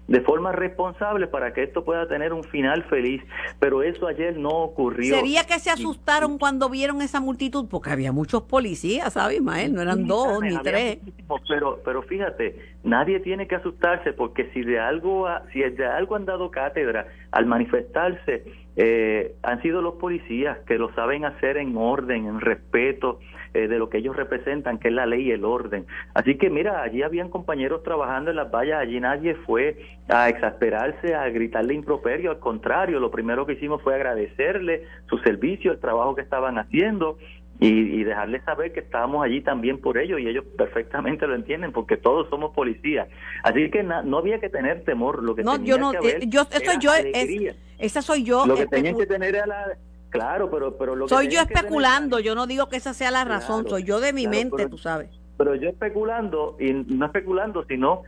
de 0.08 0.20
forma 0.22 0.50
responsable 0.50 1.28
para 1.28 1.52
que 1.52 1.62
esto 1.62 1.84
pueda 1.84 2.08
tener 2.08 2.32
un 2.32 2.42
final 2.42 2.82
feliz. 2.90 3.22
Pero 3.60 3.84
eso 3.84 4.08
ayer 4.08 4.36
no 4.36 4.48
ocurrió. 4.48 5.14
Sería 5.14 5.44
que 5.46 5.60
se 5.60 5.70
asustaron 5.70 6.36
cuando 6.36 6.68
vieron 6.68 7.00
esa 7.00 7.20
multitud, 7.20 7.68
porque 7.70 7.90
había 7.90 8.10
muchos 8.10 8.42
policías, 8.42 9.12
¿sabes, 9.12 9.36
Ismael? 9.36 9.72
No 9.72 9.82
eran 9.82 10.08
dos 10.08 10.42
ni 10.42 10.58
tres. 10.58 10.98
Pero, 11.48 11.78
pero 11.84 12.02
fíjate, 12.02 12.58
nadie 12.82 13.20
tiene 13.20 13.46
que 13.46 13.54
asustarse 13.54 14.12
porque 14.12 14.50
si 14.52 14.62
de 14.62 14.80
algo, 14.80 15.28
ha- 15.28 15.44
si 15.52 15.60
de 15.60 15.86
algo 15.86 16.16
han 16.16 16.24
dado 16.26 16.50
cátedra 16.50 17.06
al 17.30 17.46
manifestarse, 17.46 18.44
eh, 18.76 19.36
han 19.44 19.62
sido 19.62 19.80
los 19.80 19.94
policías 19.94 20.58
que 20.66 20.76
lo 20.76 20.92
saben 20.94 21.24
hacer 21.24 21.56
en 21.56 21.76
orden, 21.76 22.26
en 22.26 22.40
respeto 22.40 23.20
eh, 23.54 23.66
de 23.68 23.78
lo 23.78 23.88
que 23.88 23.98
ellos 23.98 24.16
representan, 24.16 24.78
que 24.78 24.88
es 24.88 24.94
la 24.94 25.06
ley 25.06 25.28
y 25.28 25.32
el 25.32 25.44
orden. 25.44 25.86
Así 26.14 26.36
que 26.36 26.50
mira, 26.50 26.82
allí 26.82 27.02
habían 27.02 27.28
compañeros 27.30 27.82
trabajando 27.82 28.30
en 28.30 28.36
las 28.36 28.50
vallas, 28.50 28.80
allí 28.80 29.00
nadie 29.00 29.34
fue 29.46 29.76
a 30.08 30.28
exasperarse, 30.28 31.14
a 31.14 31.28
gritarle 31.30 31.74
improperio, 31.74 32.30
al 32.30 32.38
contrario, 32.38 33.00
lo 33.00 33.10
primero 33.10 33.46
que 33.46 33.54
hicimos 33.54 33.82
fue 33.82 33.94
agradecerle 33.94 34.84
su 35.08 35.18
servicio, 35.18 35.72
el 35.72 35.80
trabajo 35.80 36.14
que 36.14 36.22
estaban 36.22 36.58
haciendo 36.58 37.18
y, 37.58 37.68
y 37.68 38.04
dejarles 38.04 38.42
saber 38.44 38.72
que 38.72 38.80
estábamos 38.80 39.22
allí 39.22 39.42
también 39.42 39.78
por 39.80 39.98
ellos 39.98 40.18
y 40.18 40.26
ellos 40.26 40.44
perfectamente 40.56 41.26
lo 41.26 41.34
entienden 41.34 41.72
porque 41.72 41.96
todos 41.98 42.28
somos 42.30 42.54
policías. 42.54 43.06
Así 43.42 43.70
que 43.70 43.82
na- 43.82 44.02
no 44.02 44.16
había 44.18 44.40
que 44.40 44.48
tener 44.48 44.82
temor, 44.84 45.22
lo 45.22 45.34
que 45.34 45.42
No, 45.42 45.52
tenía 45.58 45.74
yo 45.74 45.78
no, 45.78 45.90
que 45.90 45.96
haber 45.98 46.16
eh, 46.22 46.26
yo, 46.26 46.44
yo, 46.80 46.94
es, 46.94 47.56
esa 47.78 48.00
soy 48.00 48.22
yo. 48.24 48.46
lo 48.46 48.54
que 48.54 48.62
especu- 48.66 48.70
tenían 48.70 48.96
que 48.96 49.06
tener 49.06 49.34
era 49.34 49.46
la... 49.46 49.66
Claro, 50.10 50.50
pero, 50.50 50.76
pero 50.76 50.94
lo 50.96 51.06
que 51.06 51.14
soy 51.14 51.26
yo 51.28 51.40
que 51.40 51.46
tener- 51.46 51.56
especulando, 51.64 52.18
yo 52.20 52.34
no 52.34 52.46
digo 52.46 52.68
que 52.68 52.76
esa 52.76 52.92
sea 52.94 53.10
la 53.10 53.24
razón, 53.24 53.62
Claro, 53.62 53.70
soy 53.70 53.84
yo 53.84 54.00
de 54.00 54.12
mi 54.12 54.22
claro, 54.24 54.36
mente, 54.38 54.56
pero- 54.58 54.68
tú 54.70 54.78
sabes. 54.78 55.08
pero 55.38 55.54
yo 55.54 55.68
especulando, 55.70 56.56
y 56.60 56.72
no 56.72 57.06
especulando, 57.06 57.64
sino 57.66 58.02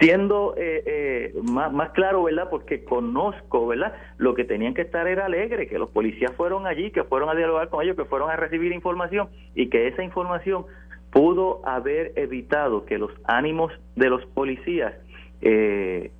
siendo 0.00 0.54
eh, 0.56 0.82
eh, 0.86 1.34
más, 1.44 1.72
más 1.72 1.90
claro, 1.92 2.24
¿verdad? 2.24 2.48
Porque 2.50 2.82
conozco, 2.84 3.68
¿verdad? 3.68 3.94
Lo 4.18 4.34
que 4.34 4.44
tenían 4.44 4.74
que 4.74 4.82
estar 4.82 5.06
era 5.06 5.26
alegre, 5.26 5.68
que 5.68 5.78
los 5.78 5.88
policías 5.90 6.32
fueron 6.36 6.66
allí, 6.66 6.90
que 6.90 7.04
fueron 7.04 7.28
a 7.28 7.34
dialogar 7.34 7.68
con 7.68 7.82
ellos, 7.84 7.96
que 7.96 8.04
fueron 8.04 8.28
a 8.28 8.34
recibir 8.36 8.72
información 8.72 9.28
y 9.54 9.68
que 9.70 9.86
esa 9.86 10.02
información 10.02 10.66
pudo 11.12 11.60
haber 11.64 12.12
evitado 12.16 12.84
que 12.86 12.98
los 12.98 13.12
ánimos 13.22 13.72
de 13.94 14.10
los 14.10 14.26
policías 14.26 14.94
eh, 15.40 16.10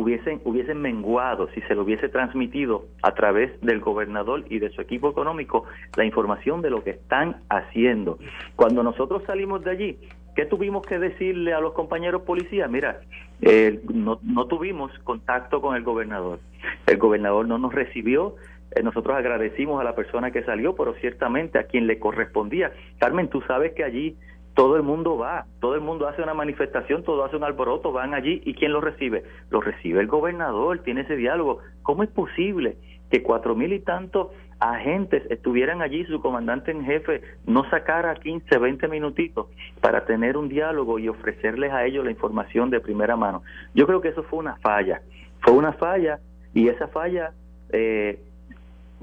hubiesen 0.00 0.40
hubiesen 0.44 0.80
menguado 0.80 1.48
si 1.54 1.60
se 1.62 1.74
lo 1.74 1.82
hubiese 1.82 2.08
transmitido 2.08 2.86
a 3.02 3.14
través 3.14 3.60
del 3.60 3.80
gobernador 3.80 4.44
y 4.48 4.58
de 4.58 4.70
su 4.70 4.80
equipo 4.80 5.10
económico 5.10 5.64
la 5.96 6.04
información 6.04 6.62
de 6.62 6.70
lo 6.70 6.82
que 6.82 6.90
están 6.90 7.42
haciendo. 7.48 8.18
Cuando 8.56 8.82
nosotros 8.82 9.22
salimos 9.26 9.62
de 9.64 9.70
allí, 9.70 9.98
¿qué 10.34 10.46
tuvimos 10.46 10.86
que 10.86 10.98
decirle 10.98 11.52
a 11.52 11.60
los 11.60 11.72
compañeros 11.72 12.22
policías? 12.22 12.70
Mira, 12.70 13.00
eh, 13.42 13.80
no, 13.92 14.18
no 14.22 14.46
tuvimos 14.46 14.92
contacto 15.04 15.60
con 15.60 15.76
el 15.76 15.82
gobernador. 15.82 16.40
El 16.86 16.98
gobernador 16.98 17.46
no 17.46 17.58
nos 17.58 17.72
recibió. 17.74 18.36
Eh, 18.74 18.82
nosotros 18.82 19.16
agradecimos 19.16 19.80
a 19.80 19.84
la 19.84 19.94
persona 19.94 20.30
que 20.30 20.44
salió, 20.44 20.74
pero 20.74 20.94
ciertamente 20.94 21.58
a 21.58 21.64
quien 21.64 21.86
le 21.86 21.98
correspondía. 21.98 22.72
Carmen, 22.98 23.28
tú 23.28 23.40
sabes 23.42 23.72
que 23.72 23.84
allí 23.84 24.16
todo 24.54 24.76
el 24.76 24.82
mundo 24.82 25.16
va, 25.16 25.46
todo 25.60 25.74
el 25.74 25.80
mundo 25.80 26.08
hace 26.08 26.22
una 26.22 26.34
manifestación, 26.34 27.04
todo 27.04 27.24
hace 27.24 27.36
un 27.36 27.44
alboroto, 27.44 27.92
van 27.92 28.14
allí 28.14 28.42
y 28.44 28.54
¿quién 28.54 28.72
lo 28.72 28.80
recibe? 28.80 29.24
Lo 29.50 29.60
recibe 29.60 30.00
el 30.00 30.06
gobernador, 30.06 30.80
tiene 30.80 31.02
ese 31.02 31.16
diálogo. 31.16 31.58
¿Cómo 31.82 32.02
es 32.02 32.10
posible 32.10 32.76
que 33.10 33.22
cuatro 33.22 33.54
mil 33.54 33.72
y 33.72 33.80
tantos 33.80 34.28
agentes 34.58 35.22
estuvieran 35.30 35.80
allí, 35.80 36.04
su 36.04 36.20
comandante 36.20 36.70
en 36.70 36.84
jefe 36.84 37.22
no 37.46 37.68
sacara 37.70 38.14
15, 38.14 38.58
20 38.58 38.88
minutitos 38.88 39.46
para 39.80 40.04
tener 40.04 40.36
un 40.36 40.48
diálogo 40.48 40.98
y 40.98 41.08
ofrecerles 41.08 41.72
a 41.72 41.86
ellos 41.86 42.04
la 42.04 42.10
información 42.10 42.70
de 42.70 42.80
primera 42.80 43.16
mano? 43.16 43.42
Yo 43.74 43.86
creo 43.86 44.00
que 44.00 44.08
eso 44.08 44.22
fue 44.24 44.40
una 44.40 44.56
falla, 44.56 45.00
fue 45.40 45.54
una 45.54 45.72
falla 45.74 46.18
y 46.54 46.68
esa 46.68 46.88
falla... 46.88 47.32
Eh, 47.72 48.18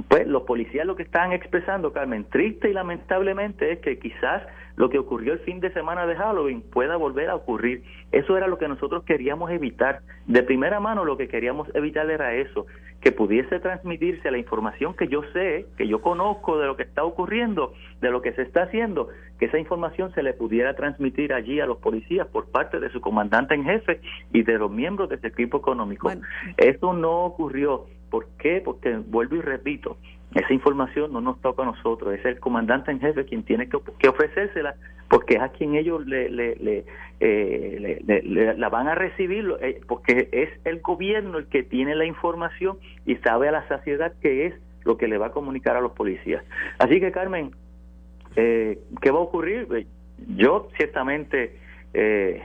pues 0.08 0.28
los 0.28 0.44
policías 0.44 0.86
lo 0.86 0.96
que 0.96 1.04
están 1.04 1.34
expresando, 1.34 1.92
Carmen, 1.92 2.26
triste 2.26 2.70
y 2.70 2.74
lamentablemente 2.74 3.72
es 3.72 3.80
que 3.80 3.98
quizás 3.98 4.44
lo 4.76 4.90
que 4.90 5.00
ocurrió 5.00 5.34
el 5.34 5.40
fin 5.40 5.60
de 5.60 5.74
semana 5.74 6.06
de 6.06 6.16
Halloween 6.16 6.62
pueda 6.62 6.98
volver 6.98 7.30
a 7.30 7.36
ocurrir. 7.36 7.84
Eso 8.12 8.38
era 8.38 8.48
lo 8.48 8.60
que 8.60 8.68
nosotros 8.68 9.04
queríamos 9.04 9.50
evitar. 9.50 10.02
De 10.28 10.44
primera 10.44 10.80
mano 10.80 11.04
lo 11.04 11.18
que 11.18 11.28
queríamos 11.28 11.68
evitar 11.74 12.10
era 12.12 12.36
eso, 12.36 12.68
que 13.02 13.12
pudiese 13.12 13.60
transmitirse 13.60 14.30
la 14.30 14.38
información 14.38 14.94
que 14.94 15.08
yo 15.08 15.24
sé, 15.34 15.66
que 15.78 15.88
yo 15.88 16.02
conozco 16.02 16.60
de 16.60 16.68
lo 16.68 16.78
que 16.78 16.84
está 16.84 17.04
ocurriendo, 17.04 17.74
de 18.00 18.12
lo 18.12 18.22
que 18.22 18.34
se 18.34 18.44
está 18.44 18.64
haciendo, 18.64 19.10
que 19.40 19.46
esa 19.46 19.58
información 19.58 20.14
se 20.14 20.22
le 20.22 20.34
pudiera 20.34 20.76
transmitir 20.76 21.34
allí 21.34 21.60
a 21.60 21.66
los 21.66 21.78
policías 21.80 22.28
por 22.28 22.52
parte 22.52 22.80
de 22.80 22.92
su 22.92 23.02
comandante 23.02 23.56
en 23.56 23.64
jefe 23.64 24.00
y 24.32 24.44
de 24.44 24.60
los 24.60 24.70
miembros 24.70 25.10
de 25.10 25.16
ese 25.16 25.28
equipo 25.28 25.58
económico. 25.58 26.08
Bueno. 26.08 26.22
Eso 26.58 26.94
no 26.94 27.26
ocurrió. 27.26 27.88
¿Por 28.10 28.28
qué? 28.38 28.62
Porque, 28.64 28.98
vuelvo 28.98 29.36
y 29.36 29.42
repito, 29.42 29.98
esa 30.34 30.54
información 30.54 31.14
no 31.14 31.22
nos 31.22 31.42
toca 31.42 31.64
a 31.64 31.66
nosotros, 31.66 32.14
es 32.14 32.26
el 32.26 32.40
comandante 32.40 32.92
en 32.92 33.00
jefe 33.00 33.26
quien 33.26 33.44
tiene 33.44 33.70
que, 33.70 33.78
que 34.00 34.10
ofrecérsela, 34.10 34.76
porque 35.10 35.36
es 35.36 35.42
a 35.42 35.50
quien 35.50 35.76
ellos 35.76 36.06
le, 36.06 36.30
le, 36.30 36.56
le, 36.56 36.86
eh, 37.20 38.04
la 38.58 38.70
van 38.70 38.88
a 38.88 38.96
recibir, 38.96 39.54
eh, 39.62 39.80
porque 39.88 40.30
es 40.32 40.50
el 40.66 40.82
gobierno 40.82 41.38
el 41.38 41.48
que 41.48 41.64
tiene 41.64 41.96
la 41.96 42.06
información 42.06 42.78
y 43.06 43.16
sabe 43.18 43.48
a 43.48 43.52
la 43.52 43.68
saciedad 43.68 44.14
qué 44.22 44.48
es 44.48 44.54
lo 44.84 44.98
que 44.98 45.08
le 45.08 45.18
va 45.18 45.28
a 45.28 45.32
comunicar 45.32 45.76
a 45.76 45.82
los 45.82 45.94
policías. 45.94 46.44
Así 46.78 47.00
que, 47.00 47.12
Carmen, 47.12 47.52
eh, 48.36 48.80
¿qué 49.02 49.12
va 49.12 49.20
a 49.20 49.24
ocurrir? 49.24 49.68
Eh, 49.76 49.88
Yo 50.36 50.70
ciertamente, 50.78 51.58
eh, 51.94 52.42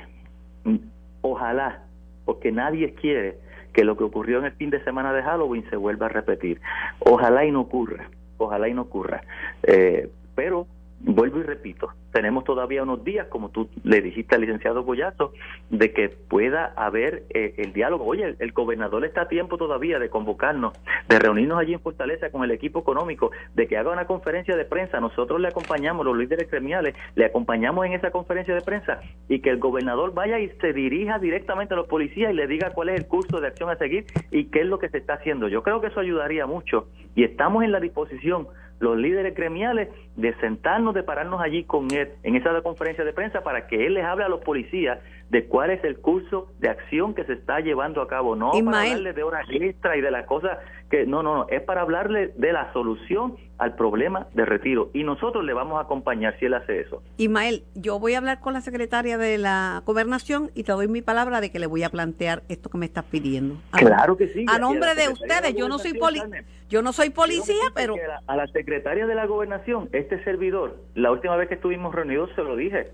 ojalá, 1.20 1.84
porque 2.24 2.52
nadie 2.52 2.94
quiere 2.94 3.36
que 3.72 3.84
lo 3.84 3.96
que 3.96 4.04
ocurrió 4.04 4.38
en 4.38 4.46
el 4.46 4.52
fin 4.52 4.70
de 4.70 4.82
semana 4.84 5.12
de 5.12 5.22
Halloween 5.22 5.68
se 5.70 5.76
vuelva 5.76 6.06
a 6.06 6.10
repetir. 6.10 6.60
Ojalá 7.00 7.44
y 7.44 7.50
no 7.50 7.60
ocurra, 7.60 8.08
ojalá 8.38 8.68
y 8.68 8.74
no 8.74 8.82
ocurra. 8.82 9.22
Eh, 9.62 10.10
pero 10.34 10.66
vuelvo 11.04 11.40
y 11.40 11.42
repito, 11.42 11.88
tenemos 12.12 12.44
todavía 12.44 12.82
unos 12.82 13.04
días, 13.04 13.26
como 13.28 13.50
tú 13.50 13.68
le 13.84 14.00
dijiste 14.00 14.34
al 14.34 14.42
licenciado 14.42 14.84
Goyazo, 14.84 15.32
de 15.70 15.92
que 15.92 16.08
pueda 16.08 16.72
haber 16.76 17.24
eh, 17.30 17.54
el 17.58 17.72
diálogo. 17.72 18.04
Oye, 18.04 18.24
el, 18.24 18.36
el 18.38 18.52
gobernador 18.52 19.04
está 19.04 19.22
a 19.22 19.28
tiempo 19.28 19.56
todavía 19.56 19.98
de 19.98 20.08
convocarnos, 20.08 20.72
de 21.08 21.18
reunirnos 21.18 21.58
allí 21.58 21.74
en 21.74 21.80
Fortaleza 21.80 22.30
con 22.30 22.44
el 22.44 22.50
equipo 22.50 22.80
económico, 22.80 23.30
de 23.54 23.66
que 23.66 23.76
haga 23.76 23.92
una 23.92 24.06
conferencia 24.06 24.56
de 24.56 24.64
prensa. 24.64 25.00
Nosotros 25.00 25.40
le 25.40 25.48
acompañamos, 25.48 26.06
los 26.06 26.16
líderes 26.16 26.50
gremiales, 26.50 26.94
le 27.14 27.24
acompañamos 27.24 27.84
en 27.86 27.94
esa 27.94 28.10
conferencia 28.10 28.54
de 28.54 28.60
prensa 28.60 29.00
y 29.28 29.40
que 29.40 29.50
el 29.50 29.58
gobernador 29.58 30.14
vaya 30.14 30.38
y 30.38 30.48
se 30.60 30.72
dirija 30.72 31.18
directamente 31.18 31.74
a 31.74 31.76
los 31.76 31.86
policías 31.86 32.32
y 32.32 32.34
le 32.34 32.46
diga 32.46 32.70
cuál 32.70 32.90
es 32.90 33.00
el 33.00 33.06
curso 33.06 33.40
de 33.40 33.48
acción 33.48 33.70
a 33.70 33.76
seguir 33.76 34.06
y 34.30 34.44
qué 34.46 34.60
es 34.60 34.66
lo 34.66 34.78
que 34.78 34.88
se 34.88 34.98
está 34.98 35.14
haciendo. 35.14 35.48
Yo 35.48 35.62
creo 35.62 35.80
que 35.80 35.88
eso 35.88 36.00
ayudaría 36.00 36.46
mucho 36.46 36.88
y 37.14 37.24
estamos 37.24 37.64
en 37.64 37.72
la 37.72 37.80
disposición 37.80 38.46
los 38.82 38.98
líderes 38.98 39.34
gremiales, 39.34 39.88
de 40.16 40.34
sentarnos, 40.40 40.92
de 40.92 41.04
pararnos 41.04 41.40
allí 41.40 41.62
con 41.62 41.90
él 41.92 42.10
en 42.24 42.34
esa 42.34 42.60
conferencia 42.62 43.04
de 43.04 43.12
prensa 43.12 43.42
para 43.42 43.68
que 43.68 43.86
él 43.86 43.94
les 43.94 44.04
hable 44.04 44.24
a 44.24 44.28
los 44.28 44.40
policías 44.40 44.98
de 45.30 45.46
cuál 45.46 45.70
es 45.70 45.82
el 45.84 45.98
curso 45.98 46.48
de 46.58 46.68
acción 46.68 47.14
que 47.14 47.24
se 47.24 47.34
está 47.34 47.60
llevando 47.60 48.02
a 48.02 48.08
cabo, 48.08 48.34
no 48.34 48.50
para 48.50 48.82
hablarle 48.82 49.12
de 49.12 49.22
horas 49.22 49.46
extra 49.50 49.96
y 49.96 50.00
de 50.00 50.10
las 50.10 50.26
cosas 50.26 50.58
que 50.90 51.06
no, 51.06 51.22
no, 51.22 51.36
no, 51.36 51.46
es 51.48 51.62
para 51.62 51.82
hablarle 51.82 52.32
de 52.36 52.52
la 52.52 52.72
solución 52.72 53.36
al 53.62 53.76
problema 53.76 54.26
de 54.34 54.44
retiro 54.44 54.90
y 54.92 55.04
nosotros 55.04 55.44
le 55.44 55.52
vamos 55.52 55.78
a 55.78 55.82
acompañar 55.82 56.36
si 56.38 56.46
él 56.46 56.54
hace 56.54 56.80
eso. 56.80 57.02
Ismael, 57.16 57.62
yo 57.74 58.00
voy 58.00 58.14
a 58.14 58.18
hablar 58.18 58.40
con 58.40 58.54
la 58.54 58.60
secretaria 58.60 59.18
de 59.18 59.38
la 59.38 59.82
gobernación 59.86 60.50
y 60.54 60.64
te 60.64 60.72
doy 60.72 60.88
mi 60.88 61.00
palabra 61.00 61.40
de 61.40 61.52
que 61.52 61.60
le 61.60 61.66
voy 61.66 61.84
a 61.84 61.90
plantear 61.90 62.42
esto 62.48 62.70
que 62.70 62.78
me 62.78 62.86
estás 62.86 63.04
pidiendo. 63.04 63.56
claro 63.70 64.16
que 64.16 64.28
sí. 64.28 64.44
A 64.48 64.58
nombre 64.58 64.94
de 64.96 65.08
ustedes, 65.08 65.54
yo 65.54 65.68
no 65.68 65.78
soy 65.78 65.94
poli 65.94 66.20
yo 66.68 66.80
no 66.80 66.94
soy 66.94 67.10
policía, 67.10 67.64
pero 67.74 67.94
a 68.26 68.34
la 68.34 68.46
secretaria 68.46 69.06
de 69.06 69.14
la 69.14 69.26
gobernación, 69.26 69.90
este 69.92 70.24
servidor, 70.24 70.78
la 70.94 71.12
última 71.12 71.36
vez 71.36 71.48
que 71.48 71.56
estuvimos 71.56 71.94
reunidos 71.94 72.30
se 72.34 72.42
lo 72.42 72.56
dije 72.56 72.90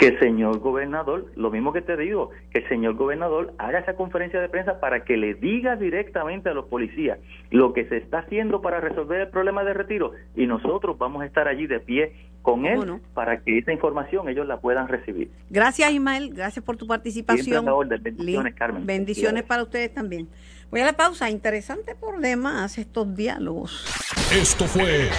que 0.00 0.06
el 0.06 0.18
señor 0.18 0.60
gobernador, 0.60 1.26
lo 1.36 1.50
mismo 1.50 1.74
que 1.74 1.82
te 1.82 1.94
digo, 1.94 2.30
que 2.50 2.60
el 2.60 2.68
señor 2.70 2.94
gobernador 2.94 3.52
haga 3.58 3.80
esa 3.80 3.96
conferencia 3.96 4.40
de 4.40 4.48
prensa 4.48 4.80
para 4.80 5.04
que 5.04 5.18
le 5.18 5.34
diga 5.34 5.76
directamente 5.76 6.48
a 6.48 6.54
los 6.54 6.64
policías 6.64 7.18
lo 7.50 7.74
que 7.74 7.84
se 7.84 7.98
está 7.98 8.20
haciendo 8.20 8.62
para 8.62 8.80
resolver 8.80 9.20
el 9.20 9.28
problema 9.28 9.62
de 9.62 9.74
retiro 9.74 10.12
y 10.34 10.46
nosotros 10.46 10.96
vamos 10.96 11.22
a 11.22 11.26
estar 11.26 11.48
allí 11.48 11.66
de 11.66 11.80
pie 11.80 12.14
con 12.40 12.64
él 12.64 12.80
para 13.12 13.42
que 13.42 13.58
esa 13.58 13.74
información 13.74 14.26
ellos 14.30 14.46
la 14.46 14.58
puedan 14.58 14.88
recibir. 14.88 15.30
Gracias 15.50 15.92
Ismael, 15.92 16.32
gracias 16.32 16.64
por 16.64 16.78
tu 16.78 16.86
participación. 16.86 17.66
Bendiciones 18.00 18.54
Carmen. 18.54 18.86
Bendiciones 18.86 19.42
para 19.42 19.62
ustedes 19.62 19.92
también. 19.92 20.28
Voy 20.70 20.80
a 20.80 20.84
la 20.84 20.92
pausa, 20.92 21.28
interesante 21.28 21.96
por 21.96 22.20
demás 22.20 22.78
estos 22.78 23.16
diálogos. 23.16 23.84
Esto 24.32 24.66
fue 24.66 25.10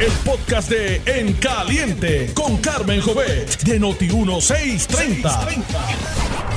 el 0.00 0.12
podcast 0.24 0.70
de 0.70 1.02
En 1.04 1.34
Caliente 1.34 2.32
con 2.32 2.56
Carmen 2.56 3.02
Jovet 3.02 3.62
de 3.64 3.78
Noti1630. 3.78 5.64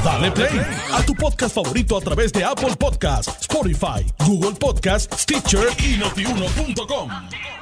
Dale 0.04 0.32
play 0.32 0.62
a 0.94 1.04
tu 1.04 1.14
podcast 1.16 1.56
favorito 1.56 1.98
a 1.98 2.02
través 2.02 2.32
de 2.32 2.46
Apple 2.46 2.76
Podcasts, 2.80 3.36
Spotify, 3.42 4.06
Google 4.26 4.54
Podcasts, 4.58 5.24
Stitcher 5.24 5.68
y 5.84 5.98
notiuno.com. 5.98 7.57